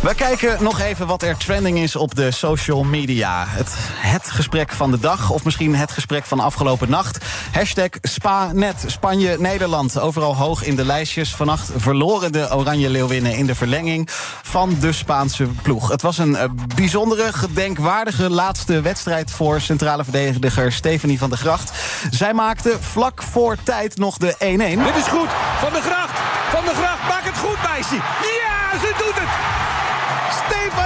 We 0.00 0.14
kijken 0.14 0.62
nog 0.62 0.80
even 0.80 1.06
wat 1.06 1.22
er 1.22 1.36
trending 1.36 1.78
is 1.78 1.96
op 1.96 2.14
de 2.14 2.30
social 2.30 2.84
media. 2.84 3.44
Het, 3.48 3.74
het 3.96 4.30
gesprek 4.30 4.72
van 4.72 4.90
de 4.90 4.98
dag, 4.98 5.30
of 5.30 5.44
misschien 5.44 5.74
het 5.74 5.90
gesprek 5.90 6.24
van 6.24 6.40
afgelopen 6.40 6.90
nacht. 6.90 7.24
Hashtag 7.52 7.88
SpaNet, 8.02 8.84
Spanje, 8.86 9.36
Nederland. 9.38 9.98
Overal 9.98 10.36
hoog 10.36 10.64
in 10.64 10.76
de 10.76 10.84
lijstjes. 10.84 11.34
Vannacht 11.34 11.70
verloren 11.76 12.32
de 12.32 12.54
Oranje 12.54 12.90
Leeuwinnen 12.90 13.36
in 13.36 13.46
de 13.46 13.54
verlenging 13.54 14.08
van 14.42 14.76
de 14.80 14.92
Spaanse 14.92 15.46
ploeg. 15.62 15.88
Het 15.88 16.02
was 16.02 16.18
een 16.18 16.36
bijzondere, 16.74 17.32
gedenkwaardige 17.32 18.30
laatste 18.30 18.80
wedstrijd 18.80 19.30
voor 19.30 19.60
centrale 19.60 20.04
verdediger 20.04 20.72
Stephanie 20.72 21.18
van 21.18 21.28
der 21.28 21.38
Gracht. 21.38 21.72
Zij 22.10 22.34
maakte 22.34 22.76
vlak 22.80 23.22
voor 23.22 23.56
tijd 23.62 23.96
nog 23.96 24.16
de 24.16 24.32
1-1. 24.32 24.36
Dit 24.38 24.96
is 24.96 25.08
goed, 25.08 25.28
Van 25.58 25.72
der 25.72 25.82
Gracht. 25.82 26.18
Van 26.50 26.64
der 26.64 26.74
Gracht, 26.74 27.08
maak 27.08 27.24
het 27.24 27.38
goed, 27.38 27.62
meisje. 27.70 27.94
Ja, 27.94 28.78
ze 28.78 28.94
doet 28.98 29.14
het. 29.14 29.39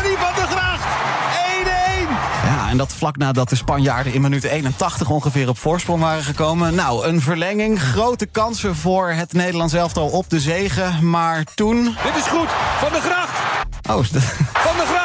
Van 0.02 0.34
der 0.34 0.46
Gracht. 0.46 0.84
1-1. 0.84 2.44
Ja, 2.44 2.68
en 2.68 2.76
dat 2.76 2.92
vlak 2.92 3.16
nadat 3.16 3.48
de 3.48 3.56
Spanjaarden 3.56 4.12
in 4.12 4.20
minuut 4.20 4.44
81 4.44 5.10
ongeveer 5.10 5.48
op 5.48 5.58
voorsprong 5.58 6.00
waren 6.00 6.24
gekomen. 6.24 6.74
Nou, 6.74 7.06
een 7.06 7.20
verlenging. 7.20 7.82
Grote 7.82 8.26
kansen 8.26 8.76
voor 8.76 9.08
het 9.08 9.32
Nederlands 9.32 9.72
elftal 9.72 10.08
op 10.08 10.30
de 10.30 10.40
zegen. 10.40 11.10
Maar 11.10 11.44
toen... 11.54 11.84
Dit 11.84 12.16
is 12.16 12.26
goed. 12.26 12.48
Van 12.78 12.92
der 12.92 13.00
Gracht. 13.00 13.38
Oh, 13.90 14.04
Van 14.52 14.76
der 14.76 14.86
Gracht, 14.86 15.03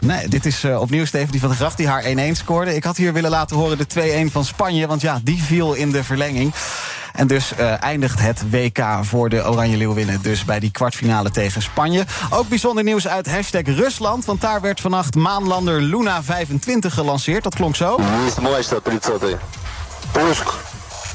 Nee, 0.00 0.28
dit 0.28 0.46
is 0.46 0.64
uh, 0.64 0.80
opnieuw 0.80 1.04
Stephanie 1.04 1.40
van 1.40 1.48
der 1.48 1.58
Gracht 1.58 1.76
die 1.76 1.88
haar 1.88 2.04
1-1 2.04 2.06
scoorde. 2.32 2.74
Ik 2.74 2.84
had 2.84 2.96
hier 2.96 3.12
willen 3.12 3.30
laten 3.30 3.56
horen 3.56 3.78
de 3.78 4.26
2-1 4.28 4.32
van 4.32 4.44
Spanje, 4.44 4.86
want 4.86 5.00
ja, 5.00 5.20
die 5.22 5.42
viel 5.42 5.74
in 5.74 5.90
de 5.90 6.04
verlenging. 6.04 6.54
En 7.12 7.26
dus 7.26 7.52
uh, 7.58 7.82
eindigt 7.82 8.20
het 8.20 8.50
WK 8.50 8.84
voor 9.02 9.28
de 9.28 9.48
Oranje 9.48 9.76
Leeuwinnen 9.76 10.22
dus 10.22 10.44
bij 10.44 10.60
die 10.60 10.70
kwartfinale 10.70 11.30
tegen 11.30 11.62
Spanje. 11.62 12.04
Ook 12.30 12.48
bijzonder 12.48 12.84
nieuws 12.84 13.08
uit 13.08 13.30
hashtag 13.30 13.62
Rusland, 13.64 14.24
want 14.24 14.40
daar 14.40 14.60
werd 14.60 14.80
vannacht 14.80 15.14
maanlander 15.14 15.80
Luna 15.80 16.22
25 16.22 16.94
gelanceerd. 16.94 17.42
Dat 17.42 17.54
klonk 17.54 17.76
zo. 17.76 17.96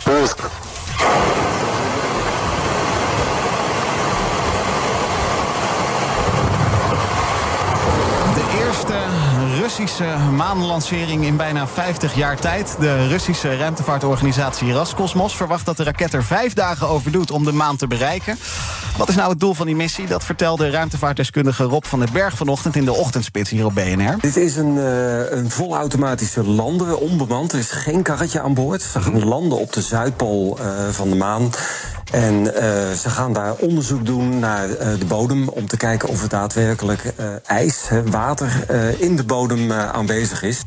Pusk. 0.04 0.50
Pusk. 8.86 8.98
Russische 9.62 10.18
maanlancering 10.36 11.26
in 11.26 11.38
bijna 11.38 11.68
50 11.68 12.16
jaar 12.16 12.40
tijd. 12.40 12.76
De 12.80 13.08
Russische 13.08 13.58
ruimtevaartorganisatie 13.58 14.74
Raskosmos 14.74 15.36
verwacht 15.36 15.66
dat 15.66 15.78
de 15.78 15.84
raket 15.84 16.14
er 16.14 16.24
vijf 16.24 16.54
dagen 16.54 16.88
over 16.88 17.12
doet 17.12 17.32
om 17.32 17.44
de 17.44 17.52
maan 17.52 17.76
te 17.76 17.88
bereiken. 17.88 18.38
Wat 18.98 19.10
is 19.10 19.16
nou 19.16 19.30
het 19.30 19.40
doel 19.40 19.54
van 19.54 19.66
die 19.66 19.76
missie? 19.76 20.08
Dat 20.08 20.24
vertelde 20.24 20.70
ruimtevaartdeskundige 20.70 21.64
Rob 21.64 21.84
van 21.84 22.00
den 22.00 22.10
Berg 22.14 22.38
vanochtend 22.38 22.76
in 22.76 22.86
de 22.86 22.94
ochtendspits 22.94 23.50
hier 23.50 23.66
op 23.66 23.74
BNR. 23.74 24.16
Dit 24.22 24.38
is 24.38 24.56
een, 24.56 24.76
uh, 24.76 25.32
een 25.32 25.50
volautomatische 25.50 26.44
lander, 26.44 26.98
onbemand. 26.98 27.52
Er 27.52 27.60
is 27.60 27.72
geen 27.72 28.02
karretje 28.02 28.42
aan 28.42 28.54
boord. 28.54 28.82
Ze 28.82 29.02
gaan 29.02 29.26
landen 29.26 29.58
op 29.58 29.74
de 29.74 29.82
Zuidpool 29.82 30.58
uh, 30.60 30.66
van 30.92 31.10
de 31.10 31.16
maan. 31.16 31.52
En 32.12 32.34
uh, 32.34 32.52
ze 32.92 33.10
gaan 33.10 33.34
daar 33.34 33.54
onderzoek 33.54 34.06
doen 34.06 34.40
naar 34.40 34.68
de 34.68 35.06
bodem 35.08 35.48
om 35.48 35.68
te 35.68 35.78
kijken 35.78 36.10
of 36.10 36.22
er 36.22 36.30
daadwerkelijk 36.30 37.14
ijs, 37.46 37.90
water 38.06 38.66
in 38.98 39.16
de 39.16 39.24
bodem 39.24 39.72
aanwezig 39.72 40.44
is. 40.44 40.64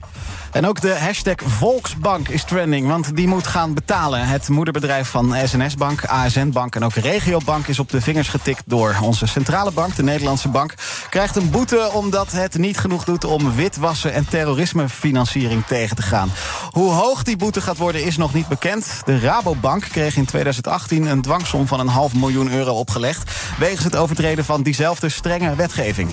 En 0.53 0.66
ook 0.66 0.80
de 0.80 0.98
hashtag 0.98 1.34
Volksbank 1.44 2.28
is 2.28 2.44
trending, 2.44 2.86
want 2.86 3.16
die 3.16 3.28
moet 3.28 3.46
gaan 3.46 3.74
betalen. 3.74 4.26
Het 4.26 4.48
moederbedrijf 4.48 5.09
van 5.09 5.34
SNS 5.44 5.74
Bank, 5.74 6.05
ASN 6.05 6.51
Bank 6.51 6.74
en 6.74 6.84
ook 6.84 6.94
Regiobank 6.94 7.66
is 7.66 7.78
op 7.78 7.90
de 7.90 8.01
vingers 8.01 8.28
getikt 8.28 8.62
door 8.66 8.96
onze 9.03 9.26
centrale 9.26 9.70
bank, 9.70 9.96
de 9.96 10.03
Nederlandse 10.03 10.48
bank. 10.48 10.74
Krijgt 11.11 11.36
een 11.36 11.51
boete 11.51 11.90
omdat 11.92 12.32
het 12.32 12.59
niet 12.59 12.78
genoeg 12.78 13.05
doet 13.05 13.24
om 13.24 13.55
witwassen 13.55 14.12
en 14.12 14.28
terrorismefinanciering 14.28 15.66
tegen 15.66 15.96
te 15.96 16.03
gaan. 16.03 16.30
Hoe 16.70 16.92
hoog 16.92 17.22
die 17.22 17.36
boete 17.36 17.61
gaat 17.61 17.76
worden 17.76 18.05
is 18.05 18.16
nog 18.16 18.34
niet 18.34 18.48
bekend. 18.48 19.03
De 19.05 19.18
Rabobank 19.18 19.82
kreeg 19.82 20.16
in 20.16 20.24
2018 20.24 21.07
een 21.07 21.22
dwangsom 21.22 21.66
van 21.66 21.80
een 21.80 21.88
half 21.88 22.14
miljoen 22.14 22.53
euro 22.53 22.72
opgelegd. 22.72 23.30
wegens 23.59 23.84
het 23.84 23.96
overtreden 23.96 24.44
van 24.44 24.62
diezelfde 24.62 25.09
strenge 25.09 25.55
wetgeving. 25.55 26.11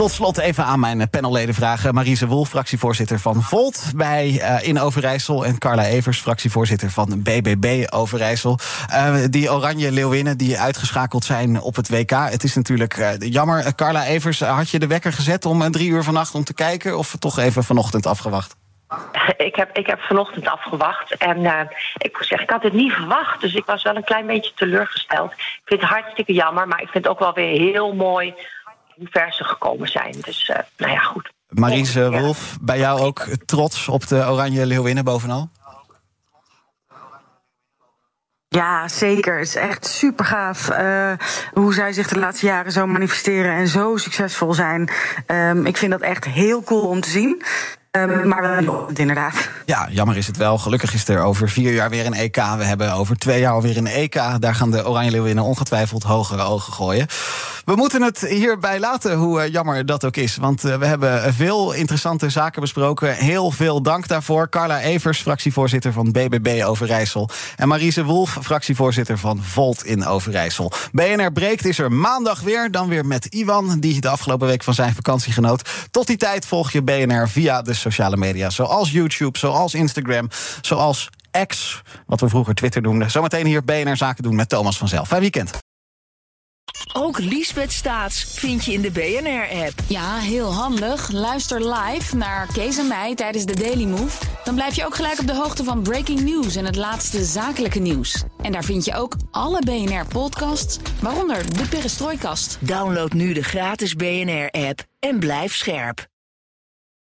Tot 0.00 0.10
slot 0.10 0.38
even 0.38 0.64
aan 0.64 0.80
mijn 0.80 1.10
panelleden 1.10 1.54
vragen. 1.54 1.94
Marise 1.94 2.26
Wolf, 2.26 2.48
fractievoorzitter 2.48 3.18
van 3.18 3.42
Volt 3.42 3.92
bij 3.96 4.28
uh, 4.28 4.68
in 4.68 4.80
Overijssel. 4.80 5.44
En 5.44 5.58
Carla 5.58 5.84
Evers, 5.84 6.20
fractievoorzitter 6.20 6.90
van 6.90 7.22
BBB 7.22 7.86
Overijssel. 7.92 8.58
Uh, 8.90 9.24
die 9.30 9.52
oranje 9.52 9.92
leeuwinnen 9.92 10.38
die 10.38 10.58
uitgeschakeld 10.58 11.24
zijn 11.24 11.60
op 11.60 11.76
het 11.76 11.88
WK. 11.88 12.10
Het 12.10 12.44
is 12.44 12.54
natuurlijk 12.54 12.96
uh, 12.96 13.10
jammer. 13.18 13.74
Carla 13.74 14.04
Evers, 14.04 14.40
had 14.40 14.70
je 14.70 14.78
de 14.78 14.86
wekker 14.86 15.12
gezet 15.12 15.44
om 15.44 15.70
drie 15.70 15.90
uur 15.90 16.02
vannacht 16.02 16.34
om 16.34 16.44
te 16.44 16.54
kijken? 16.54 16.98
Of 16.98 17.16
toch 17.18 17.38
even 17.38 17.64
vanochtend 17.64 18.06
afgewacht? 18.06 18.56
Ik 19.36 19.56
heb, 19.56 19.76
ik 19.76 19.86
heb 19.86 20.00
vanochtend 20.00 20.48
afgewacht 20.48 21.16
en 21.16 21.68
ik 21.96 22.16
zeggen, 22.16 22.42
ik 22.42 22.50
had 22.50 22.62
het 22.62 22.72
niet 22.72 22.92
verwacht. 22.92 23.40
Dus 23.40 23.54
ik 23.54 23.64
was 23.64 23.82
wel 23.82 23.96
een 23.96 24.04
klein 24.04 24.26
beetje 24.26 24.52
teleurgesteld. 24.54 25.32
Ik 25.32 25.60
vind 25.64 25.80
het 25.80 25.90
hartstikke 25.90 26.32
jammer, 26.32 26.68
maar 26.68 26.80
ik 26.80 26.88
vind 26.88 27.04
het 27.04 27.12
ook 27.12 27.18
wel 27.18 27.32
weer 27.32 27.60
heel 27.60 27.94
mooi 27.94 28.34
hoe 29.00 29.08
ver 29.10 29.32
ze 29.32 29.44
gekomen 29.44 29.88
zijn. 29.88 30.14
Dus 30.20 30.48
uh, 30.48 30.56
nou 30.76 30.92
ja, 30.92 30.98
goed. 30.98 31.32
Maries 31.48 31.94
Wolf, 31.94 32.58
bij 32.60 32.78
jou 32.78 33.00
ook 33.00 33.26
trots 33.44 33.88
op 33.88 34.06
de 34.06 34.16
Oranje 34.16 34.66
Leeuwinnen 34.66 35.04
bovenal? 35.04 35.50
Ja, 38.48 38.88
zeker. 38.88 39.38
Het 39.38 39.46
is 39.46 39.54
echt 39.54 39.86
super 39.86 40.24
gaaf 40.24 40.70
uh, 40.70 41.12
hoe 41.52 41.74
zij 41.74 41.92
zich 41.92 42.08
de 42.08 42.18
laatste 42.18 42.46
jaren 42.46 42.72
zo 42.72 42.86
manifesteren 42.86 43.52
en 43.52 43.68
zo 43.68 43.96
succesvol 43.96 44.54
zijn. 44.54 44.90
Um, 45.26 45.66
ik 45.66 45.76
vind 45.76 45.90
dat 45.90 46.00
echt 46.00 46.24
heel 46.24 46.62
cool 46.62 46.88
om 46.88 47.00
te 47.00 47.10
zien. 47.10 47.42
Ehm, 47.90 48.28
maar 48.28 48.64
wel 48.64 48.88
inderdaad. 48.94 49.48
Ja, 49.66 49.88
jammer 49.90 50.16
is 50.16 50.26
het 50.26 50.36
wel. 50.36 50.58
Gelukkig 50.58 50.94
is 50.94 51.08
er 51.08 51.22
over 51.22 51.48
vier 51.48 51.72
jaar 51.72 51.90
weer 51.90 52.06
een 52.06 52.14
EK. 52.14 52.36
We 52.36 52.64
hebben 52.64 52.92
over 52.92 53.18
twee 53.18 53.40
jaar 53.40 53.52
alweer 53.52 53.76
een 53.76 53.86
EK. 53.86 54.14
Daar 54.38 54.54
gaan 54.54 54.70
de 54.70 54.88
Oranje 54.88 55.10
Leeuwinnen 55.10 55.44
ongetwijfeld 55.44 56.02
hogere 56.02 56.42
ogen 56.42 56.72
gooien. 56.72 57.06
We 57.64 57.76
moeten 57.76 58.02
het 58.02 58.20
hierbij 58.20 58.80
laten, 58.80 59.16
hoe 59.16 59.40
eh, 59.40 59.52
jammer 59.52 59.86
dat 59.86 60.04
ook 60.04 60.16
is. 60.16 60.36
Want 60.36 60.64
eh, 60.64 60.76
we 60.76 60.86
hebben 60.86 61.34
veel 61.34 61.72
interessante 61.72 62.30
zaken 62.30 62.60
besproken. 62.60 63.14
Heel 63.14 63.50
veel 63.50 63.82
dank 63.82 64.08
daarvoor. 64.08 64.48
Carla 64.48 64.80
Evers, 64.80 65.20
fractievoorzitter 65.20 65.92
van 65.92 66.12
BBB 66.12 66.62
Overijssel. 66.64 67.28
En 67.56 67.68
Marise 67.68 68.04
Wolf, 68.04 68.38
fractievoorzitter 68.42 69.18
van 69.18 69.42
Volt 69.42 69.84
in 69.84 70.06
Overijssel. 70.06 70.72
BNR 70.92 71.32
Breekt 71.32 71.64
is 71.64 71.78
er 71.78 71.92
maandag 71.92 72.40
weer. 72.40 72.70
Dan 72.70 72.88
weer 72.88 73.06
met 73.06 73.24
Iwan, 73.24 73.80
die 73.80 74.00
de 74.00 74.08
afgelopen 74.08 74.46
week 74.46 74.62
van 74.62 74.74
zijn 74.74 74.94
vakantie 74.94 75.32
genoot. 75.32 75.70
Tot 75.90 76.06
die 76.06 76.16
tijd 76.16 76.46
volg 76.46 76.70
je 76.70 76.82
BNR 76.82 77.28
via 77.28 77.62
de 77.62 77.74
sociale 77.80 78.16
media. 78.16 78.50
Zoals 78.50 78.90
YouTube, 78.90 79.38
zoals 79.38 79.74
Instagram, 79.74 80.28
zoals 80.60 81.08
X, 81.46 81.82
wat 82.06 82.20
we 82.20 82.28
vroeger 82.28 82.54
Twitter 82.54 82.82
noemden. 82.82 83.10
Zometeen 83.10 83.46
hier 83.46 83.64
BNR 83.64 83.96
Zaken 83.96 84.22
doen 84.22 84.34
met 84.34 84.48
Thomas 84.48 84.78
vanzelf. 84.78 85.08
Fijn 85.08 85.20
weekend. 85.20 85.58
Ook 86.92 87.18
Liesbeth 87.18 87.72
Staats 87.72 88.24
vind 88.24 88.64
je 88.64 88.72
in 88.72 88.80
de 88.80 88.90
BNR-app. 88.90 89.72
Ja, 89.86 90.16
heel 90.16 90.52
handig. 90.52 91.10
Luister 91.10 91.74
live 91.74 92.16
naar 92.16 92.46
Kees 92.52 92.78
en 92.78 92.88
mij 92.88 93.14
tijdens 93.14 93.44
de 93.44 93.56
Daily 93.56 93.84
Move. 93.84 94.24
Dan 94.44 94.54
blijf 94.54 94.76
je 94.76 94.84
ook 94.86 94.94
gelijk 94.94 95.20
op 95.20 95.26
de 95.26 95.34
hoogte 95.34 95.64
van 95.64 95.82
breaking 95.82 96.20
news 96.20 96.56
en 96.56 96.64
het 96.64 96.76
laatste 96.76 97.24
zakelijke 97.24 97.78
nieuws. 97.78 98.24
En 98.42 98.52
daar 98.52 98.64
vind 98.64 98.84
je 98.84 98.94
ook 98.94 99.16
alle 99.30 99.60
BNR-podcasts, 99.60 100.78
waaronder 101.00 101.56
de 101.56 101.68
Perestrooikast. 101.68 102.58
Download 102.60 103.12
nu 103.12 103.32
de 103.32 103.42
gratis 103.42 103.94
BNR-app 103.94 104.84
en 104.98 105.18
blijf 105.18 105.54
scherp. 105.54 106.09